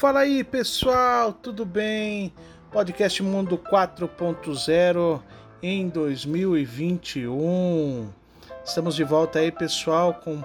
Fala 0.00 0.20
aí 0.20 0.42
pessoal, 0.42 1.30
tudo 1.30 1.66
bem? 1.66 2.32
Podcast 2.72 3.22
Mundo 3.22 3.58
4.0 3.58 5.20
em 5.62 5.90
2021. 5.90 8.08
Estamos 8.64 8.96
de 8.96 9.04
volta 9.04 9.40
aí 9.40 9.52
pessoal 9.52 10.14
com 10.14 10.42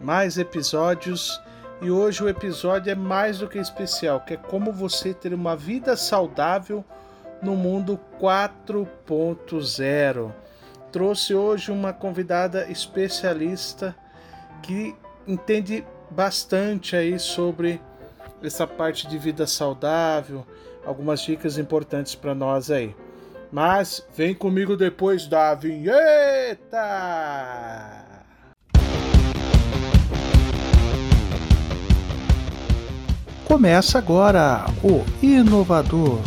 mais 0.00 0.36
episódios 0.36 1.40
e 1.80 1.92
hoje 1.92 2.24
o 2.24 2.28
episódio 2.28 2.90
é 2.90 2.96
mais 2.96 3.38
do 3.38 3.46
que 3.46 3.56
especial, 3.56 4.22
que 4.22 4.34
é 4.34 4.36
como 4.36 4.72
você 4.72 5.14
ter 5.14 5.32
uma 5.32 5.54
vida 5.54 5.96
saudável 5.96 6.84
no 7.40 7.54
mundo 7.54 8.00
4.0. 8.20 10.32
Trouxe 10.90 11.36
hoje 11.36 11.70
uma 11.70 11.92
convidada 11.92 12.68
especialista 12.68 13.94
que 14.60 14.92
entende 15.24 15.86
bastante 16.10 16.96
aí 16.96 17.16
sobre 17.20 17.80
essa 18.46 18.66
parte 18.66 19.06
de 19.06 19.18
vida 19.18 19.46
saudável, 19.46 20.46
algumas 20.84 21.20
dicas 21.20 21.58
importantes 21.58 22.14
para 22.14 22.34
nós 22.34 22.70
aí. 22.70 22.94
Mas 23.50 24.06
vem 24.16 24.34
comigo 24.34 24.76
depois 24.76 25.26
da 25.26 25.54
vinheta! 25.54 26.78
Começa 33.44 33.98
agora 33.98 34.64
o 34.82 35.04
inovador, 35.22 36.20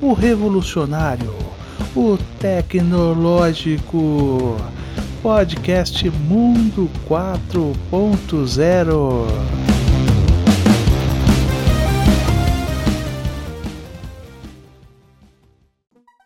o 0.00 0.12
revolucionário, 0.12 1.34
o 1.96 2.16
tecnológico 2.38 4.56
podcast 5.22 6.08
Mundo 6.08 6.88
4.0. 7.08 9.69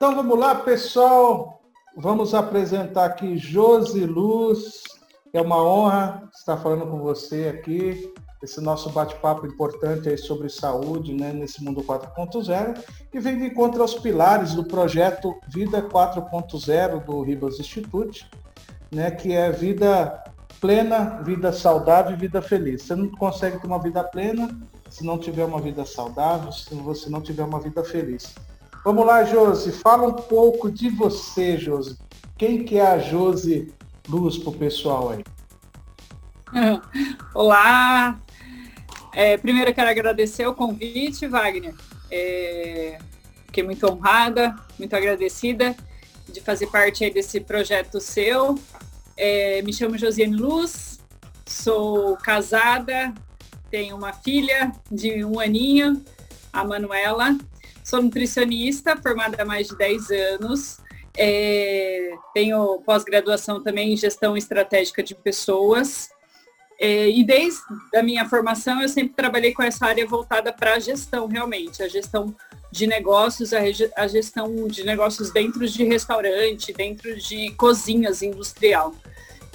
Então 0.04 0.16
vamos 0.16 0.38
lá, 0.38 0.54
pessoal. 0.54 1.62
Vamos 1.96 2.34
apresentar 2.34 3.06
aqui 3.06 3.38
Josi 3.38 4.04
Luz. 4.04 4.82
É 5.32 5.40
uma 5.40 5.64
honra 5.64 6.28
estar 6.30 6.58
falando 6.58 6.86
com 6.86 6.98
você 6.98 7.48
aqui. 7.48 8.12
Esse 8.42 8.60
nosso 8.60 8.90
bate-papo 8.90 9.46
importante 9.46 10.10
aí 10.10 10.18
sobre 10.18 10.50
saúde, 10.50 11.14
né, 11.14 11.32
nesse 11.32 11.64
mundo 11.64 11.82
4.0, 11.82 12.84
e 13.14 13.18
vem 13.18 13.38
de 13.38 13.46
encontro 13.46 13.80
aos 13.80 13.94
pilares 13.94 14.52
do 14.52 14.64
projeto 14.64 15.34
Vida 15.48 15.80
4.0 15.80 17.02
do 17.02 17.22
Ribas 17.22 17.58
Institute, 17.58 18.28
né, 18.92 19.10
que 19.10 19.32
é 19.32 19.50
vida 19.50 20.22
plena, 20.60 21.22
vida 21.22 21.50
saudável 21.50 22.12
e 22.12 22.20
vida 22.20 22.42
feliz. 22.42 22.82
Você 22.82 22.94
não 22.94 23.08
consegue 23.08 23.58
ter 23.58 23.66
uma 23.66 23.80
vida 23.80 24.04
plena 24.04 24.54
se 24.90 25.02
não 25.02 25.16
tiver 25.16 25.46
uma 25.46 25.62
vida 25.62 25.86
saudável, 25.86 26.52
se 26.52 26.74
você 26.74 27.08
não 27.08 27.22
tiver 27.22 27.44
uma 27.44 27.58
vida 27.58 27.82
feliz. 27.82 28.34
Vamos 28.84 29.06
lá, 29.06 29.24
Josi, 29.24 29.72
fala 29.72 30.06
um 30.06 30.12
pouco 30.12 30.70
de 30.70 30.90
você, 30.90 31.56
Josi. 31.56 31.96
Quem 32.36 32.62
que 32.64 32.76
é 32.76 32.82
a 32.82 32.98
Josi 32.98 33.72
Luz 34.06 34.36
para 34.36 34.50
o 34.50 34.58
pessoal 34.58 35.08
aí? 35.08 35.24
Olá! 37.34 38.20
É, 39.14 39.38
primeiro 39.38 39.70
eu 39.70 39.74
quero 39.74 39.88
agradecer 39.88 40.46
o 40.46 40.54
convite, 40.54 41.26
Wagner. 41.26 41.74
É, 42.10 42.98
fiquei 43.46 43.62
muito 43.62 43.90
honrada, 43.90 44.54
muito 44.78 44.94
agradecida 44.94 45.74
de 46.30 46.42
fazer 46.42 46.66
parte 46.66 47.08
desse 47.08 47.40
projeto 47.40 47.98
seu. 48.02 48.54
É, 49.16 49.62
me 49.62 49.72
chamo 49.72 49.96
Josiane 49.96 50.36
Luz, 50.36 51.00
sou 51.46 52.18
casada, 52.18 53.14
tenho 53.70 53.96
uma 53.96 54.12
filha 54.12 54.72
de 54.92 55.24
um 55.24 55.40
aninho, 55.40 56.04
a 56.52 56.62
Manuela, 56.62 57.34
Sou 57.84 58.02
nutricionista, 58.02 58.96
formada 58.96 59.42
há 59.42 59.44
mais 59.44 59.68
de 59.68 59.76
10 59.76 60.10
anos. 60.10 60.78
É, 61.16 62.12
tenho 62.32 62.80
pós-graduação 62.80 63.62
também 63.62 63.92
em 63.92 63.96
gestão 63.96 64.34
estratégica 64.36 65.02
de 65.02 65.14
pessoas. 65.14 66.08
É, 66.80 67.08
e 67.10 67.22
desde 67.22 67.60
a 67.94 68.02
minha 68.02 68.26
formação 68.26 68.80
eu 68.80 68.88
sempre 68.88 69.14
trabalhei 69.14 69.52
com 69.52 69.62
essa 69.62 69.86
área 69.86 70.06
voltada 70.06 70.50
para 70.50 70.74
a 70.74 70.78
gestão, 70.78 71.26
realmente, 71.28 71.82
a 71.82 71.88
gestão 71.88 72.34
de 72.72 72.86
negócios, 72.86 73.52
a, 73.52 73.60
a, 73.96 74.08
gestão 74.08 74.66
de 74.66 74.82
negócios 74.82 75.30
dentro 75.30 75.68
de 75.68 75.84
restaurante, 75.84 76.72
dentro 76.72 77.14
de 77.16 77.50
cozinhas 77.50 78.22
industrial. 78.22 78.94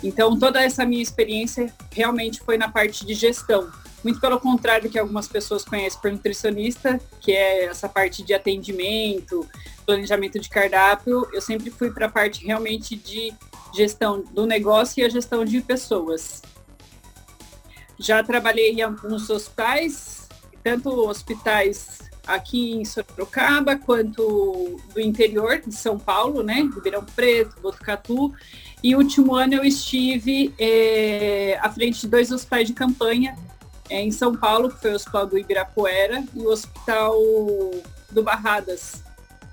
Então 0.03 0.37
toda 0.37 0.61
essa 0.61 0.85
minha 0.85 1.01
experiência 1.01 1.73
realmente 1.91 2.39
foi 2.39 2.57
na 2.57 2.69
parte 2.69 3.05
de 3.05 3.13
gestão. 3.15 3.69
Muito 4.03 4.19
pelo 4.19 4.39
contrário 4.39 4.89
que 4.89 4.97
algumas 4.97 5.27
pessoas 5.27 5.65
conhecem 5.65 5.99
por 5.99 6.11
nutricionista, 6.11 6.99
que 7.19 7.33
é 7.33 7.65
essa 7.65 7.89
parte 7.89 8.23
de 8.23 8.33
atendimento, 8.33 9.45
planejamento 9.85 10.39
de 10.39 10.47
cardápio, 10.47 11.27
eu 11.33 11.41
sempre 11.41 11.69
fui 11.69 11.91
para 11.91 12.05
a 12.05 12.09
parte 12.09 12.45
realmente 12.45 12.95
de 12.95 13.33
gestão 13.75 14.23
do 14.31 14.45
negócio 14.45 15.01
e 15.01 15.05
a 15.05 15.09
gestão 15.09 15.43
de 15.43 15.61
pessoas. 15.61 16.41
Já 17.97 18.23
trabalhei 18.23 18.71
em 18.71 18.81
alguns 18.81 19.29
hospitais, 19.29 20.29
tanto 20.63 20.89
hospitais 20.89 21.99
aqui 22.25 22.73
em 22.73 22.85
Sorocaba 22.85 23.75
quanto 23.75 24.79
do 24.93 25.01
interior 25.01 25.59
de 25.65 25.73
São 25.73 25.97
Paulo, 25.97 26.41
né? 26.41 26.61
Ribeirão 26.73 27.03
Preto, 27.03 27.59
Botucatu. 27.59 28.33
E 28.81 28.95
último 28.95 29.35
ano 29.35 29.55
eu 29.55 29.63
estive 29.65 30.53
é, 30.57 31.57
à 31.61 31.69
frente 31.69 32.01
de 32.01 32.07
dois 32.07 32.31
hospitais 32.31 32.67
de 32.67 32.73
campanha 32.73 33.35
é, 33.89 34.01
em 34.01 34.11
São 34.11 34.35
Paulo, 34.35 34.69
que 34.69 34.79
foi 34.79 34.91
o 34.91 34.95
Hospital 34.95 35.25
do 35.25 35.37
Ibirapuera, 35.37 36.23
e 36.35 36.39
o 36.39 36.49
Hospital 36.49 37.15
do 38.11 38.23
Barradas, 38.23 39.03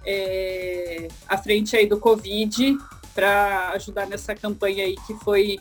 é, 0.05 1.09
à 1.29 1.39
frente 1.39 1.77
aí 1.77 1.87
do 1.87 1.99
Covid, 1.99 2.77
para 3.15 3.71
ajudar 3.71 4.07
nessa 4.07 4.35
campanha 4.35 4.85
aí, 4.85 4.95
que 5.07 5.15
foi 5.15 5.59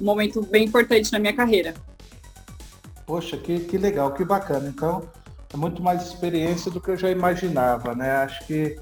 um 0.00 0.04
momento 0.04 0.42
bem 0.42 0.64
importante 0.64 1.10
na 1.10 1.18
minha 1.18 1.32
carreira. 1.32 1.74
Poxa, 3.06 3.36
que, 3.36 3.60
que 3.60 3.78
legal, 3.78 4.12
que 4.12 4.24
bacana. 4.24 4.68
Então, 4.68 5.08
é 5.52 5.56
muito 5.56 5.82
mais 5.82 6.02
experiência 6.02 6.70
do 6.70 6.80
que 6.80 6.90
eu 6.90 6.96
já 6.96 7.10
imaginava, 7.10 7.94
né? 7.94 8.10
Acho 8.16 8.46
que 8.46 8.76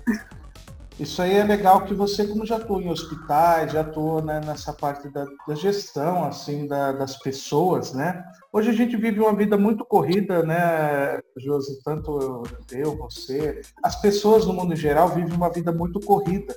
isso 1.01 1.23
aí 1.23 1.35
é 1.35 1.45
legal 1.45 1.87
que 1.87 1.95
você, 1.95 2.27
como 2.27 2.45
já 2.45 2.57
atua 2.57 2.83
em 2.83 2.91
hospitais, 2.91 3.73
já 3.73 3.81
atua 3.81 4.21
né, 4.21 4.39
nessa 4.45 4.71
parte 4.71 5.09
da, 5.09 5.25
da 5.49 5.55
gestão, 5.55 6.25
assim, 6.25 6.67
da, 6.67 6.93
das 6.93 7.17
pessoas, 7.17 7.95
né? 7.95 8.23
Hoje 8.53 8.69
a 8.69 8.75
gente 8.75 8.99
vive 8.99 9.19
uma 9.19 9.35
vida 9.35 9.57
muito 9.57 9.83
corrida, 9.83 10.43
né, 10.43 11.19
Josi? 11.39 11.83
Tanto 11.83 12.43
eu, 12.71 12.99
você, 12.99 13.63
as 13.83 13.99
pessoas 14.03 14.45
no 14.45 14.53
mundo 14.53 14.75
em 14.75 14.77
geral 14.77 15.09
vivem 15.09 15.33
uma 15.33 15.51
vida 15.51 15.73
muito 15.73 16.01
corrida, 16.01 16.55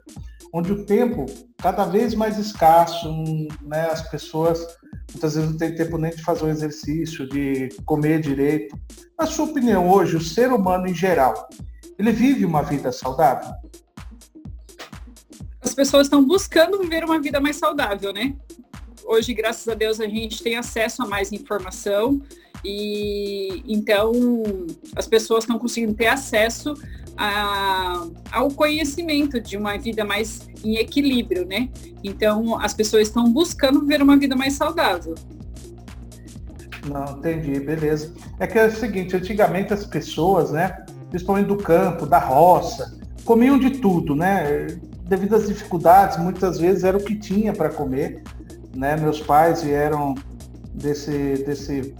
onde 0.53 0.73
o 0.73 0.85
tempo 0.85 1.25
cada 1.57 1.85
vez 1.85 2.13
mais 2.13 2.37
escasso, 2.37 3.07
né? 3.61 3.87
As 3.91 4.09
pessoas 4.09 4.59
muitas 5.13 5.35
vezes 5.35 5.49
não 5.49 5.57
têm 5.57 5.73
tempo 5.73 5.97
nem 5.97 6.11
de 6.11 6.21
fazer 6.21 6.43
um 6.43 6.49
exercício, 6.49 7.29
de 7.29 7.69
comer 7.85 8.19
direito. 8.19 8.77
Na 9.17 9.25
sua 9.25 9.45
opinião, 9.45 9.89
hoje, 9.89 10.17
o 10.17 10.21
ser 10.21 10.51
humano 10.51 10.85
em 10.85 10.93
geral, 10.93 11.47
ele 11.97 12.11
vive 12.11 12.43
uma 12.43 12.61
vida 12.61 12.91
saudável? 12.91 13.49
As 15.73 15.75
pessoas 15.75 16.05
estão 16.05 16.23
buscando 16.23 16.77
viver 16.77 17.03
uma 17.03 17.19
vida 17.19 17.41
mais 17.41 17.55
saudável, 17.55 18.13
né? 18.13 18.35
Hoje, 19.03 19.33
graças 19.33 19.67
a 19.67 19.73
Deus, 19.73 19.99
a 19.99 20.07
gente 20.07 20.43
tem 20.43 20.55
acesso 20.55 21.01
a 21.01 21.07
mais 21.07 21.31
informação 21.31 22.21
e 22.63 23.63
então 23.67 24.11
as 24.95 25.07
pessoas 25.07 25.43
estão 25.43 25.57
conseguindo 25.57 25.95
ter 25.95 26.05
acesso 26.05 26.75
a, 27.17 28.05
ao 28.31 28.49
conhecimento 28.51 29.39
de 29.39 29.57
uma 29.57 29.75
vida 29.77 30.05
mais 30.05 30.47
em 30.63 30.75
equilíbrio, 30.75 31.43
né? 31.43 31.69
Então 32.03 32.59
as 32.59 32.75
pessoas 32.75 33.07
estão 33.07 33.27
buscando 33.33 33.81
viver 33.81 34.03
uma 34.03 34.15
vida 34.15 34.35
mais 34.35 34.53
saudável. 34.53 35.15
Não, 36.85 37.17
entendi, 37.17 37.59
beleza. 37.59 38.13
É 38.39 38.45
que 38.45 38.59
é 38.59 38.67
o 38.67 38.71
seguinte, 38.71 39.15
antigamente 39.15 39.73
as 39.73 39.87
pessoas, 39.87 40.51
né, 40.51 40.85
principalmente 41.09 41.47
do 41.47 41.57
campo, 41.57 42.05
da 42.05 42.19
roça, 42.19 42.95
comiam 43.25 43.57
de 43.57 43.71
tudo, 43.71 44.15
né? 44.15 44.67
Devido 45.03 45.35
às 45.35 45.47
dificuldades, 45.47 46.17
muitas 46.17 46.59
vezes 46.59 46.83
era 46.83 46.97
o 46.97 47.03
que 47.03 47.15
tinha 47.15 47.53
para 47.53 47.69
comer. 47.69 48.23
Né? 48.75 48.95
Meus 48.97 49.19
pais 49.19 49.61
vieram 49.61 50.15
desse, 50.73 51.43
desse 51.45 51.93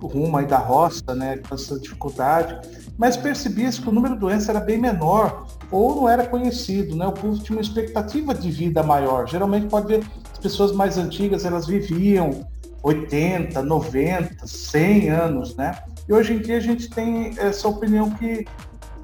rumo 0.00 0.36
aí 0.36 0.46
da 0.46 0.58
roça, 0.58 1.14
né, 1.14 1.38
com 1.38 1.54
essa 1.54 1.78
dificuldade, 1.78 2.58
mas 2.96 3.16
percebia-se 3.16 3.80
que 3.80 3.88
o 3.88 3.92
número 3.92 4.14
de 4.14 4.20
doenças 4.20 4.48
era 4.48 4.60
bem 4.60 4.78
menor 4.78 5.46
ou 5.70 5.96
não 5.96 6.08
era 6.08 6.26
conhecido, 6.26 6.96
né? 6.96 7.06
O 7.06 7.12
povo 7.12 7.38
tinha 7.38 7.56
uma 7.56 7.62
expectativa 7.62 8.34
de 8.34 8.50
vida 8.50 8.82
maior. 8.82 9.28
Geralmente 9.28 9.66
pode 9.66 9.86
ver 9.86 10.04
as 10.32 10.38
pessoas 10.38 10.72
mais 10.72 10.98
antigas, 10.98 11.44
elas 11.44 11.66
viviam 11.66 12.46
80, 12.82 13.62
90, 13.62 14.46
100 14.46 15.10
anos, 15.10 15.56
né? 15.56 15.78
E 16.08 16.12
hoje 16.12 16.34
em 16.34 16.40
dia 16.40 16.56
a 16.56 16.60
gente 16.60 16.90
tem 16.90 17.32
essa 17.38 17.68
opinião 17.68 18.10
que 18.10 18.44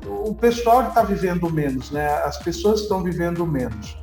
o 0.08 0.34
pessoal 0.34 0.88
está 0.88 1.02
vivendo 1.02 1.50
menos, 1.50 1.90
né? 1.90 2.06
As 2.22 2.38
pessoas 2.38 2.82
estão 2.82 3.02
vivendo 3.02 3.46
menos. 3.46 3.96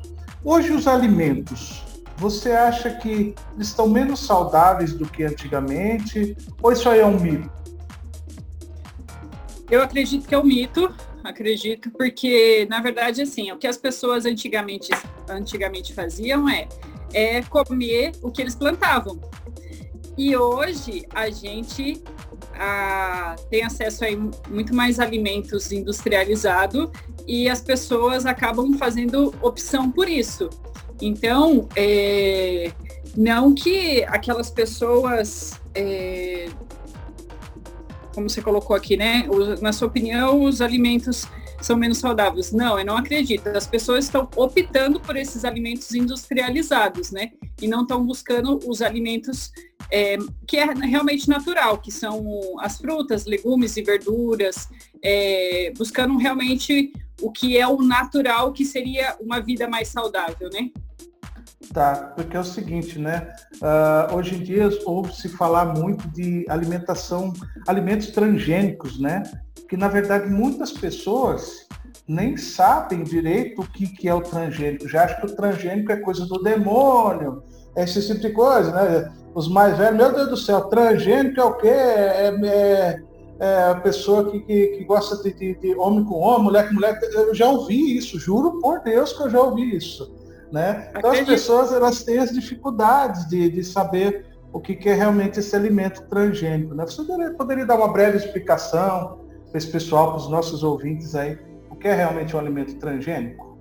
Hoje 0.44 0.72
os 0.72 0.88
alimentos, 0.88 1.84
você 2.18 2.52
acha 2.52 2.90
que 2.92 3.34
estão 3.58 3.88
menos 3.88 4.20
saudáveis 4.20 4.94
do 4.94 5.06
que 5.06 5.24
antigamente? 5.24 6.36
Ou 6.62 6.72
isso 6.72 6.90
aí 6.90 7.00
é 7.00 7.06
um 7.06 7.20
mito? 7.20 7.50
Eu 9.70 9.82
acredito 9.82 10.28
que 10.28 10.36
é 10.36 10.38
um 10.38 10.44
mito, 10.44 10.94
acredito, 11.24 11.90
porque, 11.92 12.68
na 12.70 12.82
verdade, 12.82 13.22
assim, 13.22 13.52
o 13.52 13.58
que 13.58 13.66
as 13.66 13.78
pessoas 13.78 14.26
antigamente, 14.26 14.90
antigamente 15.30 15.94
faziam 15.94 16.48
é, 16.50 16.68
é 17.14 17.42
comer 17.44 18.12
o 18.22 18.30
que 18.30 18.42
eles 18.42 18.56
plantavam. 18.56 19.20
E 20.18 20.36
hoje 20.38 21.08
a 21.16 21.30
gente 21.30 22.04
a, 22.64 23.36
tem 23.50 23.64
acesso 23.64 24.06
a 24.06 24.08
muito 24.50 24.74
mais 24.74 25.00
alimentos 25.00 25.72
industrializados 25.72 26.90
e 27.28 27.50
as 27.50 27.60
pessoas 27.60 28.26
acabam 28.26 28.78
fazendo 28.78 29.34
opção 29.42 29.92
por 29.92 30.08
isso. 30.08 30.50
Então, 31.02 31.68
é, 31.76 32.72
não 33.18 33.54
que 33.54 34.04
aquelas 34.06 34.50
pessoas, 34.50 35.60
é, 35.76 36.48
como 38.16 38.30
você 38.30 38.42
colocou 38.42 38.76
aqui, 38.76 38.96
né? 38.96 39.28
Na 39.62 39.74
sua 39.74 39.90
opinião, 39.90 40.44
os 40.44 40.62
alimentos 40.62 41.28
são 41.62 41.76
menos 41.76 41.98
saudáveis. 41.98 42.52
Não, 42.52 42.80
eu 42.80 42.86
não 42.86 42.96
acredito. 42.96 43.48
As 43.48 43.68
pessoas 43.68 44.06
estão 44.06 44.30
optando 44.36 45.00
por 45.00 45.18
esses 45.18 45.44
alimentos 45.44 45.94
industrializados, 45.94 47.12
né? 47.12 47.32
E 47.62 47.68
não 47.68 47.82
estão 47.82 48.06
buscando 48.06 48.60
os 48.66 48.82
alimentos 48.82 49.52
é, 49.92 50.18
que 50.48 50.58
é 50.58 50.66
realmente 50.66 51.30
natural, 51.30 51.78
que 51.78 51.92
são 51.92 52.24
as 52.60 52.78
frutas, 52.78 53.26
legumes 53.26 53.76
e 53.78 53.82
verduras, 53.82 54.68
é, 55.04 55.72
buscando 55.78 56.18
realmente 56.18 56.92
o 57.22 57.32
que 57.32 57.58
é 57.58 57.68
o 57.68 57.82
natural, 57.82 58.52
que 58.52 58.66
seria 58.66 59.16
uma 59.20 59.40
vida 59.40 59.68
mais 59.68 59.88
saudável, 59.88 60.50
né? 60.52 60.70
Tá, 61.72 62.14
porque 62.16 62.36
é 62.36 62.40
o 62.40 62.44
seguinte, 62.44 63.00
né? 63.00 63.34
Uh, 63.56 64.16
hoje 64.16 64.36
em 64.36 64.44
dia 64.44 64.70
ouve-se 64.86 65.30
falar 65.30 65.66
muito 65.66 66.08
de 66.10 66.46
alimentação, 66.50 67.34
alimentos 67.68 68.12
transgênicos, 68.12 69.00
né? 69.00 69.24
Que 69.70 69.78
na 69.78 69.88
verdade 69.88 70.30
muitas 70.30 70.72
pessoas 70.72 71.68
nem 72.08 72.36
sabem 72.36 73.04
direito 73.04 73.62
o 73.62 73.68
que, 73.68 73.88
que 73.88 74.08
é 74.08 74.14
o 74.14 74.22
transgênico. 74.22 74.88
Já 74.88 75.06
acham 75.06 75.22
que 75.22 75.28
o 75.28 75.36
transgênico 75.36 75.92
é 75.92 75.98
coisa 75.98 76.26
do 76.26 76.44
demônio, 76.44 77.42
esse 77.76 78.06
tipo 78.06 78.20
de 78.20 78.30
coisa, 78.32 78.72
né? 78.72 79.12
Os 79.34 79.48
mais 79.48 79.78
velhos, 79.78 79.98
meu 79.98 80.14
Deus 80.14 80.30
do 80.30 80.38
céu, 80.38 80.62
transgênico 80.62 81.40
é 81.40 81.44
o 81.44 81.54
quê? 81.56 81.68
É, 81.68 82.36
é, 82.44 83.02
é 83.40 83.64
a 83.72 83.76
pessoa 83.76 84.30
que, 84.30 84.40
que, 84.42 84.68
que 84.68 84.84
gosta 84.84 85.24
de, 85.24 85.34
de, 85.34 85.56
de, 85.56 85.76
homem 85.76 86.06
com 86.06 86.16
homem, 86.20 86.44
mulher 86.44 86.68
com 86.68 86.76
mulher. 86.76 87.00
Eu 87.14 87.34
já 87.34 87.50
ouvi 87.50 87.98
isso, 87.98 88.20
juro 88.20 88.60
por 88.60 88.80
Deus 88.82 89.12
que 89.14 89.24
eu 89.24 89.30
já 89.30 89.42
ouvi 89.42 89.76
isso. 89.76 90.14
Né? 90.52 90.92
Então 90.96 91.12
as 91.12 91.22
pessoas 91.22 91.74
elas 91.74 92.04
têm 92.04 92.20
as 92.20 92.32
dificuldades 92.32 93.28
de, 93.28 93.50
de 93.50 93.64
saber 93.64 94.28
o 94.54 94.60
que, 94.60 94.76
que 94.76 94.88
é 94.88 94.94
realmente 94.94 95.40
esse 95.40 95.56
alimento 95.56 96.04
transgênico. 96.08 96.76
Né? 96.76 96.86
Você 96.86 97.04
poderia, 97.04 97.34
poderia 97.34 97.66
dar 97.66 97.76
uma 97.76 97.92
breve 97.92 98.18
explicação 98.18 99.18
para 99.50 99.58
esse 99.58 99.72
pessoal, 99.72 100.10
para 100.10 100.18
os 100.18 100.30
nossos 100.30 100.64
ouvintes 100.64 101.16
aí, 101.16 101.40
o 101.72 101.76
que 101.76 101.88
é 101.88 101.96
realmente 101.96 102.36
um 102.36 102.40
alimento 102.40 102.76
transgênico? 102.76 103.53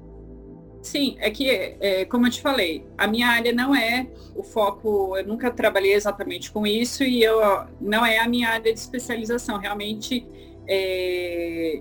Sim, 0.82 1.16
é 1.20 1.30
que, 1.30 1.48
é, 1.48 2.04
como 2.06 2.26
eu 2.26 2.30
te 2.30 2.42
falei, 2.42 2.84
a 2.98 3.06
minha 3.06 3.28
área 3.28 3.52
não 3.52 3.72
é 3.74 4.08
o 4.34 4.42
foco, 4.42 5.16
eu 5.16 5.24
nunca 5.24 5.48
trabalhei 5.48 5.94
exatamente 5.94 6.50
com 6.50 6.66
isso 6.66 7.04
e 7.04 7.22
eu 7.22 7.40
não 7.80 8.04
é 8.04 8.18
a 8.18 8.28
minha 8.28 8.48
área 8.48 8.72
de 8.72 8.80
especialização, 8.80 9.58
realmente. 9.58 10.26
É, 10.66 11.80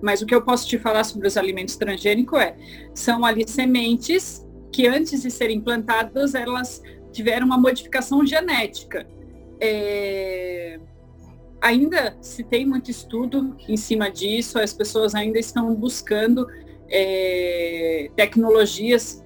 mas 0.00 0.22
o 0.22 0.26
que 0.26 0.34
eu 0.34 0.40
posso 0.40 0.68
te 0.68 0.78
falar 0.78 1.02
sobre 1.02 1.26
os 1.26 1.36
alimentos 1.36 1.76
transgênicos 1.76 2.40
é, 2.40 2.56
são 2.94 3.24
ali 3.24 3.44
sementes 3.48 4.46
que 4.72 4.86
antes 4.86 5.22
de 5.22 5.30
serem 5.32 5.60
plantadas, 5.60 6.36
elas 6.36 6.80
tiveram 7.10 7.44
uma 7.44 7.58
modificação 7.58 8.24
genética. 8.24 9.04
É, 9.60 10.78
ainda 11.60 12.16
se 12.20 12.44
tem 12.44 12.64
muito 12.64 12.88
estudo 12.88 13.56
em 13.68 13.76
cima 13.76 14.08
disso, 14.08 14.60
as 14.60 14.72
pessoas 14.72 15.16
ainda 15.16 15.40
estão 15.40 15.74
buscando 15.74 16.46
é, 16.88 18.10
tecnologias 18.16 19.22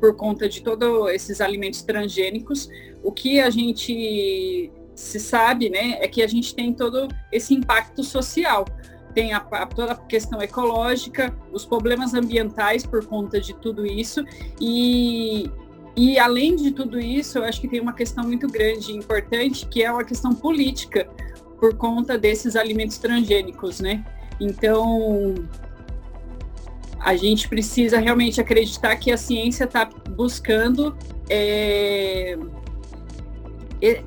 por 0.00 0.16
conta 0.16 0.48
de 0.48 0.62
todos 0.62 1.10
esses 1.10 1.40
alimentos 1.40 1.82
transgênicos. 1.82 2.68
O 3.02 3.12
que 3.12 3.40
a 3.40 3.50
gente 3.50 4.70
se 4.94 5.18
sabe, 5.18 5.68
né, 5.70 5.98
é 6.00 6.08
que 6.08 6.22
a 6.22 6.26
gente 6.26 6.54
tem 6.54 6.72
todo 6.72 7.08
esse 7.32 7.54
impacto 7.54 8.02
social. 8.02 8.64
Tem 9.14 9.32
a, 9.32 9.38
a, 9.38 9.66
toda 9.66 9.92
a 9.92 9.96
questão 9.96 10.42
ecológica, 10.42 11.34
os 11.52 11.64
problemas 11.64 12.14
ambientais 12.14 12.84
por 12.84 13.06
conta 13.06 13.40
de 13.40 13.54
tudo 13.54 13.86
isso 13.86 14.24
e, 14.60 15.48
e 15.96 16.18
além 16.18 16.56
de 16.56 16.72
tudo 16.72 16.98
isso, 16.98 17.38
eu 17.38 17.44
acho 17.44 17.60
que 17.60 17.68
tem 17.68 17.80
uma 17.80 17.92
questão 17.92 18.24
muito 18.24 18.48
grande 18.48 18.92
e 18.92 18.96
importante, 18.96 19.66
que 19.66 19.82
é 19.82 19.90
uma 19.90 20.04
questão 20.04 20.34
política, 20.34 21.08
por 21.60 21.76
conta 21.76 22.18
desses 22.18 22.56
alimentos 22.56 22.98
transgênicos, 22.98 23.80
né? 23.80 24.04
Então, 24.40 25.34
a 27.04 27.14
gente 27.16 27.46
precisa 27.48 27.98
realmente 27.98 28.40
acreditar 28.40 28.96
que 28.96 29.12
a 29.12 29.16
ciência 29.18 29.64
está 29.64 29.84
buscando 29.84 30.96
é, 31.28 32.34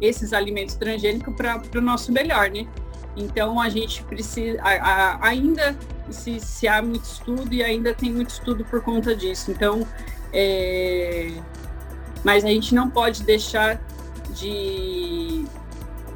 esses 0.02 0.34
alimentos 0.34 0.74
transgênicos 0.74 1.36
para 1.36 1.62
o 1.76 1.82
nosso 1.82 2.12
melhor, 2.12 2.50
né? 2.50 2.68
Então 3.16 3.62
a 3.62 3.70
gente 3.70 4.04
precisa 4.04 4.60
a, 4.64 4.72
a, 4.72 5.28
ainda 5.28 5.78
se, 6.10 6.40
se, 6.40 6.68
há 6.68 6.82
muito 6.82 7.04
estudo 7.04 7.54
e 7.54 7.64
ainda 7.64 7.94
tem 7.94 8.12
muito 8.12 8.32
estudo 8.32 8.66
por 8.66 8.82
conta 8.82 9.16
disso. 9.16 9.52
Então, 9.52 9.86
é, 10.34 11.34
mas 12.24 12.44
a 12.44 12.48
gente 12.48 12.74
não 12.74 12.90
pode 12.90 13.22
deixar 13.24 13.80
de 14.34 15.46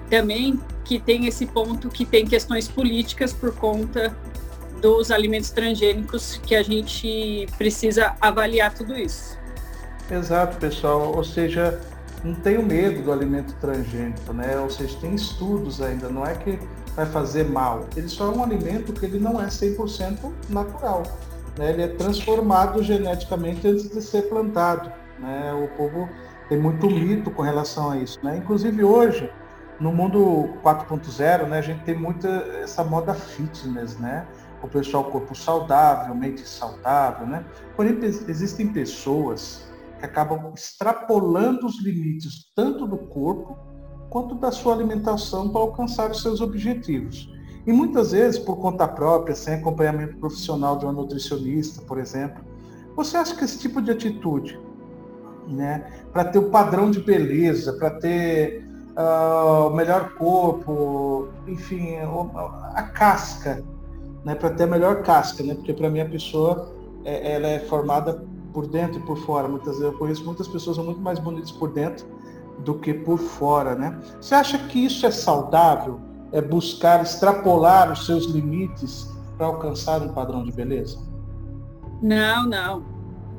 também 0.09 0.59
que 0.83 0.99
tem 0.99 1.27
esse 1.27 1.45
ponto 1.45 1.89
que 1.89 2.05
tem 2.05 2.25
questões 2.25 2.67
políticas 2.67 3.31
por 3.31 3.55
conta 3.55 4.17
dos 4.81 5.11
alimentos 5.11 5.51
transgênicos 5.51 6.37
que 6.45 6.55
a 6.55 6.63
gente 6.63 7.47
precisa 7.57 8.15
avaliar 8.19 8.73
tudo 8.73 8.97
isso. 8.97 9.37
Exato, 10.09 10.57
pessoal. 10.57 11.15
Ou 11.15 11.23
seja, 11.23 11.79
não 12.23 12.33
tenho 12.35 12.63
medo 12.63 13.01
do 13.01 13.11
alimento 13.11 13.53
transgênico, 13.61 14.33
né? 14.33 14.57
Ou 14.59 14.69
seja, 14.69 14.97
tem 14.99 15.15
estudos 15.15 15.81
ainda, 15.81 16.09
não 16.09 16.25
é 16.25 16.35
que 16.35 16.59
vai 16.95 17.05
fazer 17.05 17.45
mal. 17.45 17.87
Ele 17.95 18.09
só 18.09 18.31
é 18.31 18.35
um 18.35 18.43
alimento 18.43 18.91
que 18.93 19.05
ele 19.05 19.19
não 19.19 19.41
é 19.41 19.47
100% 19.47 20.31
natural. 20.49 21.03
Né? 21.57 21.71
Ele 21.71 21.83
é 21.83 21.87
transformado 21.87 22.83
geneticamente 22.83 23.67
antes 23.67 23.89
de 23.89 24.01
ser 24.01 24.23
plantado. 24.23 24.91
Né? 25.19 25.53
O 25.53 25.67
povo 25.77 26.09
tem 26.49 26.59
muito 26.59 26.89
mito 26.89 27.31
com 27.31 27.41
relação 27.41 27.91
a 27.91 27.97
isso. 27.97 28.19
Né? 28.23 28.37
Inclusive 28.37 28.83
hoje, 28.83 29.31
no 29.79 29.91
mundo 29.91 30.49
4.0, 30.63 31.47
né, 31.47 31.57
a 31.57 31.61
gente 31.61 31.83
tem 31.83 31.95
muita 31.95 32.27
essa 32.61 32.83
moda 32.83 33.15
fitness, 33.15 33.97
né? 33.97 34.27
O 34.61 34.67
pessoal 34.67 35.05
corpo 35.05 35.35
saudável, 35.35 36.13
mente 36.13 36.47
saudável, 36.47 37.25
né? 37.25 37.45
Porém, 37.75 37.97
existem 38.03 38.67
pessoas 38.67 39.67
que 39.99 40.05
acabam 40.05 40.53
extrapolando 40.53 41.65
os 41.65 41.81
limites 41.81 42.51
tanto 42.55 42.85
do 42.87 42.97
corpo 42.97 43.57
quanto 44.09 44.35
da 44.35 44.51
sua 44.51 44.73
alimentação 44.73 45.49
para 45.49 45.61
alcançar 45.61 46.11
os 46.11 46.21
seus 46.21 46.41
objetivos. 46.41 47.29
E 47.65 47.71
muitas 47.71 48.11
vezes, 48.11 48.39
por 48.39 48.57
conta 48.57 48.87
própria, 48.87 49.35
sem 49.35 49.55
acompanhamento 49.55 50.17
profissional 50.17 50.77
de 50.77 50.85
uma 50.85 50.93
nutricionista, 50.93 51.81
por 51.83 51.97
exemplo. 51.97 52.43
Você 52.95 53.17
acha 53.17 53.35
que 53.35 53.45
esse 53.45 53.59
tipo 53.59 53.81
de 53.81 53.91
atitude, 53.91 54.59
né, 55.47 56.03
para 56.11 56.25
ter 56.25 56.39
o 56.39 56.49
padrão 56.49 56.91
de 56.91 56.99
beleza, 56.99 57.73
para 57.73 57.91
ter 57.91 58.67
uh, 58.97 59.67
o 59.67 59.69
melhor 59.69 60.15
corpo, 60.15 61.29
enfim, 61.47 61.95
a 62.73 62.83
casca 62.83 63.63
né, 64.23 64.35
para 64.35 64.51
ter 64.51 64.63
a 64.63 64.67
melhor 64.67 65.01
casca, 65.01 65.43
né? 65.43 65.55
Porque 65.55 65.73
para 65.73 65.89
mim 65.89 65.99
a 65.99 66.05
pessoa 66.05 66.71
é, 67.03 67.35
ela 67.35 67.47
é 67.47 67.59
formada 67.59 68.23
por 68.53 68.67
dentro 68.67 68.99
e 68.99 69.03
por 69.03 69.17
fora. 69.17 69.47
Muitas 69.47 69.77
vezes 69.77 69.81
eu 69.81 69.97
conheço 69.97 70.23
muitas 70.25 70.47
pessoas 70.47 70.75
são 70.75 70.85
muito 70.85 71.01
mais 71.01 71.19
bonitas 71.19 71.51
por 71.51 71.71
dentro 71.71 72.05
do 72.59 72.75
que 72.75 72.93
por 72.93 73.17
fora, 73.17 73.75
né? 73.75 73.99
Você 74.19 74.35
acha 74.35 74.57
que 74.67 74.85
isso 74.85 75.05
é 75.05 75.11
saudável? 75.11 75.99
É 76.31 76.41
buscar 76.41 77.01
extrapolar 77.01 77.91
os 77.91 78.05
seus 78.05 78.25
limites 78.25 79.09
para 79.37 79.47
alcançar 79.47 80.01
um 80.01 80.09
padrão 80.09 80.43
de 80.43 80.51
beleza? 80.51 80.97
Não, 82.01 82.47
não, 82.47 82.85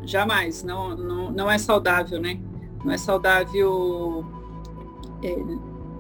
jamais. 0.03 0.63
Não, 0.63 0.97
não, 0.97 1.31
não 1.31 1.51
é 1.51 1.59
saudável, 1.59 2.21
né? 2.21 2.41
Não 2.85 2.93
é 2.93 2.99
saudável 2.99 4.25
é, 5.23 5.37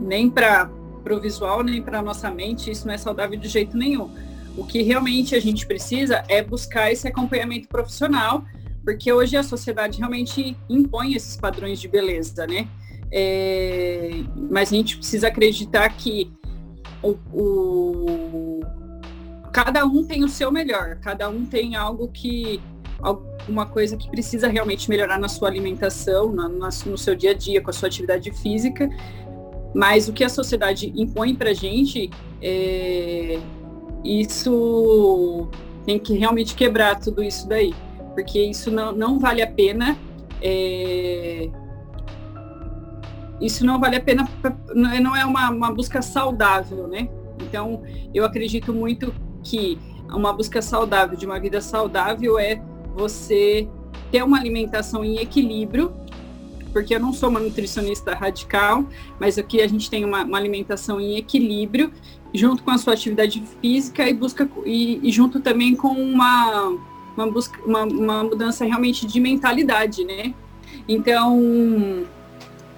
nem 0.00 0.28
para 0.28 0.68
o 1.08 1.20
visual, 1.20 1.62
nem 1.62 1.80
para 1.80 2.00
a 2.00 2.02
nossa 2.02 2.30
mente. 2.30 2.70
Isso 2.70 2.86
não 2.86 2.94
é 2.94 2.98
saudável 2.98 3.38
de 3.38 3.48
jeito 3.48 3.76
nenhum 3.76 4.10
o 4.56 4.64
que 4.64 4.82
realmente 4.82 5.34
a 5.34 5.40
gente 5.40 5.66
precisa 5.66 6.24
é 6.28 6.42
buscar 6.42 6.92
esse 6.92 7.08
acompanhamento 7.08 7.68
profissional, 7.68 8.44
porque 8.84 9.12
hoje 9.12 9.36
a 9.36 9.42
sociedade 9.42 9.98
realmente 9.98 10.56
impõe 10.68 11.14
esses 11.14 11.36
padrões 11.36 11.80
de 11.80 11.88
beleza, 11.88 12.46
né? 12.46 12.68
É, 13.10 14.10
mas 14.50 14.72
a 14.72 14.76
gente 14.76 14.96
precisa 14.96 15.28
acreditar 15.28 15.88
que 15.90 16.32
o, 17.02 17.16
o, 17.32 18.60
cada 19.52 19.84
um 19.84 20.04
tem 20.04 20.24
o 20.24 20.28
seu 20.28 20.50
melhor, 20.50 20.96
cada 20.96 21.28
um 21.28 21.44
tem 21.44 21.76
algo 21.76 22.08
que 22.08 22.60
alguma 23.00 23.66
coisa 23.66 23.96
que 23.96 24.08
precisa 24.08 24.48
realmente 24.48 24.88
melhorar 24.88 25.18
na 25.18 25.28
sua 25.28 25.48
alimentação, 25.48 26.32
na, 26.32 26.48
na, 26.48 26.68
no 26.86 26.96
seu 26.96 27.14
dia 27.14 27.32
a 27.32 27.34
dia, 27.34 27.60
com 27.60 27.70
a 27.70 27.72
sua 27.72 27.88
atividade 27.88 28.30
física. 28.30 28.88
Mas 29.74 30.08
o 30.08 30.12
que 30.12 30.22
a 30.22 30.28
sociedade 30.28 30.92
impõe 30.94 31.34
para 31.34 31.52
gente 31.52 32.10
é, 32.40 33.40
isso 34.04 35.48
tem 35.84 35.98
que 35.98 36.14
realmente 36.14 36.54
quebrar 36.54 36.98
tudo 36.98 37.22
isso 37.22 37.48
daí, 37.48 37.74
porque 38.14 38.40
isso 38.42 38.70
não, 38.70 38.92
não 38.92 39.18
vale 39.18 39.42
a 39.42 39.46
pena. 39.46 39.96
É, 40.40 41.48
isso 43.40 43.66
não 43.66 43.80
vale 43.80 43.96
a 43.96 44.00
pena, 44.00 44.28
não 44.74 45.16
é 45.16 45.24
uma, 45.24 45.50
uma 45.50 45.72
busca 45.72 46.00
saudável, 46.00 46.86
né? 46.86 47.08
Então, 47.42 47.82
eu 48.14 48.24
acredito 48.24 48.72
muito 48.72 49.12
que 49.42 49.78
uma 50.08 50.32
busca 50.32 50.62
saudável, 50.62 51.16
de 51.16 51.26
uma 51.26 51.40
vida 51.40 51.60
saudável, 51.60 52.38
é 52.38 52.62
você 52.94 53.68
ter 54.10 54.22
uma 54.22 54.38
alimentação 54.38 55.04
em 55.04 55.18
equilíbrio, 55.18 55.92
porque 56.72 56.94
eu 56.94 57.00
não 57.00 57.12
sou 57.12 57.28
uma 57.28 57.40
nutricionista 57.40 58.14
radical, 58.14 58.84
mas 59.18 59.38
aqui 59.38 59.60
a 59.60 59.66
gente 59.66 59.90
tem 59.90 60.04
uma, 60.04 60.22
uma 60.22 60.38
alimentação 60.38 61.00
em 61.00 61.16
equilíbrio, 61.16 61.92
junto 62.34 62.62
com 62.62 62.70
a 62.70 62.78
sua 62.78 62.94
atividade 62.94 63.42
física 63.60 64.08
e 64.08 64.14
busca 64.14 64.48
e, 64.64 65.00
e 65.02 65.12
junto 65.12 65.40
também 65.40 65.76
com 65.76 65.88
uma 65.88 66.76
uma, 67.16 67.30
busca, 67.30 67.60
uma, 67.64 67.84
uma 67.84 68.24
mudança 68.24 68.64
realmente 68.64 69.06
de 69.06 69.20
mentalidade, 69.20 70.04
né? 70.04 70.34
Então, 70.88 72.06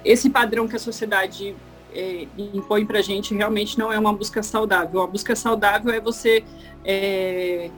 esse 0.03 0.29
padrão 0.29 0.67
que 0.67 0.75
a 0.75 0.79
sociedade 0.79 1.55
é, 1.93 2.27
impõe 2.37 2.85
para 2.85 2.99
a 2.99 3.01
gente 3.01 3.33
realmente 3.33 3.79
não 3.79 3.91
é 3.91 3.97
uma 3.97 4.13
busca 4.13 4.43
saudável. 4.43 5.01
A 5.01 5.07
busca 5.07 5.35
saudável 5.35 5.91
é 5.91 5.99
você 5.99 6.43
é, 6.83 7.71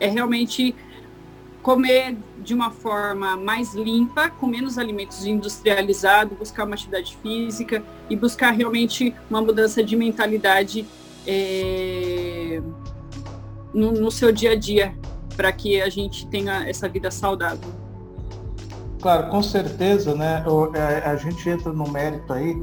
é 0.00 0.08
realmente 0.08 0.74
comer 1.62 2.16
de 2.42 2.52
uma 2.52 2.70
forma 2.70 3.38
mais 3.38 3.74
limpa, 3.74 4.28
com 4.28 4.46
menos 4.46 4.76
alimentos 4.76 5.24
industrializados, 5.24 6.36
buscar 6.36 6.64
uma 6.64 6.74
atividade 6.74 7.16
física 7.22 7.82
e 8.10 8.14
buscar 8.14 8.50
realmente 8.50 9.14
uma 9.30 9.40
mudança 9.40 9.82
de 9.82 9.96
mentalidade 9.96 10.86
é, 11.26 12.60
no, 13.72 13.92
no 13.92 14.10
seu 14.10 14.32
dia 14.32 14.52
a 14.52 14.56
dia, 14.56 14.94
para 15.36 15.52
que 15.52 15.80
a 15.80 15.88
gente 15.88 16.26
tenha 16.28 16.68
essa 16.68 16.88
vida 16.88 17.10
saudável. 17.10 17.72
Claro, 19.00 19.28
com 19.30 19.42
certeza, 19.42 20.14
né? 20.14 20.42
A, 21.04 21.10
a 21.10 21.16
gente 21.16 21.48
entra 21.48 21.72
no 21.72 21.90
mérito 21.90 22.32
aí 22.32 22.54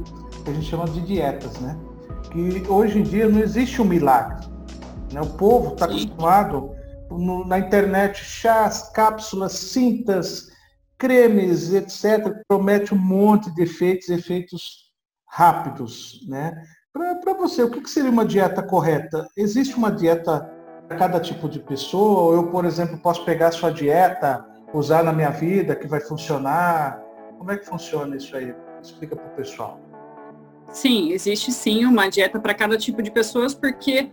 que 0.44 0.50
a 0.50 0.52
gente 0.52 0.66
chama 0.66 0.86
de 0.86 1.00
dietas, 1.02 1.58
né? 1.60 1.78
Que 2.30 2.68
hoje 2.68 2.98
em 2.98 3.02
dia 3.02 3.28
não 3.28 3.40
existe 3.40 3.80
um 3.80 3.84
milagre. 3.84 4.46
Né? 5.12 5.20
O 5.20 5.30
povo 5.34 5.74
está 5.74 5.84
acostumado 5.84 6.74
no, 7.10 7.46
na 7.46 7.58
internet, 7.58 8.24
chás, 8.24 8.90
cápsulas, 8.92 9.52
cintas, 9.52 10.48
cremes, 10.98 11.72
etc. 11.72 12.34
Promete 12.48 12.94
um 12.94 12.98
monte 12.98 13.50
de 13.54 13.62
efeitos, 13.62 14.08
efeitos 14.08 14.90
rápidos, 15.28 16.26
né? 16.28 16.60
Para 16.92 17.32
você, 17.34 17.62
o 17.62 17.70
que, 17.70 17.80
que 17.80 17.90
seria 17.90 18.10
uma 18.10 18.24
dieta 18.24 18.62
correta? 18.62 19.26
Existe 19.36 19.74
uma 19.76 19.90
dieta 19.90 20.50
para 20.86 20.96
cada 20.98 21.20
tipo 21.20 21.48
de 21.48 21.58
pessoa? 21.58 22.36
Eu, 22.36 22.48
por 22.48 22.66
exemplo, 22.66 22.98
posso 22.98 23.24
pegar 23.24 23.48
a 23.48 23.52
sua 23.52 23.70
dieta, 23.70 24.44
usar 24.74 25.02
na 25.02 25.12
minha 25.12 25.30
vida, 25.30 25.74
que 25.74 25.86
vai 25.86 26.00
funcionar? 26.00 27.02
Como 27.38 27.50
é 27.50 27.56
que 27.56 27.64
funciona 27.64 28.16
isso 28.16 28.36
aí? 28.36 28.54
Explica 28.82 29.16
para 29.16 29.26
o 29.26 29.30
pessoal. 29.30 29.80
Sim, 30.70 31.12
existe 31.12 31.50
sim 31.50 31.84
uma 31.86 32.08
dieta 32.08 32.38
para 32.38 32.54
cada 32.54 32.76
tipo 32.76 33.02
de 33.02 33.10
pessoas, 33.10 33.54
porque 33.54 34.10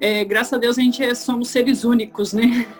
é, 0.00 0.24
graças 0.24 0.52
a 0.52 0.58
Deus 0.58 0.78
a 0.78 0.82
gente 0.82 1.02
é, 1.02 1.14
somos 1.14 1.48
seres 1.48 1.84
únicos, 1.84 2.32
né? 2.32 2.66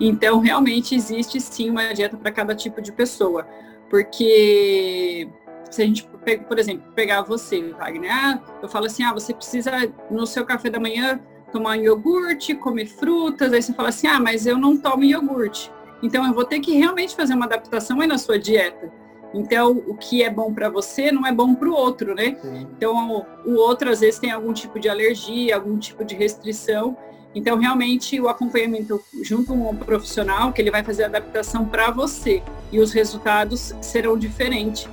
Então 0.00 0.40
realmente 0.40 0.94
existe 0.96 1.38
sim 1.38 1.70
uma 1.70 1.92
dieta 1.92 2.16
para 2.16 2.32
cada 2.32 2.56
tipo 2.56 2.80
de 2.80 2.90
pessoa, 2.90 3.46
porque 3.90 5.28
se 5.72 5.82
a 5.82 5.86
gente, 5.86 6.06
por 6.46 6.58
exemplo, 6.58 6.84
pegar 6.94 7.22
você, 7.22 7.72
Wagner, 7.72 8.12
ah, 8.12 8.40
eu 8.62 8.68
falo 8.68 8.86
assim, 8.86 9.02
ah, 9.02 9.12
você 9.12 9.32
precisa 9.32 9.70
no 10.10 10.26
seu 10.26 10.44
café 10.44 10.68
da 10.68 10.78
manhã 10.78 11.18
tomar 11.50 11.76
iogurte, 11.76 12.54
comer 12.54 12.86
frutas, 12.86 13.52
aí 13.52 13.62
você 13.62 13.72
fala 13.72 13.88
assim, 13.88 14.06
ah, 14.06 14.20
mas 14.20 14.46
eu 14.46 14.58
não 14.58 14.76
tomo 14.76 15.02
iogurte. 15.02 15.72
Então 16.02 16.26
eu 16.26 16.34
vou 16.34 16.44
ter 16.44 16.60
que 16.60 16.72
realmente 16.72 17.16
fazer 17.16 17.34
uma 17.34 17.46
adaptação 17.46 18.00
aí 18.00 18.06
na 18.06 18.18
sua 18.18 18.38
dieta. 18.38 18.92
Então, 19.34 19.82
o 19.86 19.94
que 19.94 20.22
é 20.22 20.28
bom 20.28 20.52
para 20.52 20.68
você 20.68 21.10
não 21.10 21.26
é 21.26 21.32
bom 21.32 21.54
para 21.54 21.66
o 21.66 21.72
outro, 21.72 22.14
né? 22.14 22.36
Sim. 22.42 22.68
Então, 22.76 23.24
o 23.46 23.54
outro 23.54 23.88
às 23.88 24.00
vezes 24.00 24.20
tem 24.20 24.30
algum 24.30 24.52
tipo 24.52 24.78
de 24.78 24.90
alergia, 24.90 25.54
algum 25.54 25.78
tipo 25.78 26.04
de 26.04 26.14
restrição. 26.14 26.94
Então, 27.34 27.56
realmente, 27.58 28.20
o 28.20 28.28
acompanhamento 28.28 29.02
junto 29.22 29.46
com 29.46 29.70
um 29.70 29.74
profissional, 29.74 30.52
que 30.52 30.60
ele 30.60 30.70
vai 30.70 30.84
fazer 30.84 31.04
a 31.04 31.06
adaptação 31.06 31.64
para 31.64 31.90
você. 31.90 32.42
E 32.70 32.78
os 32.78 32.92
resultados 32.92 33.74
serão 33.80 34.18
diferentes 34.18 34.86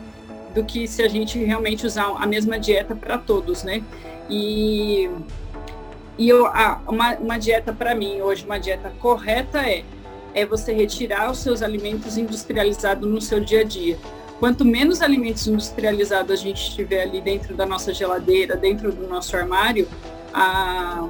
do 0.53 0.63
que 0.63 0.87
se 0.87 1.01
a 1.01 1.07
gente 1.07 1.37
realmente 1.43 1.85
usar 1.85 2.15
a 2.17 2.25
mesma 2.25 2.59
dieta 2.59 2.95
para 2.95 3.17
todos, 3.17 3.63
né? 3.63 3.83
E, 4.29 5.09
e 6.17 6.29
eu, 6.29 6.45
ah, 6.47 6.81
uma, 6.87 7.15
uma 7.15 7.37
dieta 7.37 7.73
para 7.73 7.95
mim, 7.95 8.21
hoje, 8.21 8.45
uma 8.45 8.59
dieta 8.59 8.91
correta 8.99 9.59
é, 9.59 9.83
é 10.33 10.45
você 10.45 10.73
retirar 10.73 11.31
os 11.31 11.39
seus 11.39 11.61
alimentos 11.61 12.17
industrializados 12.17 13.09
no 13.09 13.21
seu 13.21 13.39
dia 13.39 13.61
a 13.61 13.63
dia. 13.63 13.97
Quanto 14.39 14.63
menos 14.63 15.01
alimentos 15.01 15.45
industrializados 15.47 16.31
a 16.31 16.35
gente 16.35 16.73
tiver 16.73 17.03
ali 17.03 17.19
dentro 17.19 17.55
da 17.55 17.65
nossa 17.65 17.93
geladeira, 17.93 18.55
dentro 18.55 18.91
do 18.91 19.07
nosso 19.07 19.35
armário, 19.35 19.87
a, 20.33 21.07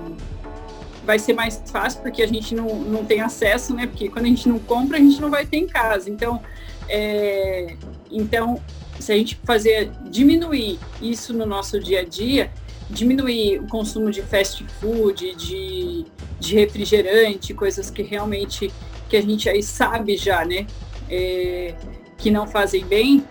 vai 1.06 1.20
ser 1.20 1.34
mais 1.34 1.62
fácil 1.72 2.02
porque 2.02 2.22
a 2.22 2.28
gente 2.28 2.56
não, 2.56 2.68
não 2.68 3.06
tem 3.06 3.22
acesso, 3.22 3.74
né? 3.76 3.88
Porque 3.88 4.10
quando 4.10 4.26
a 4.26 4.30
gente 4.30 4.50
não 4.50 4.60
compra, 4.60 4.98
a 4.98 5.00
gente 5.00 5.22
não 5.22 5.30
vai 5.30 5.46
ter 5.46 5.58
em 5.58 5.68
casa. 5.68 6.10
Então, 6.10 6.42
é, 6.88 7.76
então 8.12 8.60
se 9.00 9.12
a 9.12 9.16
gente 9.16 9.40
fazer 9.44 9.92
diminuir 10.10 10.80
isso 11.02 11.34
no 11.34 11.46
nosso 11.46 11.80
dia 11.80 12.02
a 12.02 12.04
dia, 12.04 12.52
diminuir 12.90 13.60
o 13.60 13.68
consumo 13.68 14.12
de 14.12 14.22
fast 14.22 14.64
food, 14.80 15.36
de, 15.36 16.06
de 16.40 16.56
refrigerante, 16.56 17.54
coisas 17.54 17.90
que 17.90 18.02
realmente 18.02 18.72
que 19.08 19.18
a 19.18 19.22
gente 19.22 19.50
aí 19.50 19.64
sabe 19.64 20.16
já, 20.18 20.46
né, 20.46 20.68
é, 21.10 21.74
que 22.18 22.30
não 22.30 22.46
fazem 22.46 22.86
bem, 22.86 23.26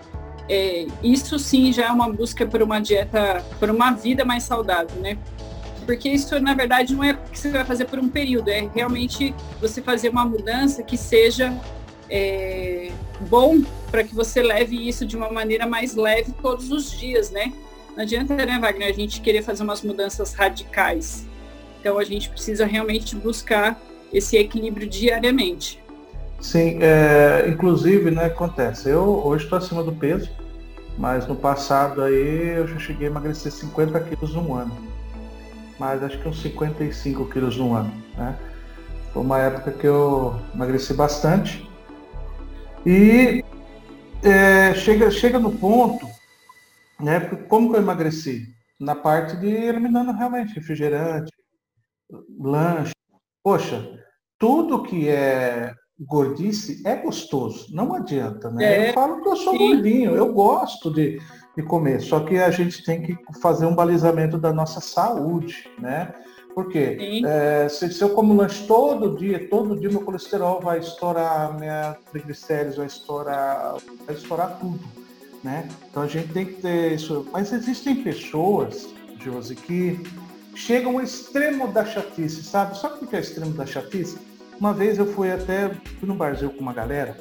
é, 0.49 0.87
isso 1.03 1.37
sim 1.37 1.71
já 1.71 1.85
é 1.85 1.91
uma 1.91 2.11
busca 2.11 2.45
por 2.45 2.61
uma 2.61 2.79
dieta, 2.79 3.45
por 3.59 3.69
uma 3.69 3.91
vida 3.91 4.25
mais 4.25 4.43
saudável, 4.43 4.99
né? 4.99 5.17
Porque 5.85 6.09
isso, 6.09 6.39
na 6.39 6.53
verdade, 6.53 6.93
não 6.93 7.03
é 7.03 7.13
que 7.13 7.37
você 7.37 7.49
vai 7.49 7.63
fazer 7.63 7.85
por 7.85 7.99
um 7.99 8.09
período, 8.09 8.49
é 8.49 8.69
realmente 8.73 9.33
você 9.61 9.81
fazer 9.81 10.09
uma 10.09 10.25
mudança 10.25 10.83
que 10.83 10.97
seja 10.97 11.55
é, 12.09 12.91
bom 13.21 13.61
para 13.91 14.03
que 14.03 14.13
você 14.13 14.41
leve 14.41 14.87
isso 14.87 15.05
de 15.05 15.15
uma 15.15 15.31
maneira 15.31 15.65
mais 15.65 15.95
leve 15.95 16.31
todos 16.41 16.71
os 16.71 16.91
dias, 16.91 17.31
né? 17.31 17.53
Não 17.95 18.03
adianta, 18.03 18.35
né, 18.35 18.57
Wagner, 18.59 18.89
a 18.89 18.93
gente 18.93 19.21
querer 19.21 19.41
fazer 19.41 19.63
umas 19.63 19.81
mudanças 19.81 20.33
radicais. 20.33 21.25
Então 21.79 21.97
a 21.97 22.03
gente 22.03 22.29
precisa 22.29 22.65
realmente 22.65 23.15
buscar 23.15 23.79
esse 24.13 24.37
equilíbrio 24.37 24.87
diariamente. 24.87 25.81
Sim, 26.39 26.79
é, 26.81 27.45
inclusive, 27.47 28.11
né, 28.11 28.25
acontece. 28.25 28.89
Eu 28.89 29.03
hoje 29.25 29.43
estou 29.43 29.57
acima 29.57 29.83
do 29.83 29.91
peso, 29.91 30.29
mas 30.97 31.27
no 31.27 31.35
passado 31.35 32.01
aí 32.01 32.55
eu 32.57 32.67
já 32.67 32.79
cheguei 32.79 33.07
a 33.07 33.11
emagrecer 33.11 33.51
50 33.51 33.99
quilos 34.01 34.33
num 34.33 34.53
ano. 34.53 34.75
Mas 35.77 36.03
acho 36.03 36.17
que 36.19 36.27
uns 36.27 36.41
55 36.41 37.25
quilos 37.25 37.57
num 37.57 37.73
ano, 37.73 37.91
né? 38.17 38.37
Foi 39.13 39.23
uma 39.23 39.39
época 39.39 39.71
que 39.71 39.87
eu 39.87 40.35
emagreci 40.53 40.93
bastante. 40.93 41.68
E 42.85 43.43
é, 44.23 44.73
chega, 44.73 45.11
chega 45.11 45.39
no 45.39 45.51
ponto, 45.51 46.07
né? 46.99 47.19
Como 47.47 47.69
que 47.69 47.77
eu 47.77 47.81
emagreci? 47.81 48.47
Na 48.79 48.95
parte 48.95 49.35
de 49.37 49.47
eliminando 49.47 50.11
realmente 50.13 50.55
refrigerante, 50.55 51.31
lanche. 52.39 52.93
Poxa, 53.43 53.85
tudo 54.37 54.83
que 54.83 55.09
é 55.09 55.73
gordice 55.99 56.81
é 56.85 56.95
gostoso, 56.95 57.67
não 57.75 57.93
adianta, 57.93 58.49
né? 58.49 58.63
É, 58.63 58.89
eu 58.89 58.93
falo 58.93 59.21
que 59.21 59.27
eu 59.27 59.35
sou 59.35 59.53
sim. 59.53 59.57
gordinho, 59.57 60.15
eu 60.15 60.33
gosto 60.33 60.93
de, 60.93 61.19
de 61.57 61.63
comer, 61.63 61.99
só 61.99 62.21
que 62.21 62.37
a 62.37 62.49
gente 62.49 62.83
tem 62.85 63.01
que 63.01 63.17
fazer 63.41 63.65
um 63.65 63.75
balizamento 63.75 64.37
da 64.37 64.53
nossa 64.53 64.79
saúde, 64.79 65.69
né? 65.77 66.13
Porque 66.61 67.23
é, 67.25 67.69
se, 67.69 67.89
se, 67.89 68.01
eu 68.01 68.09
como 68.09 68.33
lanche 68.33 68.67
todo 68.67 69.15
dia, 69.15 69.47
todo 69.49 69.79
dia 69.79 69.89
meu 69.89 70.01
colesterol 70.01 70.59
vai 70.59 70.79
estourar, 70.79 71.57
minha 71.57 71.95
triglicéridos 72.11 72.75
vai 72.75 72.85
estourar, 72.85 73.77
vai 74.05 74.13
estourar 74.13 74.59
tudo, 74.59 74.81
né? 75.41 75.69
Então 75.89 76.03
a 76.03 76.07
gente 76.07 76.33
tem 76.33 76.45
que 76.45 76.61
ter 76.61 76.95
isso. 76.95 77.25
Mas 77.31 77.53
existem 77.53 78.03
pessoas, 78.03 78.89
Josi, 79.23 79.55
que 79.55 80.05
chegam 80.53 80.97
ao 80.97 81.01
extremo 81.01 81.69
da 81.69 81.85
chatice, 81.85 82.43
sabe? 82.43 82.77
Sabe 82.77 83.05
o 83.05 83.07
que 83.07 83.15
é 83.15 83.19
o 83.19 83.21
extremo 83.21 83.53
da 83.53 83.65
chatice? 83.65 84.17
Uma 84.59 84.73
vez 84.73 84.97
eu 84.97 85.05
fui 85.05 85.31
até 85.31 85.69
fui 85.97 86.09
num 86.09 86.17
barzinho 86.17 86.51
com 86.51 86.59
uma 86.59 86.73
galera 86.73 87.17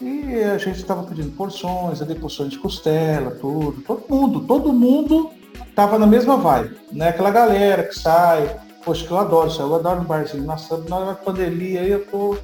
e 0.00 0.44
a 0.44 0.58
gente 0.58 0.76
estava 0.76 1.02
pedindo 1.02 1.32
porções, 1.32 2.00
ali 2.00 2.14
porções 2.14 2.50
de 2.50 2.58
costela, 2.58 3.32
tudo, 3.32 3.82
todo 3.82 4.04
mundo, 4.08 4.40
todo 4.42 4.72
mundo 4.72 5.32
tava 5.74 5.98
na 5.98 6.06
mesma 6.06 6.36
vibe, 6.36 6.76
né? 6.92 7.08
Aquela 7.08 7.30
galera 7.30 7.82
que 7.82 7.98
sai, 7.98 8.60
poxa, 8.84 9.06
que 9.06 9.12
eu 9.12 9.18
adoro 9.18 9.48
isso, 9.48 9.60
eu 9.60 9.74
adoro 9.74 10.00
um 10.00 10.04
barzinho. 10.04 10.44
Nossa, 10.44 10.78
na 10.78 10.96
hora 10.96 11.06
da 11.06 11.14
pandemia 11.14 11.80
aí 11.80 11.90
eu 11.90 12.06
tô, 12.06 12.36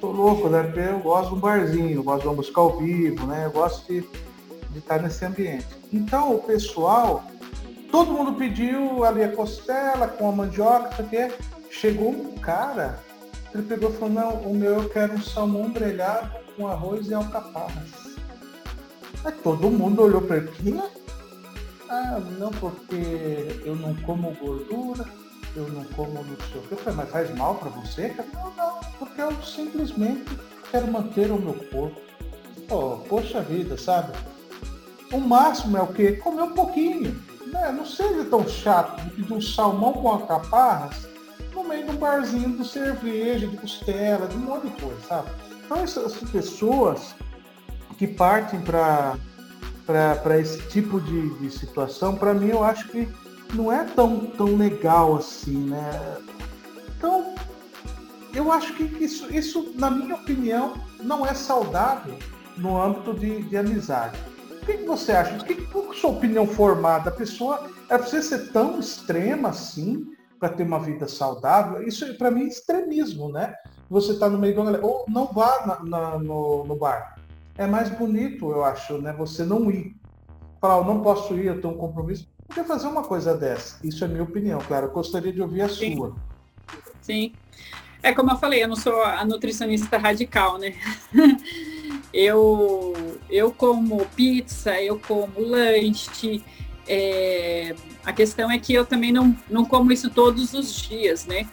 tô 0.00 0.10
louco, 0.10 0.48
né? 0.48 0.62
Porque 0.62 0.80
eu 0.80 0.98
gosto 1.00 1.28
de 1.30 1.34
um 1.34 1.40
barzinho, 1.40 1.90
eu 1.90 2.02
gosto 2.02 2.22
de 2.22 2.28
uma 2.28 2.36
música 2.36 2.60
ao 2.60 2.78
vivo, 2.78 3.26
né? 3.26 3.44
Eu 3.46 3.50
gosto 3.50 3.86
de, 3.92 4.00
de 4.70 4.78
estar 4.78 5.00
nesse 5.02 5.24
ambiente. 5.24 5.66
Então, 5.92 6.34
o 6.34 6.38
pessoal, 6.42 7.24
todo 7.90 8.12
mundo 8.12 8.32
pediu 8.34 9.04
ali 9.04 9.22
a 9.22 9.32
costela 9.32 10.08
com 10.08 10.28
a 10.28 10.32
mandioca, 10.32 11.02
aqui. 11.02 11.30
chegou 11.70 12.10
um 12.10 12.38
cara, 12.38 12.98
ele 13.54 13.64
pegou 13.64 13.90
e 13.90 13.92
falou, 13.92 14.14
não, 14.14 14.30
o 14.50 14.54
meu 14.54 14.82
eu 14.82 14.88
quero 14.88 15.12
um 15.12 15.22
salmão 15.22 15.70
grelhado 15.70 16.30
com 16.56 16.66
arroz 16.66 17.08
e 17.08 17.14
alcaparras. 17.14 18.02
Aí 19.24 19.32
todo 19.32 19.70
mundo 19.70 20.02
olhou 20.02 20.22
para 20.22 20.38
ele, 20.38 20.50
ah, 21.92 22.18
não, 22.38 22.50
porque 22.52 23.60
eu 23.66 23.76
não 23.76 23.94
como 23.96 24.34
gordura, 24.40 25.04
eu 25.54 25.68
não 25.68 25.84
como 25.84 26.24
não 26.24 26.24
sei 26.24 26.60
o 26.60 26.62
que. 26.62 26.72
Eu 26.72 26.78
falei, 26.78 26.96
mas 26.96 27.10
faz 27.10 27.36
mal 27.36 27.56
para 27.56 27.68
você? 27.68 28.16
Não, 28.32 28.50
não, 28.56 28.80
porque 28.98 29.20
eu 29.20 29.30
simplesmente 29.42 30.38
quero 30.70 30.90
manter 30.90 31.30
o 31.30 31.38
meu 31.38 31.52
corpo. 31.52 32.00
Oh, 32.70 32.96
poxa 33.06 33.42
vida, 33.42 33.76
sabe? 33.76 34.16
O 35.12 35.18
máximo 35.18 35.76
é 35.76 35.82
o 35.82 35.88
quê? 35.88 36.12
Comer 36.12 36.44
um 36.44 36.54
pouquinho. 36.54 37.22
Né? 37.48 37.70
Não 37.70 37.84
seja 37.84 38.24
tão 38.24 38.48
chato 38.48 38.98
de 39.02 39.10
pedir 39.10 39.32
um 39.34 39.40
salmão 39.42 39.92
com 39.92 40.08
alcaparras 40.08 41.06
no 41.54 41.62
meio 41.62 41.84
de 41.84 41.90
um 41.90 41.96
barzinho 41.96 42.56
de 42.56 42.66
cerveja, 42.66 43.46
de 43.46 43.58
costela, 43.58 44.26
de 44.26 44.36
um 44.36 44.40
monte 44.40 44.68
de 44.68 44.80
coisa, 44.80 45.00
sabe? 45.06 45.28
Então 45.62 45.76
essas 45.76 46.16
pessoas 46.30 47.14
que 47.98 48.06
partem 48.06 48.62
para 48.62 49.18
para 49.86 50.38
esse 50.38 50.60
tipo 50.68 51.00
de, 51.00 51.30
de 51.38 51.50
situação, 51.50 52.16
para 52.16 52.32
mim 52.32 52.48
eu 52.48 52.62
acho 52.62 52.88
que 52.88 53.08
não 53.54 53.70
é 53.70 53.84
tão, 53.84 54.26
tão 54.26 54.56
legal 54.56 55.16
assim, 55.16 55.68
né? 55.68 56.18
Então, 56.96 57.34
eu 58.34 58.50
acho 58.50 58.74
que 58.74 58.84
isso, 59.04 59.32
isso, 59.32 59.72
na 59.74 59.90
minha 59.90 60.14
opinião, 60.14 60.74
não 61.02 61.26
é 61.26 61.34
saudável 61.34 62.14
no 62.56 62.80
âmbito 62.80 63.12
de, 63.14 63.42
de 63.42 63.56
amizade. 63.56 64.18
O 64.62 64.64
que, 64.64 64.76
você 64.78 65.12
acha? 65.12 65.36
O 65.36 65.44
que, 65.44 65.54
qual 65.66 65.90
a 65.90 65.94
sua 65.94 66.10
opinião 66.10 66.46
formada? 66.46 67.10
A 67.10 67.12
pessoa 67.12 67.68
é 67.88 67.98
precisa 67.98 68.22
ser 68.22 68.52
tão 68.52 68.78
extrema 68.78 69.48
assim 69.48 70.06
para 70.38 70.48
ter 70.48 70.62
uma 70.62 70.78
vida 70.78 71.08
saudável? 71.08 71.82
Isso 71.86 72.16
para 72.16 72.30
mim 72.30 72.44
é 72.44 72.48
extremismo, 72.48 73.30
né? 73.30 73.54
Você 73.90 74.12
está 74.12 74.28
no 74.30 74.38
meio 74.38 74.54
galera, 74.54 74.84
ou 74.84 75.04
não 75.08 75.26
vá 75.26 75.66
na, 75.66 75.84
na, 75.84 76.18
no, 76.18 76.64
no 76.64 76.76
bar. 76.76 77.16
É 77.56 77.66
mais 77.66 77.90
bonito, 77.90 78.50
eu 78.50 78.64
acho, 78.64 78.98
né? 78.98 79.12
Você 79.12 79.44
não 79.44 79.70
ir. 79.70 79.94
Falar, 80.60 80.78
eu 80.78 80.84
não 80.84 81.02
posso 81.02 81.34
ir, 81.34 81.46
eu 81.46 81.60
tenho 81.60 81.74
um 81.74 81.76
compromisso. 81.76 82.28
Por 82.46 82.54
que 82.54 82.64
fazer 82.64 82.86
uma 82.86 83.02
coisa 83.02 83.36
dessa? 83.36 83.78
Isso 83.84 84.04
é 84.04 84.08
minha 84.08 84.22
opinião, 84.22 84.60
claro. 84.60 84.86
Eu 84.86 84.92
gostaria 84.92 85.32
de 85.32 85.42
ouvir 85.42 85.62
a 85.62 85.68
Sim. 85.68 85.96
sua. 85.96 86.14
Sim. 87.00 87.32
É 88.02 88.12
como 88.12 88.30
eu 88.30 88.36
falei, 88.36 88.62
eu 88.62 88.68
não 88.68 88.76
sou 88.76 89.02
a 89.02 89.24
nutricionista 89.24 89.96
radical, 89.96 90.58
né? 90.58 90.74
eu, 92.12 92.92
eu 93.30 93.52
como 93.52 94.04
pizza, 94.16 94.80
eu 94.80 94.98
como 94.98 95.40
lanche. 95.40 96.42
É, 96.88 97.74
a 98.04 98.12
questão 98.12 98.50
é 98.50 98.58
que 98.58 98.74
eu 98.74 98.84
também 98.84 99.12
não, 99.12 99.36
não 99.48 99.64
como 99.64 99.92
isso 99.92 100.10
todos 100.10 100.52
os 100.52 100.74
dias, 100.74 101.26
né? 101.26 101.48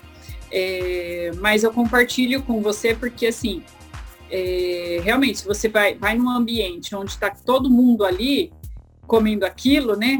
É, 0.51 1.31
mas 1.37 1.63
eu 1.63 1.71
compartilho 1.71 2.41
com 2.41 2.61
você 2.61 2.95
porque, 2.95 3.27
assim, 3.27 3.63
é, 4.31 5.01
realmente, 5.03 5.45
você 5.45 5.67
vai, 5.67 5.95
vai 5.95 6.17
num 6.17 6.29
ambiente 6.29 6.95
onde 6.95 7.11
está 7.11 7.29
todo 7.29 7.69
mundo 7.69 8.05
ali 8.05 8.51
comendo 9.07 9.45
aquilo, 9.45 9.95
né? 9.95 10.19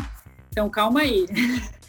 Então, 0.49 0.69
calma 0.69 1.01
aí. 1.01 1.25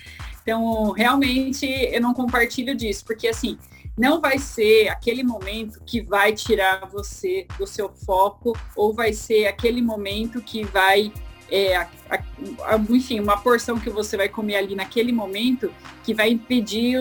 Então, 0.43 0.91
realmente, 0.93 1.67
eu 1.67 2.01
não 2.01 2.15
compartilho 2.15 2.75
disso, 2.75 3.05
porque, 3.05 3.29
assim, 3.29 3.59
não 3.97 4.21
vai 4.21 4.39
ser 4.39 4.89
aquele 4.89 5.23
momento 5.23 5.81
que 5.85 6.01
vai 6.01 6.33
tirar 6.33 6.89
você 6.91 7.47
do 7.59 7.67
seu 7.67 7.91
foco 7.91 8.59
ou 8.75 8.95
vai 8.95 9.13
ser 9.13 9.47
aquele 9.47 9.83
momento 9.83 10.41
que 10.41 10.65
vai 10.65 11.13
é, 11.51 11.77
a, 11.77 11.89
a, 12.09 12.77
enfim, 12.89 13.21
uma 13.21 13.37
porção 13.37 13.79
que 13.79 13.91
você 13.91 14.17
vai 14.17 14.29
comer 14.29 14.57
ali 14.57 14.75
naquele 14.75 15.13
momento 15.13 15.71
que 16.03 16.15
vai 16.15 16.31
impedir 16.31 16.99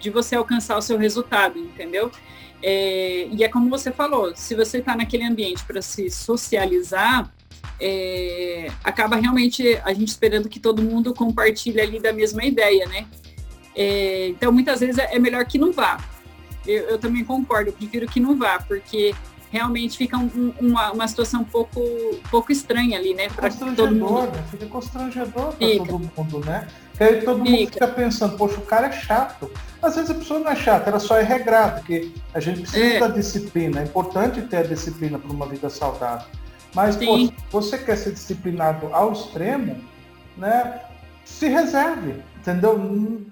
de 0.00 0.10
você 0.10 0.36
alcançar 0.36 0.78
o 0.78 0.82
seu 0.82 0.96
resultado, 0.96 1.58
entendeu? 1.58 2.10
É, 2.62 3.28
e 3.32 3.42
é 3.42 3.48
como 3.48 3.70
você 3.70 3.90
falou, 3.90 4.34
se 4.36 4.54
você 4.54 4.78
está 4.78 4.94
naquele 4.94 5.24
ambiente 5.24 5.64
para 5.64 5.80
se 5.80 6.10
socializar, 6.10 7.32
é, 7.80 8.70
acaba 8.84 9.16
realmente 9.16 9.80
a 9.84 9.92
gente 9.94 10.08
esperando 10.08 10.48
que 10.48 10.60
todo 10.60 10.82
mundo 10.82 11.14
compartilhe 11.14 11.80
ali 11.80 11.98
da 11.98 12.12
mesma 12.12 12.44
ideia, 12.44 12.86
né? 12.86 13.06
É, 13.74 14.28
então, 14.28 14.52
muitas 14.52 14.80
vezes 14.80 14.98
é 14.98 15.18
melhor 15.18 15.44
que 15.46 15.58
não 15.58 15.72
vá 15.72 15.98
eu, 16.66 16.90
eu 16.90 16.98
também 16.98 17.24
concordo, 17.24 17.70
eu 17.70 17.72
prefiro 17.72 18.06
que 18.06 18.20
não 18.20 18.36
vá, 18.36 18.58
porque 18.58 19.14
realmente 19.50 19.98
fica 19.98 20.16
um, 20.16 20.54
uma, 20.60 20.92
uma 20.92 21.08
situação 21.08 21.42
um 21.42 21.44
pouco, 21.44 21.80
pouco 22.30 22.52
estranha 22.52 22.98
ali, 22.98 23.12
né? 23.14 23.28
Para 23.28 23.50
todo 23.50 23.94
mundo. 23.94 24.22
Né? 24.22 24.44
Fica 24.50 24.66
constrangedor 24.66 25.54
para 25.54 25.76
todo 25.76 25.98
mundo, 25.98 26.46
né? 26.46 26.68
Porque 26.90 27.04
aí 27.04 27.22
todo 27.22 27.44
fica. 27.44 27.50
mundo 27.50 27.72
fica 27.72 27.88
pensando, 27.88 28.36
poxa, 28.36 28.58
o 28.58 28.66
cara 28.66 28.86
é 28.86 28.92
chato. 28.92 29.50
Às 29.82 29.96
vezes 29.96 30.10
a 30.10 30.14
pessoa 30.14 30.40
não 30.40 30.50
é 30.50 30.56
chata, 30.56 30.88
ela 30.88 31.00
só 31.00 31.16
é 31.16 31.22
regrada, 31.22 31.80
porque 31.80 32.12
a 32.32 32.40
gente 32.40 32.60
precisa 32.60 32.84
é. 32.84 33.00
da 33.00 33.08
disciplina. 33.08 33.80
É 33.80 33.84
importante 33.84 34.40
ter 34.42 34.58
a 34.58 34.62
disciplina 34.62 35.18
para 35.18 35.32
uma 35.32 35.46
vida 35.46 35.68
saudável. 35.68 36.26
Mas, 36.72 36.94
se 36.94 37.34
você 37.50 37.76
quer 37.78 37.96
ser 37.96 38.12
disciplinado 38.12 38.88
ao 38.92 39.12
extremo, 39.12 39.76
né? 40.36 40.80
Se 41.24 41.48
reserve, 41.48 42.22
entendeu? 42.38 43.24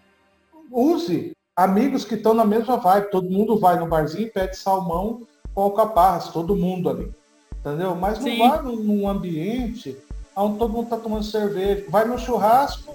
Use 0.70 1.32
amigos 1.56 2.04
que 2.04 2.14
estão 2.14 2.34
na 2.34 2.44
mesma 2.44 2.76
vibe. 2.76 3.10
Todo 3.10 3.30
mundo 3.30 3.58
vai 3.58 3.78
no 3.78 3.86
barzinho 3.86 4.30
pede 4.32 4.56
salmão 4.56 5.26
com 5.58 5.62
alcaparras, 5.62 6.28
todo 6.28 6.54
mundo 6.54 6.88
ali. 6.88 7.12
Entendeu? 7.58 7.96
Mas 7.96 8.20
não 8.20 8.28
Sim. 8.28 8.38
vai 8.38 8.62
num 8.62 9.08
ambiente 9.08 9.96
onde 10.36 10.56
todo 10.56 10.72
mundo 10.72 10.84
está 10.84 10.96
tomando 10.96 11.24
cerveja. 11.24 11.84
Vai 11.88 12.04
no 12.04 12.16
churrasco, 12.16 12.94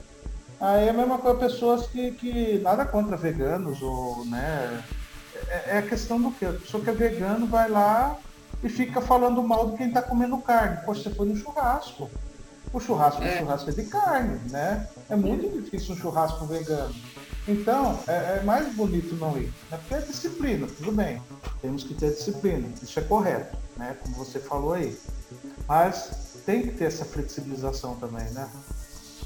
aí 0.62 0.88
é 0.88 0.92
a 0.92 0.94
mesma 0.94 1.18
coisa, 1.18 1.38
pessoas 1.38 1.88
que, 1.88 2.12
que 2.12 2.60
nada 2.60 2.86
contra 2.86 3.18
veganos, 3.18 3.82
ou, 3.82 4.26
né? 4.28 4.82
É, 5.50 5.76
é 5.76 5.78
a 5.80 5.82
questão 5.82 6.22
do 6.22 6.32
que? 6.32 6.46
A 6.46 6.54
pessoa 6.54 6.82
que 6.82 6.90
é 6.90 6.94
vegano 6.94 7.48
vai 7.48 7.70
lá 7.70 8.16
e 8.64 8.70
fica 8.70 9.02
falando 9.02 9.44
mal 9.44 9.72
de 9.72 9.78
quem 9.78 9.90
está 9.90 10.02
comendo 10.02 10.38
carne. 10.38 10.86
Poxa, 10.86 11.10
você 11.10 11.10
foi 11.10 11.28
no 11.28 11.36
churrasco. 11.36 12.10
O 12.74 12.80
churrasco, 12.80 13.24
é. 13.24 13.36
o 13.36 13.38
churrasco 13.40 13.70
é 13.70 13.74
de 13.74 13.84
carne, 13.84 14.40
né? 14.50 14.88
É 15.08 15.16
muito 15.16 15.62
difícil 15.62 15.94
um 15.94 15.98
churrasco 15.98 16.44
vegano. 16.48 16.94
Então, 17.48 18.00
é, 18.08 18.40
é, 18.40 18.44
mais 18.44 18.74
bonito 18.74 19.16
não 19.16 19.38
ir. 19.38 19.54
Né? 19.70 19.78
Porque 19.78 19.94
é 19.94 20.00
disciplina, 20.00 20.66
tudo 20.66 20.92
bem. 20.92 21.22
Temos 21.62 21.84
que 21.84 21.94
ter 21.94 22.10
disciplina, 22.10 22.68
isso 22.82 22.98
é 23.00 23.04
correto, 23.04 23.56
né? 23.78 23.96
Como 24.02 24.16
você 24.16 24.40
falou 24.40 24.74
aí. 24.74 24.98
Mas 25.68 26.42
tem 26.46 26.64
que 26.64 26.72
ter 26.72 26.86
essa 26.86 27.06
flexibilização 27.06 27.96
também, 27.96 28.26
né? 28.32 28.50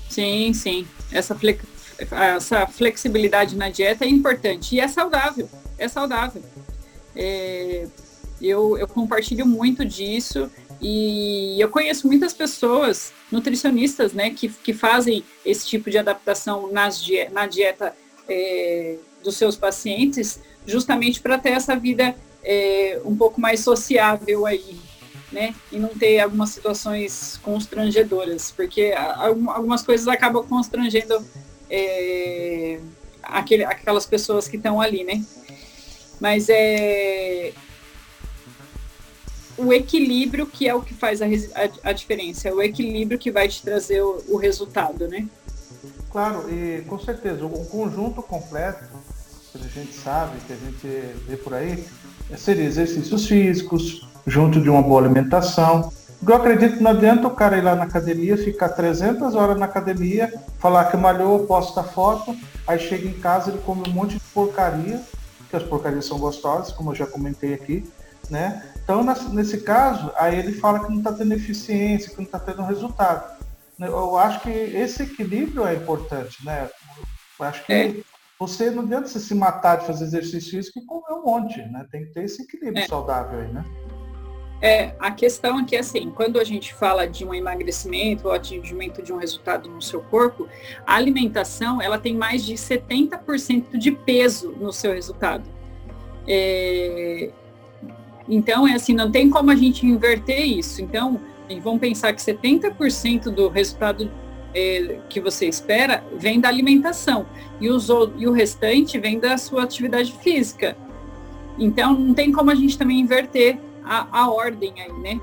Sim, 0.10 0.52
sim. 0.54 0.88
Essa, 1.12 1.34
flex... 1.34 1.64
essa 1.98 2.68
flexibilidade 2.68 3.56
na 3.56 3.70
dieta 3.70 4.04
é 4.04 4.10
importante 4.10 4.76
e 4.76 4.80
é 4.82 4.88
saudável. 4.90 5.50
É 5.78 5.88
saudável. 5.88 6.44
É... 7.16 7.88
Eu, 8.42 8.78
eu 8.78 8.88
compartilho 8.88 9.48
muito 9.48 9.84
disso 9.86 10.52
e 10.82 11.60
eu 11.60 11.70
conheço 11.70 12.08
muitas 12.08 12.34
pessoas, 12.34 13.12
nutricionistas, 13.32 14.14
né, 14.14 14.30
que, 14.30 14.50
que 14.50 14.74
fazem 14.74 15.24
esse 15.46 15.68
tipo 15.68 15.90
de 15.90 15.98
adaptação 15.98 16.72
nas, 16.72 17.04
na 17.32 17.48
dieta 17.48 17.96
é, 18.30 18.98
dos 19.24 19.36
seus 19.36 19.56
pacientes, 19.56 20.40
justamente 20.66 21.20
para 21.20 21.38
ter 21.38 21.52
essa 21.52 21.76
vida 21.76 22.16
é, 22.44 23.02
um 23.04 23.16
pouco 23.16 23.42
mais 23.42 23.62
sociável 23.62 24.46
aí, 24.46 24.78
né? 25.32 25.54
E 25.72 25.78
não 25.78 25.90
ter 25.90 26.20
algumas 26.20 26.52
situações 26.52 27.38
constrangedoras, 27.44 28.52
porque 28.52 28.94
algumas 28.96 29.82
coisas 29.82 30.08
acabam 30.08 30.46
constrangendo 30.48 31.26
é, 31.70 32.80
aquele, 33.22 33.66
aquelas 33.66 34.06
pessoas 34.06 34.48
que 34.48 34.56
estão 34.56 34.80
ali, 34.80 35.04
né? 35.04 35.24
Mas 36.20 36.48
é 36.50 37.54
o 39.58 39.74
equilíbrio 39.74 40.46
que 40.46 40.68
é 40.68 40.76
o 40.76 40.82
que 40.82 40.94
faz 40.94 41.22
a, 41.22 41.26
a, 41.26 41.90
a 41.90 41.92
diferença, 41.92 42.48
é 42.48 42.54
o 42.54 42.62
equilíbrio 42.62 43.18
que 43.18 43.32
vai 43.32 43.48
te 43.48 43.62
trazer 43.62 44.02
o, 44.02 44.24
o 44.30 44.38
resultado, 44.38 45.08
né? 45.08 45.28
Claro, 46.12 46.46
e 46.50 46.84
com 46.88 46.98
certeza, 47.00 47.46
o 47.46 47.66
conjunto 47.66 48.22
completo, 48.22 48.86
que 49.52 49.58
a 49.58 49.82
gente 49.82 49.94
sabe, 49.94 50.38
que 50.46 50.54
a 50.54 50.56
gente 50.56 50.88
vê 51.28 51.38
por 51.38 51.54
aí, 51.54 51.84
seria 52.38 52.66
exercícios 52.66 53.26
físicos, 53.26 54.08
junto 54.26 54.62
de 54.62 54.70
uma 54.70 54.82
boa 54.82 55.02
alimentação. 55.02 55.92
Eu 56.28 56.36
acredito 56.36 56.78
que 56.78 56.84
não 56.84 56.92
adianta 56.92 57.28
o 57.28 57.32
cara 57.32 57.58
ir 57.58 57.62
lá 57.62 57.76
na 57.76 57.84
academia, 57.84 58.38
ficar 58.38 58.70
300 58.70 59.36
horas 59.36 59.58
na 59.58 59.66
academia, 59.66 60.34
falar 60.60 60.86
que 60.86 60.98
malhou, 60.98 61.46
posta 61.46 61.84
foto, 61.84 62.36
aí 62.66 62.80
chega 62.80 63.08
em 63.08 63.14
casa 63.14 63.52
ele 63.52 63.60
come 63.60 63.88
um 63.88 63.94
monte 63.94 64.16
de 64.16 64.20
porcaria, 64.34 65.02
que 65.50 65.56
as 65.56 65.64
porcarias 65.64 66.06
são 66.06 66.20
gostosas, 66.20 66.72
como 66.74 66.92
eu 66.92 66.96
já 66.96 67.06
comentei 67.06 67.54
aqui, 67.54 67.86
né? 68.30 68.64
Então, 68.88 69.04
nesse 69.34 69.64
caso, 69.64 70.14
aí 70.16 70.40
ele 70.40 70.54
fala 70.54 70.80
que 70.80 70.90
não 70.90 71.00
está 71.00 71.12
tendo 71.12 71.34
eficiência, 71.34 72.10
que 72.10 72.16
não 72.16 72.24
está 72.24 72.40
tendo 72.40 72.62
resultado. 72.62 73.38
Eu 73.78 74.18
acho 74.18 74.40
que 74.40 74.50
esse 74.50 75.04
equilíbrio 75.04 75.68
é 75.68 75.76
importante, 75.76 76.38
né? 76.46 76.70
Eu 77.38 77.46
acho 77.46 77.66
que 77.66 77.74
é. 77.74 77.96
você 78.40 78.72
não 78.72 78.84
adianta 78.84 79.10
você 79.10 79.20
se 79.20 79.36
matar 79.36 79.80
de 79.80 79.88
fazer 79.88 80.06
exercício 80.06 80.52
físico 80.52 80.80
e 80.80 80.86
comer 80.86 81.20
um 81.20 81.26
monte, 81.26 81.58
né? 81.64 81.86
Tem 81.92 82.06
que 82.06 82.14
ter 82.14 82.24
esse 82.24 82.44
equilíbrio 82.44 82.82
é. 82.82 82.88
saudável 82.88 83.42
aí, 83.42 83.52
né? 83.52 83.66
É, 84.62 84.96
a 85.00 85.12
questão 85.12 85.60
é 85.60 85.66
que, 85.66 85.76
assim, 85.76 86.10
quando 86.10 86.40
a 86.40 86.46
gente 86.46 86.74
fala 86.74 87.06
de 87.06 87.26
um 87.26 87.34
emagrecimento 87.34 88.30
ou 88.30 88.34
atingimento 88.34 89.02
de 89.04 89.12
um 89.12 89.18
resultado 89.18 89.70
no 89.70 89.82
seu 89.82 90.02
corpo, 90.02 90.48
a 90.86 90.96
alimentação, 90.96 91.82
ela 91.82 92.00
tem 92.00 92.16
mais 92.16 92.42
de 92.46 92.54
70% 92.54 93.78
de 93.78 93.92
peso 93.92 94.54
no 94.54 94.72
seu 94.72 94.94
resultado. 94.94 95.44
É, 96.26 97.32
então, 98.28 98.68
é 98.68 98.74
assim, 98.74 98.94
não 98.94 99.10
tem 99.10 99.30
como 99.30 99.52
a 99.52 99.56
gente 99.56 99.86
inverter 99.86 100.46
isso. 100.46 100.82
Então, 100.82 101.20
vamos 101.62 101.80
pensar 101.80 102.14
que 102.14 102.22
70% 102.22 103.30
do 103.30 103.48
resultado 103.48 104.12
é, 104.54 105.00
que 105.10 105.20
você 105.20 105.48
espera 105.48 106.04
vem 106.18 106.40
da 106.40 106.50
alimentação 106.50 107.26
e, 107.60 107.70
os, 107.70 107.88
e 108.18 108.28
o 108.28 108.32
restante 108.32 108.98
vem 109.00 109.20
da 109.20 109.38
sua 109.38 109.64
atividade 109.64 110.12
física. 110.14 110.76
Então, 111.58 111.94
não 111.94 112.14
tem 112.14 112.32
como 112.32 112.52
a 112.52 112.56
gente 112.56 112.78
também 112.78 113.00
inverter 113.00 113.60
a, 113.84 114.08
a 114.12 114.30
ordem 114.30 114.74
aí, 114.78 114.94
né? 114.94 115.22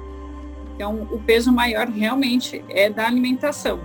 Então, 0.75 1.07
o 1.12 1.19
peso 1.19 1.53
maior 1.53 1.87
realmente 1.87 2.64
é 2.69 2.90
da 2.90 3.07
alimentação. 3.07 3.79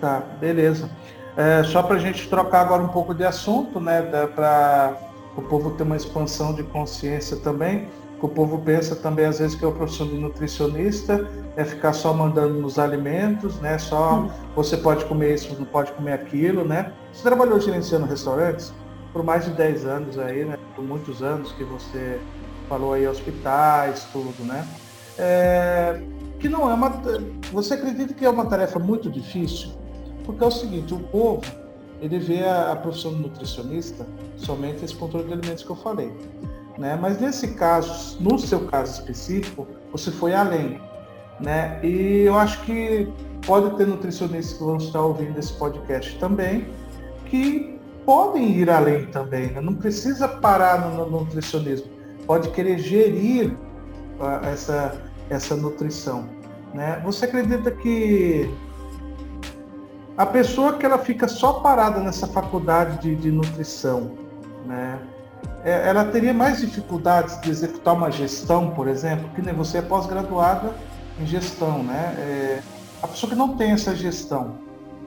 Tá, 0.00 0.20
beleza. 0.40 0.90
É, 1.36 1.62
só 1.64 1.82
para 1.82 1.96
a 1.96 1.98
gente 1.98 2.28
trocar 2.28 2.60
agora 2.60 2.82
um 2.82 2.88
pouco 2.88 3.14
de 3.14 3.24
assunto, 3.24 3.80
né? 3.80 4.02
Para 4.34 4.98
o 5.36 5.42
povo 5.42 5.70
ter 5.72 5.82
uma 5.82 5.96
expansão 5.96 6.54
de 6.54 6.62
consciência 6.62 7.36
também. 7.36 7.88
Que 8.18 8.26
o 8.26 8.28
povo 8.28 8.58
pensa 8.58 8.94
também 8.94 9.24
às 9.24 9.40
vezes 9.40 9.56
que 9.56 9.64
é 9.64 9.68
a 9.68 9.72
profissão 9.72 10.06
de 10.06 10.14
nutricionista 10.14 11.28
é 11.56 11.64
ficar 11.64 11.92
só 11.92 12.14
mandando 12.14 12.54
nos 12.54 12.78
alimentos, 12.78 13.58
né? 13.60 13.78
Só 13.78 14.20
hum. 14.20 14.30
você 14.54 14.76
pode 14.76 15.04
comer 15.06 15.34
isso, 15.34 15.54
não 15.58 15.66
pode 15.66 15.90
comer 15.92 16.12
aquilo, 16.12 16.64
né? 16.64 16.92
Você 17.12 17.22
trabalhou 17.22 17.58
gerenciando 17.58 18.06
restaurantes? 18.06 18.72
por 19.12 19.22
mais 19.22 19.44
de 19.44 19.50
10 19.52 19.84
anos 19.84 20.18
aí, 20.18 20.44
né? 20.44 20.58
Por 20.74 20.84
muitos 20.84 21.22
anos 21.22 21.52
que 21.52 21.62
você 21.64 22.18
falou 22.68 22.94
aí 22.94 23.06
hospitais, 23.06 24.06
tudo, 24.12 24.42
né? 24.44 24.66
É, 25.18 26.00
que 26.38 26.48
não 26.48 26.70
é 26.70 26.74
uma. 26.74 26.90
Você 27.52 27.74
acredita 27.74 28.14
que 28.14 28.24
é 28.24 28.30
uma 28.30 28.46
tarefa 28.46 28.78
muito 28.78 29.10
difícil? 29.10 29.70
Porque 30.24 30.42
é 30.42 30.46
o 30.46 30.50
seguinte, 30.50 30.94
o 30.94 30.98
povo, 30.98 31.42
ele 32.02 32.18
vê 32.18 32.42
a, 32.42 32.72
a 32.72 32.76
profissão 32.76 33.14
de 33.14 33.20
nutricionista 33.20 34.04
somente 34.36 34.84
esse 34.84 34.94
controle 34.94 35.28
de 35.28 35.32
alimentos 35.34 35.62
que 35.62 35.70
eu 35.70 35.76
falei. 35.76 36.12
Né? 36.76 36.98
Mas 37.00 37.20
nesse 37.20 37.54
caso, 37.54 38.20
no 38.20 38.38
seu 38.38 38.66
caso 38.66 39.00
específico, 39.00 39.68
você 39.92 40.10
foi 40.10 40.34
além. 40.34 40.80
Né? 41.40 41.78
E 41.82 42.22
eu 42.22 42.36
acho 42.36 42.60
que 42.62 43.08
pode 43.46 43.76
ter 43.76 43.86
nutricionistas 43.86 44.58
que 44.58 44.64
vão 44.64 44.78
estar 44.78 45.00
ouvindo 45.00 45.38
esse 45.38 45.52
podcast 45.52 46.18
também, 46.18 46.66
que 47.26 47.78
podem 48.04 48.50
ir 48.50 48.68
além 48.68 49.06
também, 49.06 49.52
né? 49.52 49.60
não 49.60 49.74
precisa 49.74 50.26
parar 50.26 50.90
no, 50.90 51.08
no, 51.08 51.20
nutricionismo, 51.20 51.86
pode 52.26 52.50
querer 52.50 52.78
gerir 52.78 53.52
uh, 54.18 54.44
essa, 54.44 55.00
essa 55.30 55.54
nutrição. 55.54 56.28
Né? 56.74 57.00
Você 57.04 57.26
acredita 57.26 57.70
que 57.70 58.50
a 60.22 60.26
pessoa 60.26 60.74
que 60.74 60.86
ela 60.86 60.98
fica 60.98 61.26
só 61.26 61.54
parada 61.54 61.98
nessa 61.98 62.28
faculdade 62.28 62.98
de, 63.00 63.16
de 63.16 63.32
nutrição, 63.32 64.12
né? 64.64 65.00
É, 65.64 65.88
ela 65.88 66.04
teria 66.04 66.32
mais 66.32 66.60
dificuldades 66.60 67.40
de 67.40 67.50
executar 67.50 67.94
uma 67.94 68.08
gestão, 68.08 68.70
por 68.70 68.86
exemplo, 68.86 69.28
que 69.34 69.42
nem 69.42 69.52
você 69.52 69.78
é 69.78 69.82
pós-graduada 69.82 70.72
em 71.20 71.26
gestão, 71.26 71.82
né? 71.82 72.14
É, 72.18 72.62
a 73.02 73.08
pessoa 73.08 73.30
que 73.30 73.36
não 73.36 73.56
tem 73.56 73.72
essa 73.72 73.96
gestão, 73.96 74.58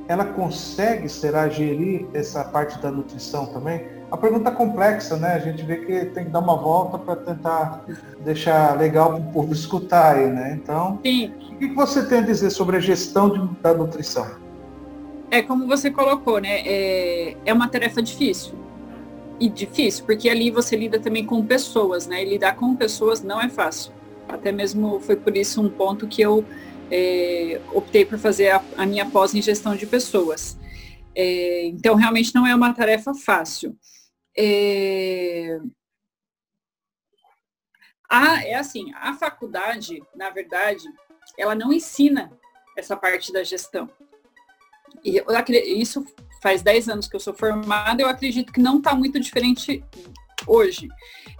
ela 0.10 0.26
consegue, 0.26 1.08
será, 1.08 1.48
gerir 1.48 2.06
essa 2.14 2.44
parte 2.44 2.78
da 2.80 2.92
nutrição 2.92 3.46
também? 3.46 3.86
A 4.12 4.18
pergunta 4.18 4.50
é 4.50 4.54
complexa, 4.54 5.16
né? 5.16 5.36
A 5.36 5.40
gente 5.40 5.64
vê 5.64 5.78
que 5.78 6.06
tem 6.08 6.26
que 6.26 6.30
dar 6.30 6.40
uma 6.40 6.58
volta 6.58 6.98
para 6.98 7.16
tentar 7.16 7.86
deixar 8.20 8.78
legal 8.78 9.14
para 9.14 9.22
o 9.22 9.32
povo 9.32 9.54
escutar 9.56 10.18
aí, 10.18 10.30
né? 10.30 10.60
Então, 10.62 11.00
Sim. 11.06 11.32
o 11.54 11.58
que 11.58 11.74
você 11.74 12.06
tem 12.06 12.18
a 12.18 12.22
dizer 12.22 12.50
sobre 12.50 12.76
a 12.76 12.82
gestão 12.82 13.30
de, 13.30 13.62
da 13.62 13.74
nutrição? 13.74 14.44
É 15.36 15.42
como 15.42 15.68
você 15.68 15.92
colocou, 15.92 16.40
né? 16.40 16.62
É, 16.66 17.38
é 17.46 17.54
uma 17.54 17.68
tarefa 17.68 18.02
difícil. 18.02 18.56
E 19.38 19.50
difícil, 19.50 20.06
porque 20.06 20.30
ali 20.30 20.50
você 20.50 20.78
lida 20.78 20.98
também 20.98 21.26
com 21.26 21.46
pessoas, 21.46 22.08
né? 22.08 22.24
E 22.24 22.30
lidar 22.30 22.56
com 22.56 22.74
pessoas 22.74 23.22
não 23.22 23.42
é 23.42 23.50
fácil. 23.50 23.92
Até 24.30 24.50
mesmo 24.50 25.02
foi 25.02 25.18
por 25.18 25.36
isso 25.36 25.62
um 25.62 25.70
ponto 25.70 26.08
que 26.08 26.22
eu 26.22 26.46
é, 26.90 27.60
optei 27.74 28.06
por 28.06 28.18
fazer 28.18 28.52
a, 28.52 28.64
a, 28.78 28.86
minha 28.86 29.10
pós 29.10 29.36
em 29.36 29.42
gestão 29.42 29.76
de 29.76 29.86
pessoas. 29.86 30.58
É, 31.14 31.66
então, 31.66 31.96
realmente 31.96 32.34
não 32.34 32.48
é 32.48 32.56
uma 32.56 32.74
tarefa 32.74 33.14
fácil. 33.14 33.78
É, 34.38 35.60
a, 38.10 38.42
é 38.46 38.56
assim, 38.56 38.94
a 38.96 39.14
faculdade, 39.16 40.02
na 40.16 40.30
verdade, 40.30 40.86
ela 41.38 41.54
não 41.54 41.74
ensina 41.74 42.32
essa 42.78 42.96
parte 42.96 43.34
da 43.34 43.44
gestão. 43.44 43.90
Isso 45.06 46.06
faz 46.42 46.62
10 46.62 46.90
anos 46.90 47.08
que 47.08 47.16
eu 47.16 47.20
sou 47.20 47.34
formada, 47.34 48.02
eu 48.02 48.08
acredito 48.08 48.54
que 48.54 48.62
não 48.62 48.78
está 48.78 48.94
muito 48.94 49.20
diferente 49.20 49.84
hoje. 50.48 50.88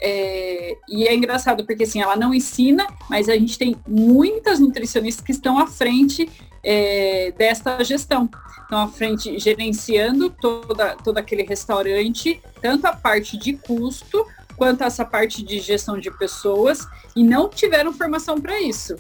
É, 0.02 0.78
e 0.90 1.08
é 1.08 1.16
engraçado 1.16 1.66
porque 1.66 1.84
assim, 1.84 2.02
ela 2.02 2.16
não 2.16 2.34
ensina, 2.34 2.88
mas 3.10 3.30
a 3.30 3.34
gente 3.34 3.58
tem 3.58 3.76
muitas 3.88 4.60
nutricionistas 4.60 5.24
que 5.24 5.32
estão 5.32 5.60
à 5.60 5.68
frente 5.68 6.30
é, 6.64 7.32
desta 7.38 7.84
gestão. 7.84 8.30
Estão 8.64 8.80
à 8.80 8.88
frente 8.88 9.38
gerenciando 9.38 10.30
toda, 10.30 10.96
todo 10.96 11.18
aquele 11.20 11.44
restaurante, 11.44 12.42
tanto 12.62 12.86
a 12.88 12.94
parte 12.94 13.38
de 13.38 13.54
custo 13.54 14.26
quanto 14.58 14.84
essa 14.84 15.06
parte 15.06 15.44
de 15.44 15.60
gestão 15.60 16.00
de 16.00 16.10
pessoas, 16.10 16.88
e 17.16 17.24
não 17.24 17.50
tiveram 17.50 17.94
formação 17.94 18.40
para 18.40 18.60
isso. 18.62 18.96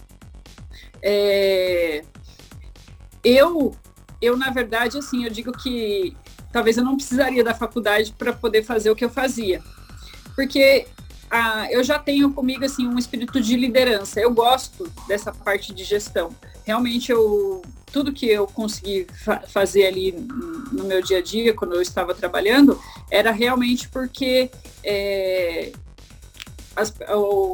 É, 1.01 2.03
eu, 3.23 3.75
eu, 4.25 4.37
na 4.37 4.49
verdade, 4.49 4.97
assim, 4.97 5.23
eu 5.23 5.29
digo 5.29 5.51
que 5.51 6.15
talvez 6.51 6.77
eu 6.77 6.83
não 6.83 6.95
precisaria 6.95 7.43
da 7.43 7.53
faculdade 7.53 8.13
para 8.17 8.33
poder 8.33 8.63
fazer 8.63 8.89
o 8.89 8.95
que 8.95 9.05
eu 9.05 9.09
fazia 9.09 9.61
porque 10.35 10.85
ah, 11.31 11.67
eu 11.71 11.83
já 11.83 11.97
tenho 11.97 12.31
comigo 12.31 12.63
assim 12.65 12.85
um 12.85 12.99
espírito 12.99 13.41
de 13.41 13.55
liderança. 13.55 14.19
Eu 14.19 14.33
gosto 14.33 14.91
dessa 15.07 15.31
parte 15.31 15.73
de 15.73 15.83
gestão. 15.83 16.35
Realmente 16.65 17.11
eu 17.11 17.61
tudo 17.91 18.11
que 18.11 18.27
eu 18.27 18.45
consegui 18.45 19.07
fa 19.23 19.39
fazer 19.47 19.85
ali 19.85 20.11
no 20.71 20.83
meu 20.83 21.01
dia 21.01 21.19
a 21.19 21.21
dia 21.21 21.53
quando 21.53 21.75
eu 21.75 21.81
estava 21.81 22.13
trabalhando 22.13 22.77
era 23.09 23.31
realmente 23.31 23.87
porque 23.87 24.51
é, 24.83 25.71
as, 26.75 26.93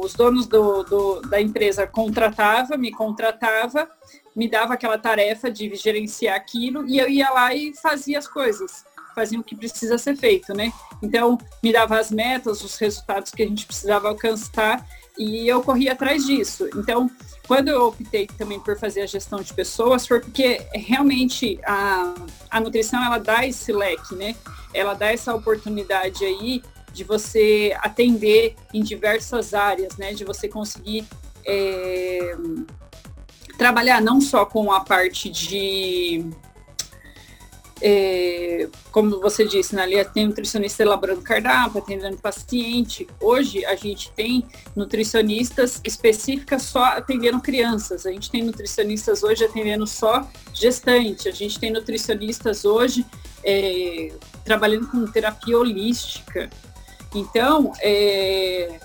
os 0.02 0.14
donos 0.14 0.48
do, 0.48 0.82
do, 0.82 1.20
da 1.20 1.40
empresa 1.40 1.86
contratava, 1.86 2.76
me 2.76 2.90
contratava, 2.90 3.88
me 4.34 4.48
dava 4.48 4.74
aquela 4.74 4.98
tarefa 4.98 5.50
de 5.50 5.74
gerenciar 5.74 6.36
aquilo 6.36 6.86
e 6.88 6.98
eu 6.98 7.08
ia 7.08 7.30
lá 7.30 7.54
e 7.54 7.74
fazia 7.74 8.18
as 8.18 8.26
coisas 8.26 8.84
faziam 9.14 9.40
o 9.40 9.44
que 9.44 9.54
precisa 9.54 9.98
ser 9.98 10.16
feito, 10.16 10.54
né? 10.54 10.72
Então, 11.02 11.38
me 11.62 11.72
dava 11.72 11.98
as 11.98 12.10
metas, 12.10 12.62
os 12.62 12.76
resultados 12.78 13.30
que 13.30 13.42
a 13.42 13.46
gente 13.46 13.66
precisava 13.66 14.08
alcançar 14.08 14.86
e 15.18 15.46
eu 15.46 15.62
corria 15.62 15.92
atrás 15.92 16.24
disso. 16.24 16.68
Então, 16.76 17.10
quando 17.46 17.68
eu 17.68 17.88
optei 17.88 18.26
também 18.26 18.58
por 18.60 18.78
fazer 18.78 19.02
a 19.02 19.06
gestão 19.06 19.40
de 19.40 19.52
pessoas, 19.52 20.06
foi 20.06 20.20
porque 20.20 20.64
realmente 20.74 21.58
a, 21.64 22.14
a 22.50 22.60
nutrição, 22.60 23.02
ela 23.04 23.18
dá 23.18 23.46
esse 23.46 23.72
leque, 23.72 24.14
né? 24.14 24.34
Ela 24.72 24.94
dá 24.94 25.12
essa 25.12 25.34
oportunidade 25.34 26.24
aí 26.24 26.62
de 26.92 27.04
você 27.04 27.76
atender 27.80 28.54
em 28.72 28.82
diversas 28.82 29.54
áreas, 29.54 29.96
né? 29.96 30.14
De 30.14 30.24
você 30.24 30.48
conseguir 30.48 31.04
é, 31.44 32.36
trabalhar 33.62 34.00
não 34.00 34.20
só 34.20 34.44
com 34.44 34.72
a 34.72 34.80
parte 34.80 35.30
de 35.30 36.26
é, 37.80 38.68
como 38.90 39.20
você 39.20 39.46
disse, 39.46 39.72
na 39.76 39.86
linha 39.86 40.04
tem 40.04 40.26
nutricionista 40.26 40.82
elaborando 40.82 41.22
cardápio, 41.22 41.80
atendendo 41.80 42.16
paciente. 42.16 43.06
Hoje 43.20 43.64
a 43.64 43.76
gente 43.76 44.10
tem 44.12 44.44
nutricionistas 44.74 45.80
específicas 45.84 46.62
só 46.62 46.82
atendendo 46.84 47.40
crianças. 47.40 48.04
A 48.04 48.10
gente 48.10 48.32
tem 48.32 48.42
nutricionistas 48.42 49.22
hoje 49.22 49.44
atendendo 49.44 49.86
só 49.86 50.28
gestante. 50.52 51.28
A 51.28 51.32
gente 51.32 51.58
tem 51.60 51.72
nutricionistas 51.72 52.64
hoje 52.64 53.06
é, 53.44 54.12
trabalhando 54.44 54.88
com 54.88 55.06
terapia 55.06 55.56
holística. 55.56 56.50
Então, 57.14 57.72
é, 57.80 58.80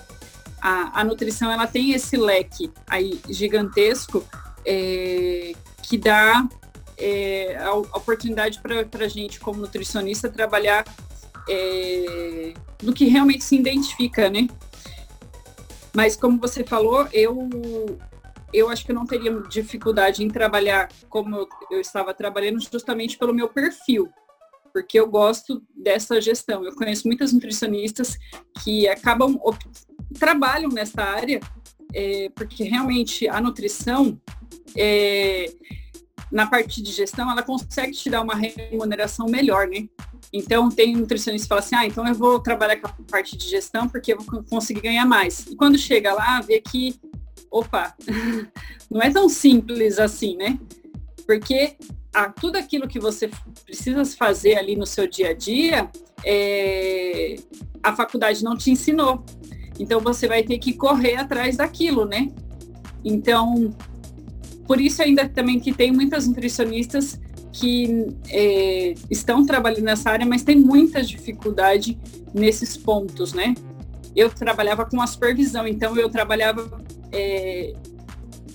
a, 0.60 1.00
a, 1.00 1.04
nutrição 1.04 1.50
ela 1.50 1.66
tem 1.66 1.92
esse 1.92 2.16
leque 2.16 2.70
aí 2.88 3.20
gigantesco 3.28 4.24
é, 4.64 5.52
que 5.82 5.96
dá 5.96 6.48
é, 6.96 7.56
a, 7.56 7.72
oportunidade 7.74 8.60
para 8.60 9.04
a 9.04 9.08
gente, 9.08 9.40
como 9.40 9.60
nutricionista, 9.60 10.28
trabalhar 10.28 10.84
é, 11.48 12.52
no 12.82 12.92
que 12.92 13.06
realmente 13.06 13.44
se 13.44 13.56
identifica, 13.56 14.28
né? 14.28 14.48
Mas 15.94 16.16
como 16.16 16.38
você 16.38 16.64
falou, 16.64 17.08
eu 17.12 17.48
eu 18.52 18.70
acho 18.70 18.84
que 18.84 18.92
eu 18.92 18.94
não 18.94 19.04
teria 19.04 19.32
dificuldade 19.42 20.24
em 20.24 20.28
trabalhar 20.28 20.88
como 21.08 21.36
eu, 21.36 21.48
eu 21.70 21.80
estava 21.80 22.14
trabalhando 22.14 22.60
justamente 22.60 23.18
pelo 23.18 23.34
meu 23.34 23.48
perfil, 23.48 24.08
porque 24.72 24.98
eu 24.98 25.06
gosto 25.08 25.62
dessa 25.76 26.20
gestão. 26.20 26.64
Eu 26.64 26.74
conheço 26.74 27.06
muitas 27.06 27.32
nutricionistas 27.32 28.18
que 28.62 28.88
acabam 28.88 29.38
trabalham 30.18 30.70
nessa 30.70 31.02
área, 31.02 31.40
é, 31.94 32.30
porque 32.34 32.64
realmente 32.64 33.28
a 33.28 33.40
nutrição, 33.40 34.20
é, 34.76 35.52
na 36.30 36.46
parte 36.46 36.82
de 36.82 36.90
gestão, 36.92 37.30
ela 37.30 37.42
consegue 37.42 37.92
te 37.92 38.10
dar 38.10 38.22
uma 38.22 38.34
remuneração 38.34 39.26
melhor, 39.26 39.66
né? 39.66 39.88
Então, 40.32 40.68
tem 40.68 40.94
nutricionista 40.94 41.46
que 41.46 41.48
fala 41.48 41.60
assim, 41.60 41.74
ah, 41.76 41.86
então 41.86 42.06
eu 42.06 42.14
vou 42.14 42.38
trabalhar 42.38 42.76
com 42.76 42.88
a 42.88 42.94
parte 43.10 43.36
de 43.36 43.48
gestão 43.48 43.88
porque 43.88 44.12
eu 44.12 44.20
vou 44.20 44.42
conseguir 44.44 44.82
ganhar 44.82 45.06
mais. 45.06 45.46
E 45.46 45.56
quando 45.56 45.78
chega 45.78 46.12
lá, 46.12 46.40
vê 46.40 46.60
que, 46.60 47.00
opa, 47.50 47.94
não 48.90 49.00
é 49.00 49.10
tão 49.10 49.28
simples 49.28 49.98
assim, 49.98 50.36
né? 50.36 50.58
Porque 51.26 51.76
tudo 52.40 52.56
aquilo 52.56 52.88
que 52.88 52.98
você 52.98 53.30
precisa 53.64 54.04
fazer 54.04 54.56
ali 54.56 54.76
no 54.76 54.86
seu 54.86 55.06
dia 55.06 55.30
a 55.30 55.34
dia, 55.34 55.90
é, 56.24 57.36
a 57.82 57.94
faculdade 57.94 58.42
não 58.42 58.56
te 58.56 58.70
ensinou. 58.70 59.24
Então, 59.78 60.00
você 60.00 60.26
vai 60.26 60.42
ter 60.42 60.58
que 60.58 60.72
correr 60.72 61.16
atrás 61.16 61.56
daquilo, 61.56 62.04
né? 62.04 62.30
Então, 63.04 63.74
por 64.66 64.80
isso 64.80 65.02
ainda 65.02 65.28
também 65.28 65.58
que 65.58 65.72
tem 65.72 65.92
muitas 65.92 66.26
nutricionistas 66.26 67.18
que 67.52 68.06
é, 68.28 68.94
estão 69.10 69.44
trabalhando 69.44 69.84
nessa 69.84 70.10
área, 70.10 70.26
mas 70.26 70.42
tem 70.42 70.56
muita 70.56 71.02
dificuldade 71.02 71.98
nesses 72.34 72.76
pontos, 72.76 73.32
né? 73.32 73.54
Eu 74.14 74.30
trabalhava 74.30 74.84
com 74.84 75.00
a 75.00 75.06
supervisão, 75.06 75.66
então 75.66 75.96
eu 75.96 76.08
trabalhava 76.08 76.80
é, 77.12 77.72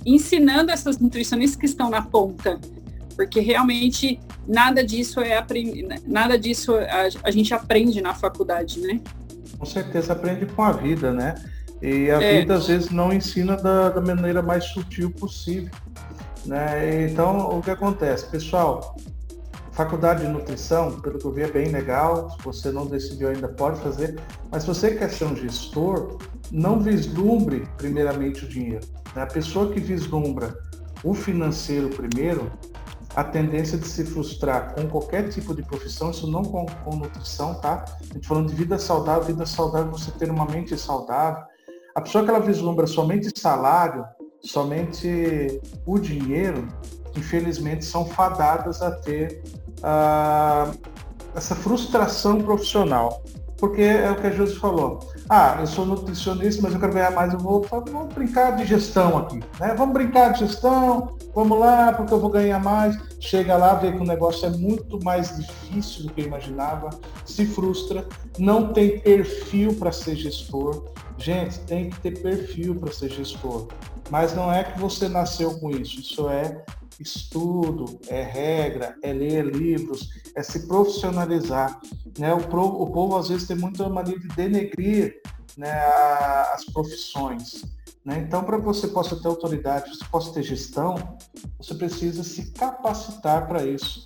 ensinando 0.06 0.72
essas 0.72 1.00
nutricionistas 1.00 1.60
que 1.60 1.66
estão 1.66 1.90
na 1.90 2.02
ponta, 2.02 2.60
porque 3.16 3.40
realmente 3.40 4.20
nada 4.48 4.84
disso 4.84 5.20
é 5.20 5.44
nada 6.06 6.38
disso 6.38 6.76
a, 6.76 7.10
a 7.24 7.32
gente 7.32 7.54
aprende 7.54 8.02
na 8.02 8.14
faculdade, 8.14 8.80
né? 8.80 9.02
Com 9.64 9.66
certeza 9.66 10.12
aprende 10.12 10.46
com 10.46 10.62
a 10.62 10.74
vida, 10.74 11.14
né? 11.14 11.36
E 11.82 12.12
a 12.12 12.22
é. 12.22 12.42
vida 12.42 12.56
às 12.56 12.68
vezes 12.68 12.90
não 12.90 13.14
ensina 13.14 13.56
da, 13.56 13.92
da 13.92 14.02
maneira 14.02 14.42
mais 14.42 14.66
sutil 14.66 15.10
possível. 15.10 15.72
Né? 16.46 17.10
Então, 17.10 17.58
o 17.58 17.62
que 17.62 17.72
acontece? 17.72 18.26
Pessoal, 18.26 18.98
faculdade 19.72 20.26
de 20.26 20.28
nutrição, 20.28 21.00
pelo 21.00 21.18
que 21.18 21.24
eu 21.24 21.32
vi, 21.32 21.44
é 21.44 21.48
bem 21.50 21.70
legal. 21.70 22.30
Se 22.32 22.44
você 22.44 22.72
não 22.74 22.88
decidiu 22.88 23.30
ainda, 23.30 23.48
pode 23.48 23.80
fazer. 23.80 24.20
Mas 24.52 24.64
se 24.64 24.68
você 24.68 24.96
quer 24.96 25.10
ser 25.10 25.24
um 25.24 25.36
gestor, 25.36 26.18
não 26.52 26.82
vislumbre 26.82 27.66
primeiramente 27.78 28.44
o 28.44 28.50
dinheiro. 28.50 28.86
Né? 29.16 29.22
A 29.22 29.28
pessoa 29.28 29.72
que 29.72 29.80
vislumbra 29.80 30.54
o 31.06 31.14
financeiro 31.14 31.88
primeiro, 31.88 32.52
a 33.16 33.24
tendência 33.24 33.78
de 33.78 33.88
se 33.88 34.04
frustrar 34.04 34.74
com 34.74 34.88
qualquer 34.88 35.30
tipo 35.30 35.54
de 35.54 35.62
profissão, 35.62 36.12
isso 36.12 36.30
não 36.30 36.44
com, 36.44 36.66
com 36.66 36.96
nutrição, 36.96 37.56
tá? 37.56 37.86
A 38.10 38.14
gente 38.14 38.28
falando 38.28 38.50
de 38.50 38.56
vida 38.56 38.78
saudável, 38.80 39.24
vida 39.24 39.46
saudável, 39.46 39.92
você 39.92 40.12
ter 40.12 40.32
uma 40.32 40.46
mente 40.46 40.76
saudável. 40.78 41.44
A 41.96 42.02
pessoa 42.02 42.24
que 42.24 42.30
ela 42.30 42.40
vislumbra 42.40 42.88
somente 42.88 43.40
salário, 43.40 44.04
somente 44.42 45.62
o 45.86 46.00
dinheiro, 46.00 46.68
infelizmente, 47.16 47.86
são 47.86 48.06
fadadas 48.06 48.82
a 48.82 48.92
ter 48.92 49.44
uh, 49.80 50.76
essa 51.36 51.56
frustração 51.56 52.42
profissional. 52.42 53.24
Porque 53.64 53.82
é 53.82 54.12
o 54.12 54.16
que 54.18 54.28
a 54.28 54.30
Josi 54.30 54.58
falou. 54.58 55.00
Ah, 55.30 55.56
eu 55.62 55.68
sou 55.68 55.86
nutricionista, 55.86 56.62
mas 56.62 56.74
eu 56.74 56.82
quero 56.82 56.92
ganhar 56.92 57.12
mais, 57.12 57.32
eu 57.32 57.40
vou, 57.40 57.62
vamos 57.62 58.14
brincar 58.14 58.58
de 58.58 58.66
gestão 58.66 59.18
aqui. 59.18 59.40
Né? 59.58 59.74
Vamos 59.78 59.94
brincar 59.94 60.34
de 60.34 60.40
gestão, 60.40 61.16
vamos 61.34 61.58
lá, 61.58 61.94
porque 61.94 62.14
eu 62.14 62.20
vou 62.20 62.30
ganhar 62.30 62.60
mais. 62.60 63.00
Chega 63.22 63.56
lá, 63.56 63.76
vê 63.76 63.94
que 63.94 64.00
o 64.00 64.04
negócio 64.04 64.46
é 64.46 64.50
muito 64.50 65.02
mais 65.02 65.38
difícil 65.38 66.04
do 66.04 66.14
que 66.14 66.20
eu 66.20 66.26
imaginava, 66.26 66.90
se 67.26 67.46
frustra, 67.46 68.06
não 68.38 68.74
tem 68.74 69.00
perfil 69.00 69.74
para 69.76 69.94
ser 69.94 70.18
gestor. 70.18 70.84
Gente, 71.18 71.62
tem 71.62 71.90
que 71.90 71.98
ter 72.02 72.22
perfil 72.22 72.76
para 72.76 72.92
ser 72.92 73.12
gestor. 73.12 73.70
Mas 74.10 74.36
não 74.36 74.52
é 74.52 74.66
que 74.66 74.78
você 74.78 75.08
nasceu 75.08 75.58
com 75.58 75.72
isso, 75.72 76.02
isso 76.02 76.28
é 76.28 76.66
estudo, 77.04 78.00
é 78.08 78.22
regra, 78.22 78.96
é 79.04 79.14
ler 79.14 79.46
livros, 79.46 80.10
é 80.36 80.42
se 80.42 80.68
profissionalizar. 80.68 81.80
Né? 82.18 82.34
O, 82.34 82.40
pro, 82.48 82.64
o 82.64 82.92
povo 82.92 83.18
às 83.18 83.30
vezes 83.30 83.48
tem 83.48 83.58
muita 83.58 83.88
mania 83.90 84.18
de 84.18 84.28
denegrir 84.30 85.22
né, 85.58 85.72
a, 85.72 86.54
as 86.56 86.66
profissões. 86.66 87.64
Né? 88.04 88.24
Então, 88.28 88.44
para 88.44 88.58
você 88.58 88.88
possa 88.88 89.16
ter 89.16 89.28
autoridade, 89.28 89.90
você 89.90 90.06
possa 90.06 90.34
ter 90.34 90.44
gestão, 90.44 90.96
você 91.58 91.76
precisa 91.76 92.24
se 92.24 92.52
capacitar 92.52 93.48
para 93.48 93.66
isso. 93.66 94.04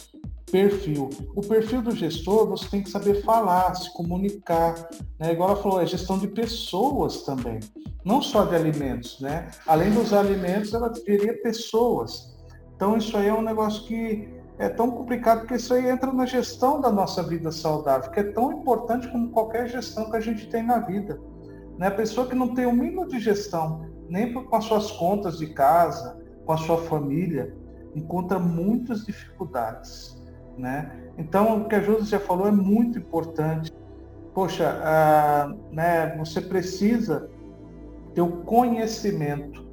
Perfil. 0.51 1.10
O 1.36 1.41
perfil 1.41 1.81
do 1.81 1.91
gestor, 1.91 2.47
você 2.47 2.67
tem 2.69 2.81
que 2.81 2.89
saber 2.89 3.21
falar, 3.23 3.75
se 3.75 3.93
comunicar. 3.93 4.89
Né? 5.19 5.33
Igual 5.33 5.51
ela 5.51 5.62
falou, 5.62 5.81
é 5.81 5.86
gestão 5.86 6.17
de 6.17 6.27
pessoas 6.27 7.23
também 7.23 7.60
não 8.07 8.21
só 8.21 8.45
de 8.45 8.55
alimentos, 8.55 9.19
né? 9.19 9.51
Além 9.67 9.91
dos 9.91 10.13
alimentos, 10.13 10.73
ela 10.73 10.89
teria 10.89 11.33
pessoas. 11.41 12.37
Então 12.77 12.95
isso 12.95 13.17
aí 13.17 13.27
é 13.27 13.33
um 13.33 13.41
negócio 13.41 13.83
que 13.85 14.29
é 14.59 14.69
tão 14.69 14.91
complicado 14.91 15.39
porque 15.39 15.55
isso 15.55 15.73
aí 15.73 15.89
entra 15.89 16.13
na 16.13 16.25
gestão 16.27 16.79
da 16.79 16.91
nossa 16.91 17.23
vida 17.23 17.51
saudável, 17.51 18.09
que 18.11 18.19
é 18.19 18.23
tão 18.31 18.51
importante 18.51 19.07
como 19.09 19.29
qualquer 19.29 19.67
gestão 19.67 20.09
que 20.09 20.15
a 20.15 20.19
gente 20.19 20.47
tem 20.47 20.63
na 20.63 20.79
vida. 20.79 21.19
Né? 21.77 21.87
A 21.87 21.91
pessoa 21.91 22.27
que 22.27 22.35
não 22.35 22.53
tem 22.53 22.67
o 22.67 22.71
mínimo 22.71 23.07
de 23.07 23.19
gestão, 23.19 23.87
nem 24.07 24.31
com 24.31 24.55
as 24.55 24.65
suas 24.65 24.91
contas 24.91 25.39
de 25.39 25.47
casa, 25.47 26.17
com 26.45 26.53
a 26.53 26.57
sua 26.57 26.77
família, 26.77 27.55
encontra 27.95 28.37
muitas 28.37 29.05
dificuldades. 29.05 30.23
Né? 30.55 30.91
Então, 31.17 31.61
o 31.61 31.67
que 31.67 31.75
a 31.75 31.81
Josi 31.81 32.11
já 32.11 32.19
falou 32.19 32.47
é 32.47 32.51
muito 32.51 32.99
importante. 32.99 33.71
Poxa, 34.35 34.79
ah, 34.83 35.53
né, 35.71 36.15
você 36.17 36.41
precisa 36.41 37.29
ter 38.13 38.21
o 38.21 38.43
conhecimento. 38.43 39.63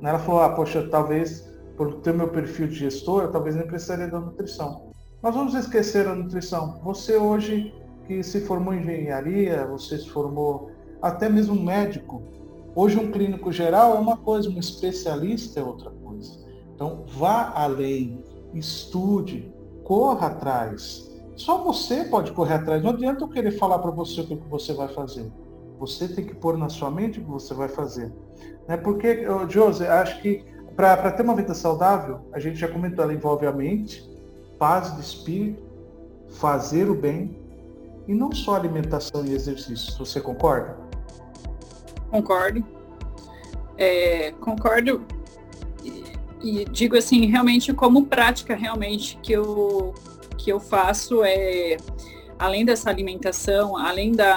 Né? 0.00 0.10
Ela 0.10 0.18
falou, 0.18 0.42
ah, 0.42 0.50
poxa, 0.50 0.86
talvez 0.90 1.51
por 1.82 1.94
ter 1.94 2.14
meu 2.14 2.28
perfil 2.28 2.68
de 2.68 2.76
gestor, 2.76 3.32
talvez 3.32 3.56
nem 3.56 3.66
precisaria 3.66 4.06
da 4.06 4.20
nutrição. 4.20 4.92
Mas 5.20 5.34
vamos 5.34 5.52
esquecer 5.54 6.06
a 6.06 6.14
nutrição. 6.14 6.80
Você 6.84 7.16
hoje 7.16 7.74
que 8.06 8.22
se 8.22 8.42
formou 8.42 8.72
em 8.72 8.82
engenharia, 8.82 9.66
você 9.66 9.98
se 9.98 10.08
formou 10.08 10.70
até 11.00 11.28
mesmo 11.28 11.60
médico. 11.60 12.22
Hoje 12.76 12.96
um 12.96 13.10
clínico 13.10 13.50
geral 13.50 13.96
é 13.96 13.98
uma 13.98 14.16
coisa, 14.16 14.48
um 14.48 14.60
especialista 14.60 15.58
é 15.58 15.64
outra 15.64 15.90
coisa. 15.90 16.38
Então 16.72 17.04
vá 17.08 17.52
além, 17.52 18.22
estude, 18.54 19.52
corra 19.82 20.28
atrás. 20.28 21.10
Só 21.34 21.64
você 21.64 22.04
pode 22.04 22.30
correr 22.30 22.54
atrás. 22.54 22.80
Não 22.80 22.90
adianta 22.90 23.24
eu 23.24 23.28
querer 23.28 23.58
falar 23.58 23.80
para 23.80 23.90
você 23.90 24.20
o 24.20 24.26
que 24.28 24.36
você 24.48 24.72
vai 24.72 24.86
fazer. 24.86 25.28
Você 25.80 26.06
tem 26.06 26.24
que 26.24 26.34
pôr 26.36 26.56
na 26.56 26.68
sua 26.68 26.92
mente 26.92 27.18
o 27.18 27.24
que 27.24 27.30
você 27.30 27.52
vai 27.52 27.68
fazer. 27.68 28.12
Né? 28.68 28.76
Porque, 28.76 29.26
José, 29.48 29.90
acho 29.90 30.22
que 30.22 30.52
para 30.76 31.10
ter 31.10 31.22
uma 31.22 31.34
vida 31.34 31.54
saudável, 31.54 32.20
a 32.32 32.38
gente 32.38 32.56
já 32.56 32.68
comentou, 32.68 33.04
ela 33.04 33.12
envolve 33.12 33.46
a 33.46 33.52
mente, 33.52 34.08
paz 34.58 34.94
de 34.94 35.00
espírito, 35.00 35.62
fazer 36.28 36.88
o 36.88 36.94
bem 36.94 37.36
e 38.06 38.14
não 38.14 38.32
só 38.32 38.56
alimentação 38.56 39.24
e 39.24 39.32
exercício. 39.32 39.96
Você 39.98 40.20
concorda? 40.20 40.76
Concordo. 42.10 42.64
É, 43.76 44.32
concordo 44.32 45.04
e, 46.42 46.64
digo 46.66 46.96
assim, 46.96 47.26
realmente 47.26 47.72
como 47.72 48.06
prática 48.06 48.54
realmente 48.54 49.18
que 49.22 49.32
eu, 49.32 49.94
que 50.36 50.50
eu 50.50 50.58
faço 50.58 51.22
é 51.24 51.76
além 52.38 52.64
dessa 52.64 52.90
alimentação, 52.90 53.76
além 53.76 54.12
da, 54.12 54.36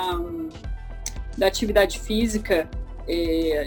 da 1.37 1.47
atividade 1.47 1.99
física, 1.99 2.69
é, 3.07 3.65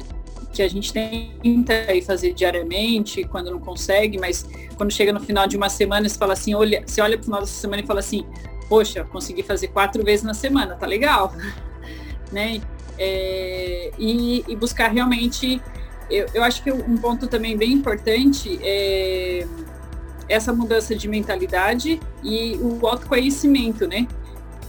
que 0.58 0.62
a 0.62 0.68
gente 0.68 0.92
tenta 0.92 1.72
fazer 2.04 2.32
diariamente, 2.32 3.22
quando 3.22 3.48
não 3.48 3.60
consegue, 3.60 4.18
mas 4.18 4.44
quando 4.76 4.90
chega 4.90 5.12
no 5.12 5.20
final 5.20 5.46
de 5.46 5.56
uma 5.56 5.68
semana, 5.68 6.08
você 6.08 6.18
fala 6.18 6.32
assim, 6.32 6.52
olha, 6.52 6.82
você 6.84 7.00
olha 7.00 7.16
para 7.16 7.22
o 7.22 7.24
final 7.26 7.40
dessa 7.40 7.60
semana 7.60 7.80
e 7.80 7.86
fala 7.86 8.00
assim, 8.00 8.26
poxa, 8.68 9.04
consegui 9.04 9.44
fazer 9.44 9.68
quatro 9.68 10.02
vezes 10.02 10.24
na 10.24 10.34
semana, 10.34 10.74
tá 10.74 10.84
legal, 10.84 11.32
né? 12.32 12.60
É, 12.98 13.92
e, 13.96 14.44
e, 14.48 14.56
buscar 14.56 14.88
realmente, 14.88 15.62
eu, 16.10 16.26
eu 16.34 16.42
acho 16.42 16.60
que 16.64 16.72
um 16.72 16.96
ponto 16.96 17.28
também 17.28 17.56
bem 17.56 17.70
importante 17.70 18.58
é 18.60 19.46
essa 20.28 20.52
mudança 20.52 20.92
de 20.92 21.06
mentalidade 21.06 22.00
e 22.24 22.56
o 22.56 22.84
autoconhecimento, 22.84 23.86
né? 23.86 24.08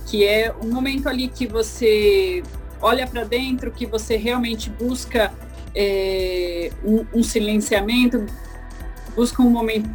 Que 0.06 0.23
é 0.23 0.54
um 0.63 0.71
momento 0.71 1.10
ali 1.10 1.28
que 1.28 1.47
você 1.47 2.43
olha 2.80 3.08
para 3.08 3.23
dentro, 3.23 3.71
que 3.71 3.88
você 3.88 4.15
realmente 4.15 4.69
busca 4.69 5.34
é, 5.75 6.71
um, 6.84 7.05
um, 7.13 7.23
silenciamento, 7.23 8.25
busca 9.15 9.41
um 9.41 9.49
momento 9.49 9.89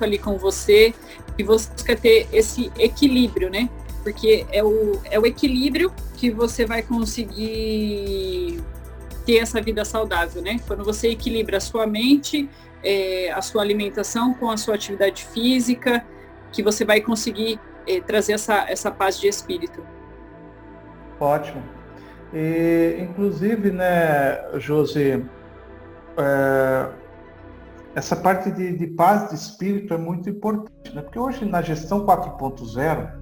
ali 0.00 0.18
com 0.18 0.36
você 0.36 0.94
e 1.38 1.42
você 1.42 1.68
busca 1.70 1.96
ter 1.96 2.28
esse 2.32 2.70
equilíbrio, 2.78 3.50
né? 3.50 3.68
Porque 4.02 4.46
é 4.50 4.62
o, 4.62 5.00
é 5.10 5.18
o 5.18 5.26
equilíbrio 5.26 5.92
que 6.16 6.30
você 6.30 6.66
vai 6.66 6.82
conseguir 6.82 8.62
ter 9.24 9.38
essa 9.38 9.60
vida 9.60 9.84
saudável, 9.84 10.42
né? 10.42 10.60
Quando 10.66 10.84
você 10.84 11.08
equilibra 11.08 11.56
a 11.56 11.60
sua 11.60 11.86
mente, 11.86 12.48
é, 12.82 13.32
a 13.32 13.40
sua 13.40 13.62
alimentação 13.62 14.34
com 14.34 14.50
a 14.50 14.56
sua 14.56 14.74
atividade 14.74 15.24
física, 15.24 16.04
que 16.52 16.62
você 16.62 16.84
vai 16.84 17.00
conseguir 17.00 17.58
é, 17.86 18.00
trazer 18.00 18.34
essa, 18.34 18.66
essa 18.68 18.90
paz 18.90 19.18
de 19.18 19.26
espírito. 19.26 19.84
Ótimo. 21.18 21.73
E, 22.34 22.96
inclusive, 23.00 23.70
né, 23.70 24.58
Josi, 24.58 25.24
é, 26.16 26.88
essa 27.94 28.16
parte 28.16 28.50
de, 28.50 28.76
de, 28.76 28.88
paz 28.88 29.28
de 29.28 29.36
espírito 29.36 29.94
é 29.94 29.98
muito 29.98 30.28
importante, 30.28 30.94
né? 30.94 31.00
Porque 31.00 31.18
hoje 31.18 31.44
na 31.44 31.62
gestão 31.62 32.04
4.0, 32.04 33.12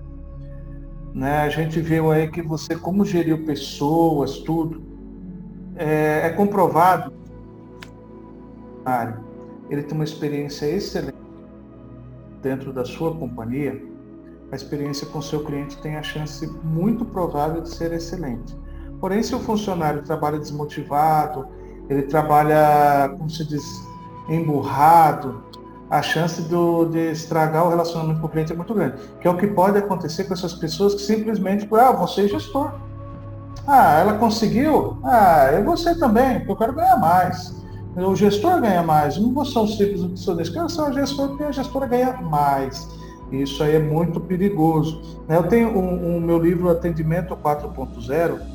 né, 1.14 1.42
a 1.42 1.48
gente 1.50 1.78
viu 1.80 2.10
aí 2.10 2.30
que 2.30 2.40
você, 2.40 2.74
como 2.74 3.04
geriu 3.04 3.44
pessoas, 3.44 4.38
tudo, 4.38 4.82
é, 5.76 6.26
é 6.26 6.30
comprovado 6.30 7.12
ele 9.70 9.82
tem 9.82 9.94
uma 9.94 10.04
experiência 10.04 10.66
excelente 10.66 11.16
dentro 12.42 12.72
da 12.72 12.84
sua 12.84 13.16
companhia, 13.16 13.80
a 14.50 14.56
experiência 14.56 15.06
com 15.06 15.22
seu 15.22 15.44
cliente 15.44 15.80
tem 15.80 15.96
a 15.96 16.02
chance 16.02 16.46
muito 16.64 17.04
provável 17.04 17.62
de 17.62 17.70
ser 17.70 17.92
excelente. 17.92 18.54
Porém, 19.02 19.20
se 19.20 19.34
o 19.34 19.40
funcionário 19.40 20.00
trabalha 20.02 20.38
desmotivado, 20.38 21.48
ele 21.90 22.02
trabalha, 22.02 23.08
como 23.18 23.28
se 23.28 23.44
diz, 23.44 23.64
emburrado, 24.28 25.42
a 25.90 26.00
chance 26.00 26.40
do, 26.42 26.84
de 26.84 27.10
estragar 27.10 27.66
o 27.66 27.68
relacionamento 27.68 28.20
com 28.20 28.28
o 28.28 28.30
cliente 28.30 28.52
é 28.52 28.56
muito 28.56 28.72
grande. 28.72 28.94
Que 29.20 29.26
é 29.26 29.30
o 29.30 29.36
que 29.36 29.48
pode 29.48 29.76
acontecer 29.76 30.22
com 30.22 30.34
essas 30.34 30.54
pessoas 30.54 30.94
que 30.94 31.02
simplesmente, 31.02 31.68
ah, 31.74 31.90
você 31.90 32.26
é 32.26 32.28
gestor. 32.28 32.74
Ah, 33.66 33.98
ela 33.98 34.14
conseguiu? 34.14 34.96
Ah, 35.02 35.50
eu 35.52 35.64
você 35.64 35.98
também, 35.98 36.38
porque 36.38 36.52
eu 36.52 36.56
quero 36.56 36.72
ganhar 36.72 36.96
mais. 36.96 37.60
O 37.96 38.14
gestor 38.14 38.60
ganha 38.60 38.84
mais. 38.84 39.18
Não 39.18 39.34
vou 39.34 39.44
ser 39.44 39.58
um 39.58 39.66
simples 39.66 40.00
nutricionista, 40.00 40.60
eu 40.60 40.68
sou 40.68 40.92
gestor 40.92 41.30
porque 41.30 41.42
a 41.42 41.50
gestora 41.50 41.86
ganha 41.86 42.12
mais. 42.22 42.88
Isso 43.32 43.64
aí 43.64 43.74
é 43.74 43.80
muito 43.80 44.20
perigoso. 44.20 45.02
Eu 45.28 45.42
tenho 45.48 45.76
um, 45.76 46.18
um 46.18 46.20
meu 46.20 46.38
livro 46.38 46.70
Atendimento 46.70 47.36
4.0, 47.36 48.51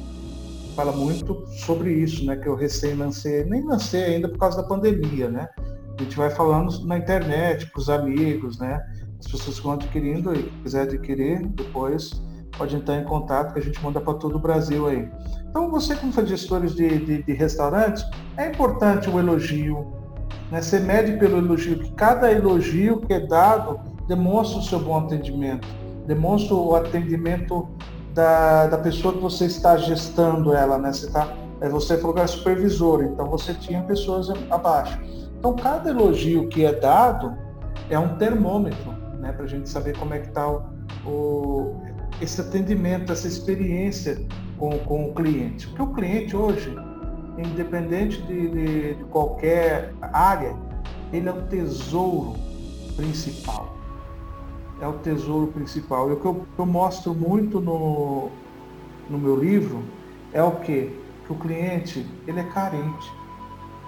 fala 0.78 0.92
muito 0.92 1.44
sobre 1.66 1.92
isso, 1.92 2.24
né? 2.24 2.36
Que 2.36 2.48
eu 2.48 2.56
recém 2.56 2.94
lancei, 2.94 3.44
nem 3.46 3.66
lancei 3.66 4.04
ainda 4.04 4.30
por 4.30 4.38
causa 4.38 4.62
da 4.62 4.64
pandemia, 4.64 5.28
né? 5.28 5.50
A 5.98 6.04
gente 6.04 6.16
vai 6.16 6.30
falando 6.30 6.86
na 6.86 7.00
internet, 7.00 7.66
para 7.72 7.80
os 7.80 7.90
amigos, 7.90 8.60
né? 8.60 8.80
As 9.20 9.26
pessoas 9.26 9.58
vão 9.58 9.74
adquirindo 9.74 10.36
e 10.36 10.44
quiser 10.62 10.84
adquirir, 10.84 11.48
depois 11.48 12.22
pode 12.56 12.76
entrar 12.76 12.98
em 12.98 13.04
contato 13.04 13.54
que 13.54 13.60
a 13.60 13.64
gente 13.64 13.84
manda 13.84 14.00
para 14.00 14.14
todo 14.14 14.36
o 14.36 14.40
Brasil 14.40 14.88
aí. 14.88 15.10
Então 15.50 15.70
você 15.72 15.96
como 15.96 16.14
faz 16.14 16.30
gestores 16.30 16.76
de, 16.76 17.00
de, 17.00 17.24
de, 17.24 17.34
restaurantes, 17.34 18.06
é 18.38 18.48
importante 18.48 19.10
o 19.10 19.18
elogio. 19.18 19.88
Né? 20.52 20.62
Você 20.62 20.80
mede 20.80 21.14
pelo 21.18 21.38
elogio, 21.38 21.80
que 21.80 21.92
cada 21.94 22.32
elogio 22.32 23.02
que 23.02 23.14
é 23.14 23.20
dado 23.20 23.80
demonstra 24.08 24.60
o 24.60 24.64
seu 24.64 24.80
bom 24.80 25.00
atendimento, 25.00 25.68
demonstra 26.06 26.54
o 26.54 26.76
atendimento 26.76 27.68
da, 28.18 28.66
da 28.66 28.78
pessoa 28.80 29.14
que 29.14 29.20
você 29.20 29.46
está 29.46 29.78
gestando 29.78 30.52
ela, 30.52 30.80
né? 30.80 30.92
Você, 30.92 31.08
tá, 31.12 31.32
é, 31.62 31.70
você 31.70 32.00
falou 32.00 32.16
que 32.16 32.26
supervisor, 32.26 33.04
então 33.04 33.30
você 33.30 33.54
tinha 33.54 33.84
pessoas 33.84 34.28
abaixo. 34.50 35.00
Então 35.38 35.56
cada 35.56 35.92
elogio 35.92 36.50
que 36.50 36.66
é 36.66 36.74
dado 36.74 37.38
é 37.92 38.00
um 38.00 38.18
termômetro, 38.18 38.92
né? 39.20 39.32
Para 39.32 39.46
a 39.46 39.48
gente 39.48 39.70
saber 39.70 39.96
como 40.00 40.16
é 40.16 40.20
que 40.20 40.30
está 40.30 40.50
o, 40.50 40.64
o 41.06 41.76
esse 42.20 42.42
atendimento, 42.42 43.12
essa 43.12 43.28
experiência 43.28 44.20
com, 44.58 44.80
com 44.80 45.12
o 45.12 45.14
cliente. 45.14 45.68
Porque 45.68 45.84
o 45.84 45.94
cliente 45.94 46.36
hoje, 46.36 46.76
independente 47.38 48.20
de, 48.24 48.50
de, 48.50 48.96
de 48.96 49.04
qualquer 49.12 49.94
área, 50.02 50.56
ele 51.14 51.30
é 51.30 51.32
o 51.32 51.44
tesouro 51.44 52.34
principal. 52.96 53.77
É 54.80 54.88
o 54.88 54.94
tesouro 54.94 55.48
principal. 55.48 56.10
E 56.10 56.14
o 56.14 56.20
que 56.20 56.26
eu, 56.26 56.46
eu 56.58 56.66
mostro 56.66 57.14
muito 57.14 57.60
no, 57.60 58.30
no 59.10 59.18
meu 59.18 59.36
livro 59.36 59.84
é 60.32 60.44
o 60.44 60.52
que? 60.52 60.96
Que 61.26 61.34
o 61.34 61.36
cliente, 61.36 62.06
ele 62.28 62.40
é 62.40 62.44
carente. 62.44 63.12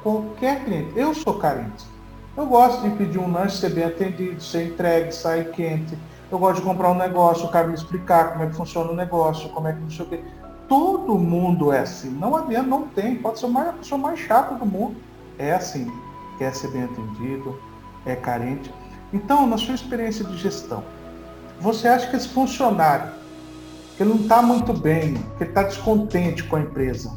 Qualquer 0.02 0.66
cliente. 0.66 0.92
Eu 0.96 1.14
sou 1.14 1.36
carente. 1.36 1.86
Eu 2.36 2.46
gosto 2.46 2.82
de 2.82 2.96
pedir 2.96 3.20
um 3.20 3.32
lanche, 3.32 3.58
ser 3.58 3.70
bem 3.72 3.84
atendido, 3.84 4.42
ser 4.42 4.68
entregue, 4.68 5.12
sair 5.14 5.52
quente 5.52 5.98
eu 6.32 6.38
gosto 6.38 6.58
de 6.58 6.62
comprar 6.62 6.92
um 6.92 6.98
negócio, 6.98 7.46
o 7.46 7.50
cara 7.50 7.68
me 7.68 7.74
explicar 7.74 8.34
como 8.34 8.44
é 8.44 8.48
que 8.48 8.56
funciona 8.56 8.92
o 8.92 8.96
negócio, 8.96 9.50
como 9.50 9.68
é 9.68 9.74
que 9.74 9.80
não 9.80 9.90
sei 9.90 10.06
o 10.06 10.10
quê. 10.10 10.24
Todo 10.68 11.16
mundo 11.18 11.72
é 11.72 11.80
assim. 11.80 12.12
Não 12.12 12.36
adianta, 12.36 12.68
não 12.68 12.88
tem. 12.88 13.16
Pode 13.16 13.40
ser 13.40 13.48
a 13.48 13.74
pessoa 13.74 14.00
mais 14.00 14.20
chata 14.20 14.54
do 14.54 14.66
mundo. 14.66 14.96
É 15.40 15.54
assim. 15.54 15.92
Quer 16.38 16.54
ser 16.54 16.70
bem 16.70 16.84
atendido, 16.84 17.60
é 18.06 18.16
carente. 18.16 18.72
Então, 19.14 19.48
na 19.48 19.58
sua 19.58 19.76
experiência 19.76 20.24
de 20.24 20.38
gestão, 20.38 20.84
você 21.60 21.88
acha 21.88 22.08
que 22.10 22.16
esse 22.16 22.28
funcionário, 22.30 23.12
que 23.98 24.04
não 24.04 24.16
está 24.16 24.42
muito 24.42 24.72
bem, 24.72 25.16
que 25.38 25.44
está 25.44 25.64
descontente 25.64 26.44
com 26.44 26.56
a 26.56 26.62
empresa, 26.62 27.16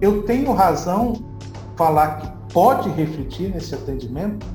eu 0.00 0.22
tenho 0.22 0.52
razão 0.52 1.22
falar 1.76 2.20
que 2.20 2.52
pode 2.52 2.88
refletir 2.90 3.50
nesse 3.50 3.74
atendimento? 3.74 4.46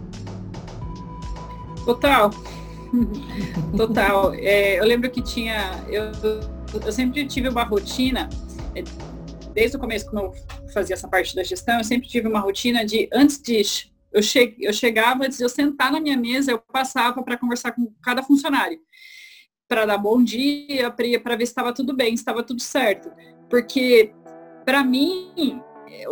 Total. 1.85 2.31
Total. 3.75 4.33
É, 4.33 4.79
eu 4.79 4.83
lembro 4.83 5.09
que 5.09 5.21
tinha. 5.21 5.71
Eu, 5.87 6.11
eu 6.85 6.91
sempre 6.91 7.25
tive 7.25 7.47
uma 7.47 7.63
rotina, 7.63 8.27
é, 8.75 8.83
desde 9.53 9.77
o 9.77 9.79
começo, 9.79 10.09
quando 10.09 10.25
eu 10.25 10.33
fazia 10.73 10.95
essa 10.95 11.07
parte 11.07 11.35
da 11.35 11.43
gestão, 11.43 11.77
eu 11.77 11.83
sempre 11.83 12.07
tive 12.07 12.27
uma 12.27 12.39
rotina 12.39 12.85
de, 12.85 13.09
antes 13.13 13.41
de. 13.41 13.89
Eu, 14.11 14.21
che, 14.21 14.55
eu 14.59 14.73
chegava, 14.73 15.25
antes 15.25 15.37
de 15.37 15.43
eu 15.43 15.49
sentar 15.49 15.91
na 15.91 15.99
minha 15.99 16.17
mesa, 16.17 16.51
eu 16.51 16.59
passava 16.59 17.21
para 17.23 17.37
conversar 17.37 17.71
com 17.71 17.91
cada 18.01 18.23
funcionário. 18.23 18.79
Para 19.67 19.85
dar 19.85 19.97
bom 19.97 20.23
dia, 20.23 20.91
para 20.91 21.35
ver 21.35 21.45
se 21.45 21.51
estava 21.51 21.73
tudo 21.73 21.95
bem, 21.95 22.15
se 22.15 22.21
estava 22.21 22.41
tudo 22.41 22.61
certo. 22.61 23.11
Porque, 23.49 24.13
para 24.65 24.83
mim, 24.83 25.61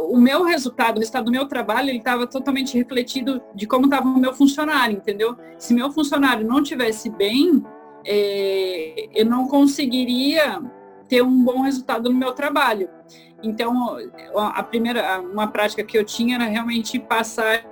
o 0.10 0.18
meu 0.18 0.44
resultado, 0.44 0.98
o 0.98 1.00
resultado 1.00 1.26
do 1.26 1.32
meu 1.32 1.48
trabalho, 1.48 1.90
ele 1.90 2.00
estava 2.00 2.28
totalmente 2.28 2.78
refletido 2.78 3.42
de 3.54 3.66
como 3.66 3.86
estava 3.86 4.08
o 4.08 4.20
meu 4.20 4.34
funcionário, 4.34 4.98
entendeu? 4.98 5.38
Se 5.58 5.74
meu 5.74 5.92
funcionário 5.92 6.46
não 6.46 6.62
tivesse 6.64 7.10
bem, 7.10 7.64
é, 8.06 9.10
eu 9.14 9.26
não 9.26 9.48
conseguiria 9.48 10.62
ter 11.08 11.22
um 11.22 11.44
bom 11.44 11.62
resultado 11.62 12.10
no 12.10 12.18
meu 12.18 12.34
trabalho. 12.34 12.90
Então, 13.44 13.98
a 14.36 14.64
primeira, 14.64 15.20
uma 15.22 15.48
prática 15.48 15.84
que 15.84 15.98
eu 15.98 16.04
tinha 16.04 16.36
era 16.36 16.46
realmente 16.46 16.98
passar 17.00 17.64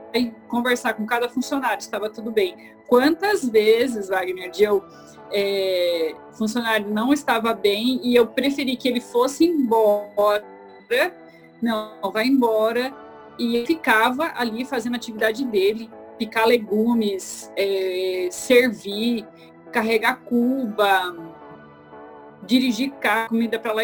conversar 0.47 0.93
com 0.93 1.05
cada 1.05 1.29
funcionário, 1.29 1.79
estava 1.79 2.09
tudo 2.09 2.31
bem. 2.31 2.73
Quantas 2.87 3.47
vezes, 3.47 4.09
Wagner, 4.09 4.51
de 4.51 4.63
eu 4.63 4.83
é, 5.31 6.13
funcionário 6.37 6.89
não 6.89 7.11
estava 7.11 7.53
bem 7.53 7.99
e 8.03 8.15
eu 8.15 8.27
preferi 8.27 8.75
que 8.75 8.87
ele 8.87 9.01
fosse 9.01 9.45
embora 9.45 10.43
não, 11.63 12.11
vai 12.11 12.27
embora. 12.27 12.93
E 13.39 13.65
ficava 13.65 14.31
ali 14.35 14.63
fazendo 14.63 14.93
a 14.93 14.97
atividade 14.97 15.43
dele, 15.45 15.89
picar 16.19 16.45
legumes, 16.45 17.51
é, 17.55 18.27
servir, 18.29 19.25
carregar 19.71 20.17
cuba, 20.25 21.15
dirigir 22.43 22.91
carro, 22.99 23.29
comida 23.29 23.57
para 23.57 23.73
lá, 23.73 23.83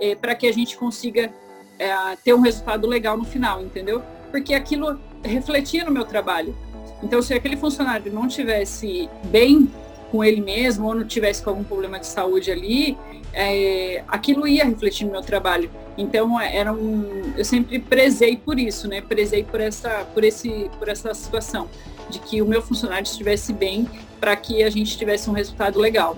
é, 0.00 0.16
para 0.16 0.34
que 0.34 0.48
a 0.48 0.52
gente 0.52 0.76
consiga 0.76 1.32
é, 1.78 2.16
ter 2.24 2.34
um 2.34 2.40
resultado 2.40 2.88
legal 2.88 3.16
no 3.16 3.24
final, 3.24 3.62
entendeu? 3.62 4.02
Porque 4.32 4.54
aquilo 4.54 4.98
refletia 5.22 5.84
no 5.84 5.90
meu 5.90 6.04
trabalho. 6.04 6.54
Então, 7.02 7.22
se 7.22 7.32
aquele 7.32 7.56
funcionário 7.56 8.12
não 8.12 8.28
tivesse 8.28 9.08
bem 9.24 9.70
com 10.10 10.24
ele 10.24 10.40
mesmo 10.40 10.86
ou 10.86 10.94
não 10.94 11.04
tivesse 11.04 11.42
com 11.42 11.50
algum 11.50 11.64
problema 11.64 11.98
de 11.98 12.06
saúde 12.06 12.50
ali, 12.50 12.98
é, 13.32 14.02
aquilo 14.08 14.46
ia 14.46 14.64
refletir 14.64 15.04
no 15.04 15.12
meu 15.12 15.22
trabalho. 15.22 15.70
Então 15.96 16.40
era 16.40 16.72
um, 16.72 17.32
eu 17.36 17.44
sempre 17.44 17.78
prezei 17.78 18.36
por 18.36 18.58
isso, 18.58 18.88
né? 18.88 19.00
Prezei 19.00 19.44
por 19.44 19.60
essa, 19.60 20.04
por 20.12 20.24
esse, 20.24 20.70
por 20.78 20.88
essa 20.88 21.14
situação 21.14 21.68
de 22.08 22.18
que 22.18 22.42
o 22.42 22.46
meu 22.46 22.60
funcionário 22.60 23.04
estivesse 23.04 23.52
bem 23.52 23.88
para 24.18 24.34
que 24.34 24.62
a 24.62 24.70
gente 24.70 24.96
tivesse 24.98 25.30
um 25.30 25.32
resultado 25.32 25.78
legal, 25.78 26.16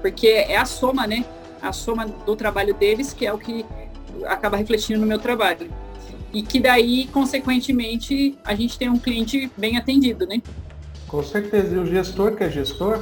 porque 0.00 0.28
é 0.28 0.56
a 0.56 0.64
soma, 0.64 1.06
né? 1.06 1.24
A 1.60 1.72
soma 1.72 2.06
do 2.06 2.36
trabalho 2.36 2.74
deles 2.74 3.12
que 3.12 3.24
é 3.24 3.32
o 3.32 3.38
que 3.38 3.64
acaba 4.26 4.56
refletindo 4.56 5.00
no 5.00 5.06
meu 5.06 5.18
trabalho 5.18 5.70
e 6.32 6.42
que 6.42 6.58
daí, 6.58 7.06
consequentemente, 7.08 8.38
a 8.44 8.54
gente 8.54 8.78
tem 8.78 8.88
um 8.88 8.98
cliente 8.98 9.50
bem 9.56 9.76
atendido, 9.76 10.26
né? 10.26 10.40
Com 11.06 11.22
certeza. 11.22 11.74
E 11.74 11.78
o 11.78 11.86
gestor 11.86 12.36
que 12.36 12.44
é 12.44 12.50
gestor, 12.50 13.00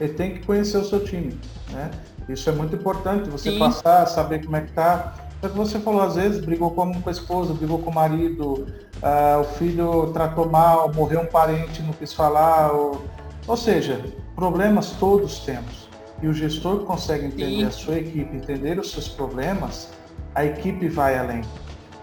ele 0.00 0.14
tem 0.14 0.34
que 0.34 0.46
conhecer 0.46 0.78
o 0.78 0.84
seu 0.84 1.04
time, 1.04 1.38
né? 1.70 1.90
Isso 2.28 2.48
é 2.48 2.52
muito 2.52 2.76
importante, 2.76 3.28
você 3.28 3.50
Sim. 3.50 3.58
passar, 3.58 4.06
saber 4.06 4.44
como 4.44 4.56
é 4.56 4.62
que 4.62 4.72
tá. 4.72 5.14
É 5.42 5.48
que 5.48 5.56
você 5.56 5.78
falou, 5.80 6.02
às 6.02 6.16
vezes, 6.16 6.44
brigou 6.44 6.70
com 6.70 7.02
a 7.04 7.10
esposa, 7.10 7.52
brigou 7.54 7.78
com 7.78 7.90
o 7.90 7.94
marido, 7.94 8.66
uh, 9.02 9.40
o 9.40 9.44
filho 9.44 10.10
tratou 10.12 10.48
mal, 10.48 10.92
morreu 10.92 11.20
um 11.20 11.26
parente, 11.26 11.82
não 11.82 11.92
quis 11.92 12.12
falar. 12.12 12.72
Ou, 12.72 13.02
ou 13.46 13.56
seja, 13.56 14.00
problemas 14.34 14.92
todos 14.92 15.40
temos. 15.40 15.88
E 16.22 16.28
o 16.28 16.34
gestor 16.34 16.80
consegue 16.84 17.26
entender 17.26 17.56
Sim. 17.56 17.64
a 17.64 17.70
sua 17.70 17.98
equipe, 17.98 18.36
entender 18.36 18.78
os 18.78 18.90
seus 18.90 19.08
problemas, 19.08 19.88
a 20.34 20.44
equipe 20.44 20.88
vai 20.88 21.18
além. 21.18 21.42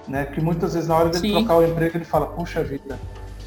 Né? 0.08 0.26
Que 0.26 0.40
muitas 0.42 0.74
vezes 0.74 0.88
na 0.88 0.96
hora 0.96 1.10
de 1.10 1.20
Sim. 1.20 1.34
trocar 1.34 1.58
o 1.58 1.66
emprego 1.66 1.98
ele 1.98 2.06
fala, 2.06 2.28
puxa 2.28 2.64
vida, 2.64 2.98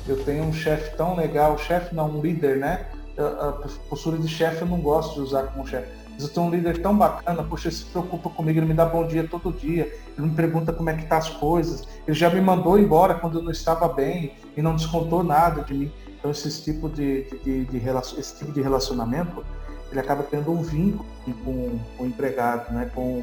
eu 0.06 0.22
tenho 0.24 0.44
um 0.44 0.52
chefe 0.52 0.96
tão 0.96 1.16
legal, 1.16 1.56
chefe 1.58 1.94
não, 1.94 2.10
um 2.10 2.20
líder, 2.20 2.56
né? 2.58 2.86
A 3.18 3.52
postura 3.88 4.16
de 4.18 4.28
chefe 4.28 4.62
eu 4.62 4.68
não 4.68 4.80
gosto 4.80 5.14
de 5.14 5.20
usar 5.20 5.42
como 5.48 5.66
chefe 5.66 5.88
Eu 6.18 6.28
tenho 6.28 6.46
um 6.46 6.50
líder 6.50 6.80
tão 6.80 6.96
bacana, 6.96 7.42
poxa, 7.42 7.68
ele 7.68 7.76
se 7.76 7.84
preocupa 7.84 8.30
comigo, 8.30 8.58
ele 8.58 8.66
me 8.66 8.74
dá 8.74 8.86
bom 8.86 9.06
dia 9.06 9.26
todo 9.28 9.52
dia, 9.52 9.92
ele 10.16 10.26
me 10.26 10.34
pergunta 10.34 10.72
como 10.72 10.88
é 10.88 10.94
que 10.94 11.06
tá 11.06 11.18
as 11.18 11.28
coisas, 11.28 11.86
ele 12.06 12.16
já 12.16 12.30
me 12.30 12.40
mandou 12.40 12.78
embora 12.78 13.14
quando 13.14 13.38
eu 13.38 13.42
não 13.42 13.50
estava 13.50 13.88
bem 13.88 14.34
e 14.56 14.62
não 14.62 14.74
descontou 14.74 15.22
nada 15.22 15.62
de 15.62 15.74
mim. 15.74 15.92
Então 16.18 16.30
esse 16.30 16.62
tipo 16.62 16.88
de, 16.88 17.24
de, 17.42 17.64
de, 17.64 17.80
de 17.80 17.88
esse 18.18 18.38
tipo 18.38 18.52
de 18.52 18.60
relacionamento, 18.60 19.44
ele 19.90 20.00
acaba 20.00 20.22
tendo 20.22 20.50
um 20.52 20.62
vínculo 20.62 21.06
com, 21.44 21.78
com 21.96 22.04
o 22.04 22.06
empregado, 22.06 22.72
né? 22.72 22.90
com, 22.94 23.22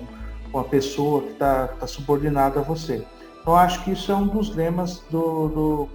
com 0.51 0.59
a 0.59 0.63
pessoa 0.63 1.21
que 1.21 1.31
está 1.31 1.67
tá 1.67 1.87
subordinada 1.87 2.59
a 2.59 2.63
você. 2.63 3.05
Então 3.47 3.55
acho 3.55 3.81
que 3.85 3.91
isso 3.91 4.11
é 4.11 4.15
um 4.15 4.27
dos 4.27 4.53
lemas 4.53 4.99
do, 5.09 5.47
do, 5.47 5.89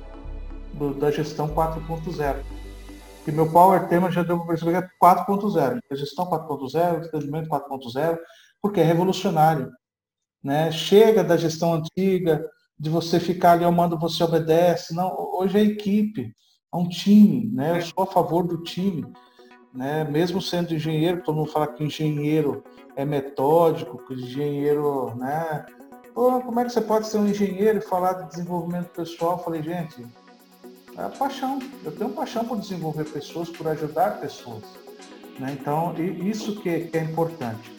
do 0.73 0.95
da 0.95 1.11
gestão 1.11 1.51
4.0 1.51 2.43
que 3.27 3.31
meu 3.31 3.53
power 3.53 3.87
tema 3.89 4.11
já 4.11 4.23
deu 4.23 4.39
para 4.39 4.47
perceber 4.47 4.73
que 4.73 4.79
é 4.79 4.89
4.0. 4.99 5.79
Gestão 5.93 6.25
4.0, 6.25 7.07
atendimento 7.07 7.51
4.0, 7.51 8.19
porque 8.63 8.81
é 8.81 8.85
revolucionário. 8.85 9.71
Né? 10.43 10.73
Chega 10.73 11.23
da 11.23 11.37
gestão 11.37 11.75
antiga, 11.75 12.43
de 12.79 12.89
você 12.89 13.21
ficar 13.21 13.53
ali, 13.53 13.65
eu 13.65 13.71
mando, 13.71 13.99
você 13.99 14.25
obedece. 14.25 14.95
Não, 14.95 15.15
hoje 15.35 15.59
é 15.59 15.63
equipe, 15.63 16.35
é 16.73 16.77
um 16.77 16.89
time. 16.89 17.51
Né? 17.53 17.77
Eu 17.77 17.83
sou 17.83 18.05
a 18.05 18.07
favor 18.07 18.47
do 18.47 18.63
time. 18.63 19.05
Né? 19.75 20.05
Mesmo 20.05 20.41
sendo 20.41 20.75
engenheiro, 20.75 21.23
todo 21.23 21.37
mundo 21.37 21.53
fala 21.53 21.67
que 21.67 21.85
engenheiro 21.85 22.65
é 22.97 23.05
metódico, 23.05 24.03
que 24.07 24.15
engenheiro, 24.15 25.15
né? 25.17 25.67
Pô, 26.15 26.41
como 26.41 26.61
é 26.61 26.65
que 26.65 26.73
você 26.73 26.81
pode 26.81 27.07
ser 27.07 27.19
um 27.19 27.27
engenheiro 27.27 27.79
e 27.79 27.81
falar 27.81 28.13
de 28.13 28.29
desenvolvimento 28.31 28.89
pessoal? 28.89 29.39
Eu 29.39 29.45
falei, 29.45 29.63
gente, 29.63 30.07
é 30.97 31.09
paixão. 31.09 31.59
Eu 31.83 31.93
tenho 31.93 32.11
paixão 32.11 32.45
por 32.45 32.59
desenvolver 32.61 33.05
pessoas, 33.05 33.49
por 33.49 33.67
ajudar 33.69 34.21
pessoas. 34.21 34.63
Né? 35.39 35.57
Então, 35.59 35.95
isso 35.99 36.61
que 36.61 36.91
é 36.93 36.99
importante. 36.99 37.73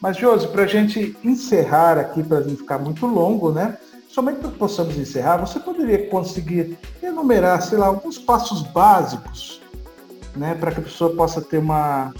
Mas, 0.00 0.16
Josi, 0.16 0.48
para 0.48 0.64
a 0.64 0.66
gente 0.66 1.16
encerrar 1.24 1.98
aqui, 1.98 2.22
para 2.22 2.40
não 2.40 2.56
ficar 2.56 2.78
muito 2.78 3.06
longo, 3.06 3.50
né? 3.50 3.78
Somente 4.08 4.40
para 4.40 4.50
que 4.50 4.58
possamos 4.58 4.96
encerrar, 4.96 5.36
você 5.36 5.60
poderia 5.60 6.08
conseguir 6.08 6.76
enumerar, 7.02 7.62
sei 7.62 7.78
lá, 7.78 7.86
alguns 7.86 8.18
passos 8.18 8.62
básicos, 8.62 9.62
né? 10.36 10.54
Para 10.54 10.72
que 10.72 10.80
a 10.80 10.82
pessoa 10.82 11.14
possa 11.14 11.40
ter 11.40 11.58
uma, 11.58 12.12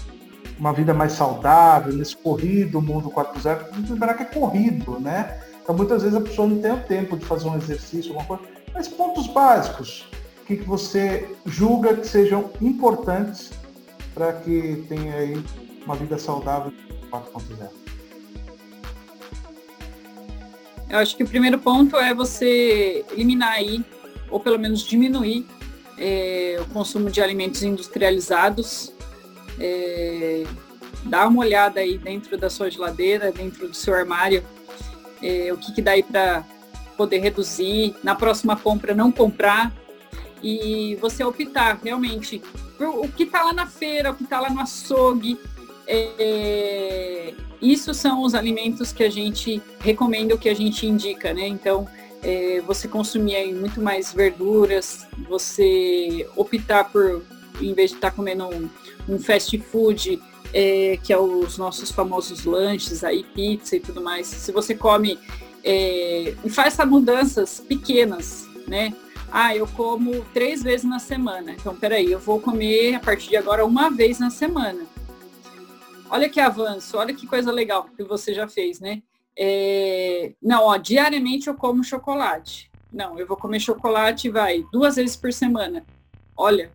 uma 0.57 0.73
vida 0.73 0.93
mais 0.93 1.13
saudável, 1.13 1.93
nesse 1.93 2.15
corrido 2.15 2.81
mundo 2.81 3.09
4.0. 3.09 3.89
Lembrar 3.89 4.13
que 4.13 4.23
é 4.23 4.25
corrido, 4.25 4.99
né? 4.99 5.39
Então, 5.63 5.75
muitas 5.75 6.03
vezes 6.03 6.17
a 6.17 6.21
pessoa 6.21 6.47
não 6.47 6.59
tem 6.59 6.71
o 6.71 6.83
tempo 6.83 7.17
de 7.17 7.25
fazer 7.25 7.47
um 7.47 7.55
exercício, 7.55 8.11
alguma 8.11 8.37
coisa. 8.37 8.43
Mas 8.73 8.87
pontos 8.87 9.27
básicos, 9.27 10.05
que, 10.51 10.57
que 10.57 10.67
você 10.67 11.29
julga 11.45 11.95
que 11.95 12.07
sejam 12.07 12.51
importantes 12.61 13.51
para 14.13 14.33
que 14.33 14.85
tenha 14.89 15.15
aí 15.15 15.43
uma 15.85 15.95
vida 15.95 16.17
saudável 16.17 16.73
4.0? 17.09 17.69
Eu 20.89 20.97
acho 20.97 21.15
que 21.15 21.23
o 21.23 21.27
primeiro 21.27 21.57
ponto 21.57 21.95
é 21.95 22.13
você 22.13 23.05
eliminar 23.13 23.53
aí, 23.53 23.83
ou 24.29 24.39
pelo 24.41 24.59
menos 24.59 24.81
diminuir, 24.81 25.47
é, 25.97 26.57
o 26.59 26.65
consumo 26.73 27.09
de 27.09 27.21
alimentos 27.21 27.63
industrializados. 27.63 28.91
É, 29.57 30.43
dá 31.03 31.27
uma 31.27 31.39
olhada 31.39 31.79
aí 31.79 31.97
dentro 31.97 32.37
da 32.37 32.49
sua 32.49 32.69
geladeira, 32.69 33.31
dentro 33.31 33.69
do 33.69 33.75
seu 33.75 33.93
armário, 33.93 34.43
o 35.53 35.57
que, 35.57 35.73
que 35.73 35.81
dá 35.81 35.91
aí 35.91 36.03
para 36.03 36.43
poder 36.97 37.19
reduzir. 37.19 37.95
Na 38.03 38.15
próxima 38.15 38.55
compra, 38.55 38.93
não 38.93 39.11
comprar 39.11 39.73
e 40.43 40.95
você 41.01 41.23
optar 41.23 41.79
realmente 41.83 42.41
por 42.77 42.87
o 42.87 43.07
que 43.07 43.23
está 43.23 43.43
lá 43.43 43.53
na 43.53 43.67
feira, 43.67 44.11
o 44.11 44.15
que 44.15 44.23
está 44.23 44.39
lá 44.39 44.49
no 44.49 44.59
açougue. 44.59 45.37
É, 45.87 47.33
isso 47.61 47.93
são 47.93 48.23
os 48.23 48.33
alimentos 48.33 48.91
que 48.91 49.03
a 49.03 49.09
gente 49.09 49.61
recomenda, 49.79 50.33
o 50.33 50.37
que 50.37 50.49
a 50.49 50.53
gente 50.53 50.87
indica, 50.87 51.33
né? 51.33 51.47
Então, 51.47 51.87
é, 52.23 52.61
você 52.61 52.87
consumir 52.87 53.35
aí 53.35 53.53
muito 53.53 53.81
mais 53.81 54.13
verduras, 54.13 55.07
você 55.27 56.27
optar 56.35 56.85
por, 56.85 57.23
em 57.59 57.73
vez 57.73 57.91
de 57.91 57.97
estar 57.97 58.11
tá 58.11 58.15
comendo 58.15 58.45
um, 58.45 58.69
um, 59.09 59.19
fast 59.19 59.57
food, 59.57 60.21
é, 60.53 60.97
que 61.03 61.11
é 61.13 61.17
os 61.17 61.57
nossos 61.57 61.91
famosos 61.91 62.45
lanches, 62.45 63.03
aí 63.03 63.23
pizza 63.23 63.75
e 63.75 63.79
tudo 63.79 64.01
mais, 64.01 64.27
se 64.27 64.51
você 64.51 64.75
come 64.75 65.17
é, 65.63 66.35
e 66.43 66.49
faz 66.49 66.73
essas 66.73 66.87
mudanças 66.87 67.59
pequenas, 67.59 68.47
né? 68.67 68.93
ah, 69.31 69.55
eu 69.55 69.65
como 69.65 70.25
três 70.33 70.61
vezes 70.61 70.85
na 70.85 70.99
semana. 70.99 71.53
Então, 71.53 71.75
peraí, 71.75 72.11
eu 72.11 72.19
vou 72.19 72.39
comer 72.39 72.95
a 72.95 72.99
partir 72.99 73.29
de 73.29 73.37
agora 73.37 73.65
uma 73.65 73.89
vez 73.89 74.19
na 74.19 74.29
semana. 74.29 74.85
Olha 76.09 76.29
que 76.29 76.41
avanço, 76.41 76.97
olha 76.97 77.13
que 77.13 77.25
coisa 77.25 77.49
legal 77.51 77.87
que 77.95 78.03
você 78.03 78.33
já 78.33 78.47
fez, 78.47 78.81
né? 78.81 79.01
É... 79.37 80.33
Não, 80.41 80.65
ó, 80.65 80.75
diariamente 80.75 81.47
eu 81.47 81.55
como 81.55 81.83
chocolate. 81.83 82.69
Não, 82.91 83.17
eu 83.17 83.25
vou 83.25 83.37
comer 83.37 83.61
chocolate, 83.61 84.29
vai, 84.29 84.65
duas 84.73 84.97
vezes 84.97 85.15
por 85.15 85.31
semana. 85.31 85.85
Olha, 86.35 86.69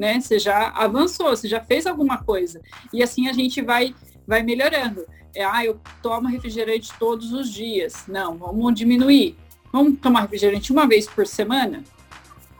né? 0.00 0.18
Você 0.18 0.38
já 0.38 0.70
avançou, 0.70 1.28
você 1.30 1.46
já 1.46 1.60
fez 1.60 1.86
alguma 1.86 2.18
coisa. 2.18 2.60
E 2.92 3.02
assim 3.02 3.28
a 3.28 3.32
gente 3.32 3.62
vai, 3.62 3.94
vai 4.26 4.42
melhorando. 4.42 5.06
É, 5.36 5.44
ah, 5.44 5.64
eu 5.64 5.78
tomo 6.02 6.26
refrigerante 6.26 6.92
todos 6.98 7.32
os 7.32 7.52
dias. 7.52 8.04
Não, 8.08 8.36
vamos 8.36 8.74
diminuir 8.74 9.36
Vamos 9.72 10.00
tomar 10.00 10.22
refrigerante 10.22 10.72
uma 10.72 10.86
vez 10.86 11.06
por 11.06 11.26
semana? 11.26 11.84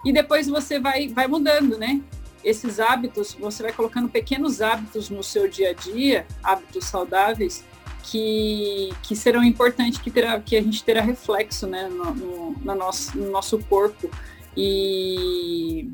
E 0.04 0.12
depois 0.12 0.46
você 0.46 0.78
vai, 0.78 1.08
vai 1.08 1.26
mudando, 1.26 1.76
né? 1.76 2.00
Esses 2.42 2.80
hábitos, 2.80 3.34
você 3.34 3.62
vai 3.62 3.72
colocando 3.72 4.08
pequenos 4.08 4.62
hábitos 4.62 5.10
no 5.10 5.22
seu 5.22 5.48
dia 5.48 5.70
a 5.70 5.72
dia, 5.72 6.26
hábitos 6.42 6.84
saudáveis, 6.86 7.64
que, 8.04 8.90
que 9.02 9.14
serão 9.14 9.44
importantes, 9.44 9.98
que, 9.98 10.10
terá, 10.10 10.40
que 10.40 10.56
a 10.56 10.62
gente 10.62 10.82
terá 10.82 11.02
reflexo 11.02 11.66
né, 11.66 11.88
no, 11.88 12.14
no, 12.14 12.50
no, 12.52 12.74
nosso, 12.74 13.18
no 13.18 13.30
nosso 13.30 13.58
corpo 13.58 14.08
e 14.56 15.90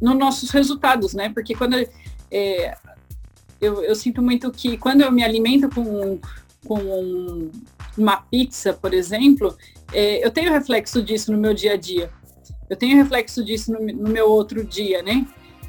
nos 0.00 0.16
nossos 0.16 0.50
resultados, 0.50 1.14
né? 1.14 1.30
Porque 1.30 1.54
quando 1.54 1.74
é, 2.30 2.76
eu, 3.60 3.82
eu 3.82 3.94
sinto 3.94 4.22
muito 4.22 4.50
que 4.50 4.76
quando 4.76 5.00
eu 5.02 5.10
me 5.10 5.22
alimento 5.22 5.68
com, 5.68 6.18
com 6.66 7.50
uma 7.96 8.16
pizza, 8.16 8.72
por 8.72 8.92
exemplo, 8.92 9.56
é, 9.92 10.24
eu 10.24 10.30
tenho 10.30 10.52
reflexo 10.52 11.02
disso 11.02 11.32
no 11.32 11.38
meu 11.38 11.54
dia 11.54 11.74
a 11.74 11.76
dia. 11.76 12.10
Eu 12.68 12.76
tenho 12.76 12.96
reflexo 12.96 13.44
disso 13.44 13.72
no, 13.72 13.80
no 13.80 14.08
meu 14.08 14.28
outro 14.28 14.64
dia, 14.64 15.02
né? 15.02 15.26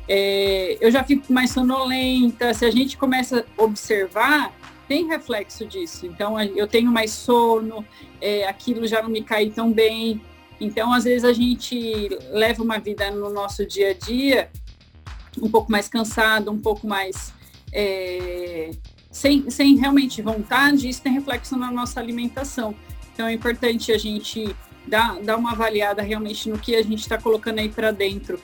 É, 0.07 0.77
eu 0.79 0.91
já 0.91 1.03
fico 1.03 1.31
mais 1.31 1.51
sonolenta. 1.51 2.53
Se 2.53 2.65
a 2.65 2.71
gente 2.71 2.97
começa 2.97 3.45
a 3.57 3.63
observar, 3.63 4.53
tem 4.87 5.07
reflexo 5.07 5.65
disso. 5.65 6.05
Então, 6.05 6.39
eu 6.39 6.67
tenho 6.67 6.91
mais 6.91 7.11
sono, 7.11 7.85
é, 8.21 8.47
aquilo 8.47 8.87
já 8.87 9.01
não 9.01 9.09
me 9.09 9.21
cai 9.21 9.49
tão 9.49 9.71
bem. 9.71 10.21
Então, 10.59 10.93
às 10.93 11.03
vezes, 11.03 11.23
a 11.23 11.33
gente 11.33 12.09
leva 12.31 12.63
uma 12.63 12.79
vida 12.79 13.11
no 13.11 13.29
nosso 13.31 13.65
dia 13.65 13.91
a 13.91 13.93
dia 13.93 14.49
um 15.41 15.49
pouco 15.49 15.71
mais 15.71 15.87
cansado, 15.87 16.51
um 16.51 16.59
pouco 16.59 16.87
mais. 16.87 17.33
É, 17.71 18.71
sem, 19.11 19.49
sem 19.49 19.75
realmente 19.77 20.21
vontade, 20.21 20.89
isso 20.89 21.01
tem 21.01 21.13
reflexo 21.13 21.57
na 21.57 21.71
nossa 21.71 21.99
alimentação. 21.99 22.75
Então 23.13 23.27
é 23.27 23.33
importante 23.33 23.91
a 23.91 23.97
gente 23.97 24.53
dar, 24.85 25.19
dar 25.21 25.37
uma 25.37 25.53
avaliada 25.53 26.01
realmente 26.01 26.49
no 26.49 26.59
que 26.59 26.75
a 26.75 26.83
gente 26.83 26.99
está 26.99 27.17
colocando 27.17 27.59
aí 27.59 27.69
para 27.69 27.91
dentro, 27.91 28.39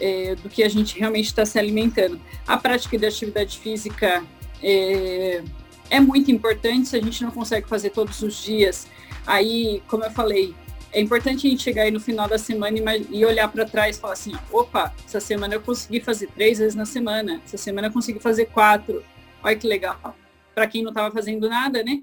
é, 0.00 0.34
do 0.36 0.48
que 0.48 0.62
a 0.62 0.68
gente 0.68 0.98
realmente 0.98 1.26
está 1.26 1.44
se 1.44 1.58
alimentando. 1.58 2.18
A 2.46 2.56
prática 2.56 2.98
de 2.98 3.06
atividade 3.06 3.58
física 3.58 4.24
é, 4.62 5.42
é 5.90 6.00
muito 6.00 6.30
importante, 6.30 6.88
se 6.88 6.96
a 6.96 7.02
gente 7.02 7.22
não 7.22 7.30
consegue 7.30 7.68
fazer 7.68 7.90
todos 7.90 8.22
os 8.22 8.42
dias, 8.42 8.88
aí, 9.26 9.82
como 9.88 10.04
eu 10.04 10.10
falei, 10.10 10.54
é 10.94 11.00
importante 11.00 11.46
a 11.46 11.50
gente 11.50 11.62
chegar 11.62 11.82
aí 11.82 11.90
no 11.90 11.98
final 11.98 12.28
da 12.28 12.38
semana 12.38 12.78
e, 13.10 13.24
olhar 13.24 13.48
para 13.48 13.66
trás 13.66 13.96
e 13.96 14.00
falar 14.00 14.12
assim, 14.12 14.32
opa, 14.52 14.94
essa 15.04 15.18
semana 15.18 15.54
eu 15.54 15.60
consegui 15.60 16.00
fazer 16.00 16.28
três 16.28 16.58
vezes 16.58 16.76
na 16.76 16.86
semana, 16.86 17.42
essa 17.44 17.56
semana 17.56 17.88
eu 17.88 17.92
consegui 17.92 18.20
fazer 18.20 18.46
quatro, 18.46 19.04
olha 19.42 19.56
que 19.56 19.66
legal. 19.66 20.16
Para 20.54 20.68
quem 20.68 20.82
não 20.82 20.90
estava 20.90 21.12
fazendo 21.12 21.48
nada, 21.48 21.82
né? 21.82 22.02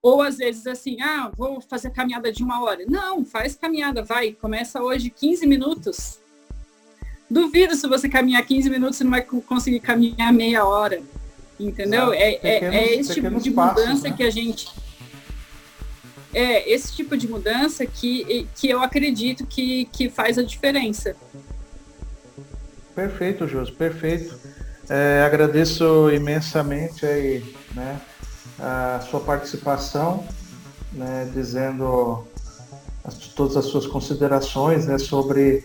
Ou 0.00 0.22
às 0.22 0.36
vezes 0.38 0.68
assim, 0.68 1.00
ah, 1.02 1.32
vou 1.36 1.60
fazer 1.60 1.90
caminhada 1.90 2.30
de 2.30 2.44
uma 2.44 2.62
hora. 2.62 2.84
Não, 2.86 3.24
faz 3.24 3.56
caminhada, 3.56 4.04
vai. 4.04 4.32
Começa 4.32 4.80
hoje 4.80 5.10
15 5.10 5.44
minutos. 5.44 6.20
Duvido 7.28 7.74
se 7.74 7.88
você 7.88 8.08
caminhar 8.08 8.46
15 8.46 8.70
minutos, 8.70 8.96
você 8.96 9.04
não 9.04 9.10
vai 9.10 9.22
conseguir 9.22 9.80
caminhar 9.80 10.32
meia 10.32 10.64
hora. 10.64 11.02
Entendeu? 11.58 12.12
É, 12.12 12.34
é, 12.34 12.38
pequenos, 12.38 12.74
é, 12.74 12.94
esse 12.94 13.14
tipo 13.14 13.40
de 13.40 13.50
passos, 13.50 13.82
mudança 13.82 14.08
né? 14.08 14.16
que 14.16 14.22
a 14.22 14.30
gente. 14.30 14.68
É 16.32 16.70
esse 16.70 16.94
tipo 16.94 17.16
de 17.16 17.26
mudança 17.26 17.86
que, 17.86 18.46
que 18.54 18.68
eu 18.68 18.82
acredito 18.82 19.46
que, 19.46 19.86
que 19.86 20.10
faz 20.10 20.38
a 20.38 20.42
diferença. 20.42 21.16
Perfeito, 22.94 23.46
Jus, 23.46 23.70
perfeito. 23.70 24.38
É, 24.88 25.22
agradeço 25.24 26.10
imensamente 26.10 27.06
aí, 27.06 27.54
né? 27.74 28.00
a 28.58 29.00
sua 29.08 29.20
participação, 29.20 30.24
né, 30.92 31.30
dizendo 31.32 32.26
as, 33.04 33.14
todas 33.14 33.56
as 33.56 33.66
suas 33.66 33.86
considerações 33.86 34.86
né, 34.86 34.98
sobre 34.98 35.64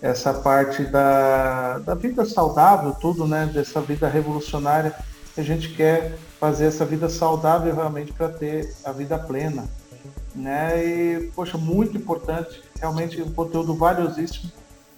essa 0.00 0.34
parte 0.34 0.82
da, 0.84 1.78
da 1.78 1.94
vida 1.94 2.24
saudável, 2.24 2.92
tudo, 3.00 3.26
né, 3.26 3.48
dessa 3.52 3.80
vida 3.80 4.08
revolucionária 4.08 4.92
a 5.36 5.42
gente 5.42 5.70
quer 5.70 6.18
fazer 6.38 6.66
essa 6.66 6.84
vida 6.84 7.08
saudável 7.08 7.74
realmente 7.74 8.12
para 8.12 8.28
ter 8.28 8.74
a 8.84 8.92
vida 8.92 9.18
plena. 9.18 9.64
Né? 10.34 10.84
E, 10.84 11.30
poxa, 11.34 11.58
muito 11.58 11.96
importante, 11.96 12.62
realmente 12.80 13.20
um 13.20 13.32
conteúdo 13.32 13.74
valiosíssimo. 13.74 14.50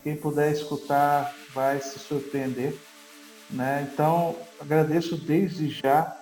Quem 0.03 0.17
puder 0.17 0.53
escutar 0.53 1.35
vai 1.55 1.81
se 1.81 1.99
surpreender. 1.99 2.77
Né? 3.51 3.89
Então, 3.93 4.37
agradeço 4.61 5.17
desde 5.17 5.71
já 5.71 6.17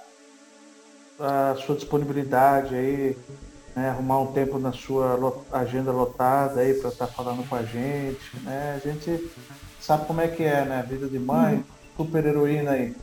a 1.18 1.54
sua 1.64 1.76
disponibilidade 1.76 2.74
aí, 2.74 3.16
né? 3.76 3.90
arrumar 3.90 4.20
um 4.20 4.32
tempo 4.32 4.58
na 4.58 4.72
sua 4.72 5.42
agenda 5.52 5.92
lotada 5.92 6.60
aí 6.60 6.74
para 6.74 6.90
estar 6.90 7.06
tá 7.06 7.12
falando 7.12 7.46
com 7.48 7.54
a 7.54 7.62
gente. 7.62 8.36
Né? 8.42 8.80
A 8.82 8.88
gente 8.88 9.30
sabe 9.80 10.06
como 10.06 10.20
é 10.20 10.28
que 10.28 10.42
é, 10.42 10.64
né? 10.64 10.84
Vida 10.88 11.06
de 11.06 11.18
mãe, 11.18 11.56
uhum. 11.56 11.64
super 11.96 12.24
heroína 12.24 12.72
aí. 12.72 12.94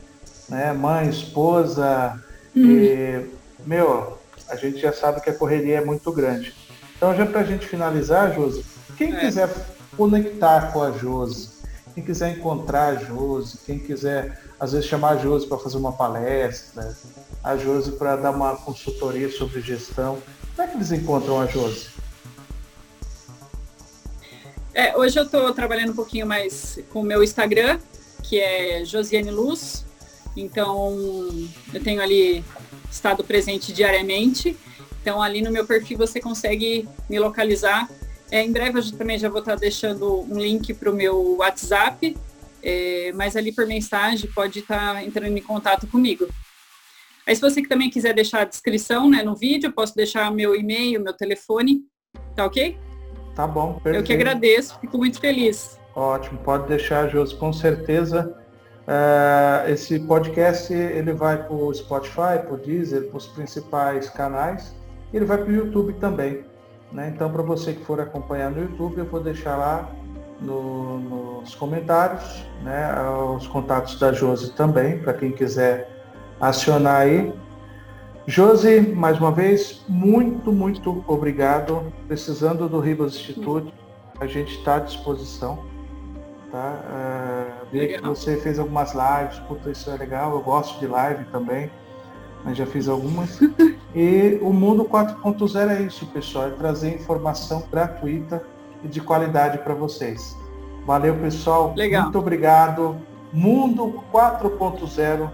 Né? 0.48 0.72
Mãe, 0.72 1.08
esposa, 1.08 2.20
uhum. 2.54 2.62
e, 2.62 3.30
meu, 3.66 4.19
a 4.50 4.56
gente 4.56 4.78
já 4.78 4.92
sabe 4.92 5.20
que 5.20 5.30
a 5.30 5.34
correria 5.34 5.78
é 5.78 5.84
muito 5.84 6.12
grande. 6.12 6.54
Então 6.96 7.14
já 7.14 7.24
para 7.24 7.40
a 7.40 7.44
gente 7.44 7.66
finalizar, 7.66 8.34
Josi, 8.34 8.64
quem 8.96 9.14
é. 9.14 9.20
quiser 9.20 9.48
conectar 9.96 10.72
com 10.72 10.82
a 10.82 10.90
Josi, 10.92 11.48
quem 11.94 12.04
quiser 12.04 12.36
encontrar 12.36 12.88
a 12.88 12.94
Josi, 12.96 13.58
quem 13.64 13.78
quiser, 13.78 14.38
às 14.58 14.72
vezes, 14.72 14.86
chamar 14.86 15.10
a 15.10 15.16
Josi 15.16 15.46
para 15.46 15.58
fazer 15.58 15.76
uma 15.76 15.92
palestra, 15.92 16.94
a 17.42 17.56
Josi 17.56 17.92
para 17.92 18.16
dar 18.16 18.30
uma 18.30 18.56
consultoria 18.56 19.30
sobre 19.30 19.60
gestão, 19.60 20.18
como 20.54 20.68
é 20.68 20.70
que 20.70 20.76
eles 20.76 20.92
encontram 20.92 21.40
a 21.40 21.46
Josi? 21.46 21.88
É, 24.74 24.96
hoje 24.96 25.18
eu 25.18 25.24
estou 25.24 25.52
trabalhando 25.52 25.90
um 25.90 25.96
pouquinho 25.96 26.26
mais 26.26 26.78
com 26.90 27.00
o 27.00 27.04
meu 27.04 27.22
Instagram, 27.24 27.80
que 28.22 28.38
é 28.38 28.84
Josiane 28.84 29.30
Luz. 29.30 29.84
Então, 30.36 30.96
eu 31.74 31.82
tenho 31.82 32.00
ali 32.00 32.44
estado 32.90 33.22
presente 33.24 33.72
diariamente. 33.72 34.56
Então, 35.00 35.22
ali 35.22 35.40
no 35.40 35.50
meu 35.50 35.66
perfil 35.66 35.96
você 35.96 36.20
consegue 36.20 36.88
me 37.08 37.18
localizar 37.18 37.88
é, 38.30 38.44
em 38.44 38.52
breve 38.52 38.78
eu 38.78 38.92
também 38.92 39.18
já 39.18 39.28
vou 39.28 39.40
estar 39.40 39.56
deixando 39.56 40.22
um 40.22 40.38
link 40.38 40.72
para 40.74 40.90
o 40.90 40.94
meu 40.94 41.36
WhatsApp, 41.38 42.16
é, 42.62 43.12
mas 43.14 43.34
ali 43.34 43.52
por 43.52 43.66
mensagem 43.66 44.30
pode 44.30 44.60
estar 44.60 45.04
entrando 45.04 45.36
em 45.36 45.42
contato 45.42 45.86
comigo. 45.88 46.28
Aí 47.26 47.34
se 47.34 47.40
você 47.40 47.62
também 47.62 47.90
quiser 47.90 48.14
deixar 48.14 48.42
a 48.42 48.44
descrição 48.44 49.10
né, 49.10 49.22
no 49.22 49.34
vídeo, 49.34 49.72
posso 49.72 49.94
deixar 49.96 50.30
meu 50.30 50.54
e-mail, 50.54 51.02
meu 51.02 51.12
telefone, 51.12 51.82
tá 52.36 52.46
ok? 52.46 52.78
Tá 53.34 53.46
bom, 53.46 53.74
perfeito. 53.74 53.96
Eu 53.96 54.02
que 54.04 54.12
agradeço, 54.12 54.78
fico 54.80 54.96
muito 54.96 55.20
feliz. 55.20 55.78
Ótimo, 55.94 56.38
pode 56.38 56.68
deixar, 56.68 57.08
Josi, 57.08 57.34
com 57.36 57.52
certeza. 57.52 58.32
Uh, 58.86 59.70
esse 59.70 60.00
podcast 60.00 60.72
ele 60.72 61.12
vai 61.12 61.36
para 61.36 61.54
o 61.54 61.72
Spotify, 61.72 62.40
para 62.44 62.54
o 62.54 62.56
Deezer, 62.56 63.08
para 63.08 63.18
os 63.18 63.26
principais 63.26 64.08
canais, 64.10 64.74
e 65.12 65.16
ele 65.16 65.24
vai 65.24 65.38
para 65.38 65.48
o 65.48 65.52
YouTube 65.52 65.92
também. 65.94 66.44
Né? 66.92 67.12
Então, 67.14 67.30
para 67.30 67.42
você 67.42 67.72
que 67.72 67.84
for 67.84 68.00
acompanhar 68.00 68.50
no 68.50 68.62
YouTube, 68.62 68.98
eu 68.98 69.04
vou 69.04 69.20
deixar 69.20 69.56
lá 69.56 69.88
no, 70.40 70.98
nos 70.98 71.54
comentários 71.54 72.44
né, 72.62 72.90
os 73.36 73.46
contatos 73.46 73.98
da 73.98 74.12
Josi 74.12 74.52
também, 74.52 74.98
para 74.98 75.12
quem 75.12 75.30
quiser 75.30 75.88
acionar 76.40 77.02
aí. 77.02 77.32
Josi, 78.26 78.80
mais 78.80 79.18
uma 79.18 79.30
vez, 79.30 79.84
muito, 79.88 80.52
muito 80.52 81.04
obrigado. 81.06 81.92
Precisando 82.06 82.68
do 82.68 82.80
Ribas 82.80 83.14
Institute, 83.14 83.72
a 84.20 84.26
gente 84.26 84.56
está 84.56 84.76
à 84.76 84.78
disposição. 84.80 85.64
Tá? 86.50 86.80
Uh, 86.84 87.39
vi 87.72 87.88
que 87.88 88.00
você 88.00 88.36
fez 88.36 88.58
algumas 88.58 88.92
lives, 88.92 89.38
puta, 89.40 89.70
isso 89.70 89.90
é 89.90 89.96
legal, 89.96 90.32
eu 90.32 90.40
gosto 90.40 90.78
de 90.78 90.86
live 90.86 91.24
também 91.26 91.70
mas 92.44 92.56
já 92.56 92.66
fiz 92.66 92.88
algumas. 92.88 93.38
e 93.94 94.38
o 94.42 94.52
Mundo 94.52 94.84
4.0 94.84 95.68
é 95.70 95.82
isso, 95.82 96.06
pessoal, 96.06 96.48
é 96.48 96.50
trazer 96.50 96.94
informação 96.94 97.64
gratuita 97.70 98.42
e 98.82 98.88
de 98.88 99.00
qualidade 99.00 99.58
para 99.58 99.74
vocês. 99.74 100.36
Valeu, 100.86 101.16
pessoal. 101.16 101.74
Legal. 101.76 102.04
Muito 102.04 102.18
obrigado. 102.18 102.96
Mundo 103.32 104.02
4.0 104.12 105.30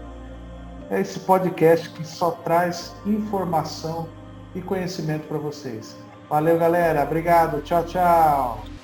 é 0.90 1.00
esse 1.00 1.20
podcast 1.20 1.88
que 1.90 2.06
só 2.06 2.30
traz 2.30 2.94
informação 3.06 4.08
e 4.54 4.60
conhecimento 4.60 5.26
para 5.26 5.38
vocês. 5.38 5.96
Valeu, 6.28 6.58
galera. 6.58 7.02
Obrigado. 7.02 7.62
Tchau, 7.62 7.84
tchau. 7.84 8.75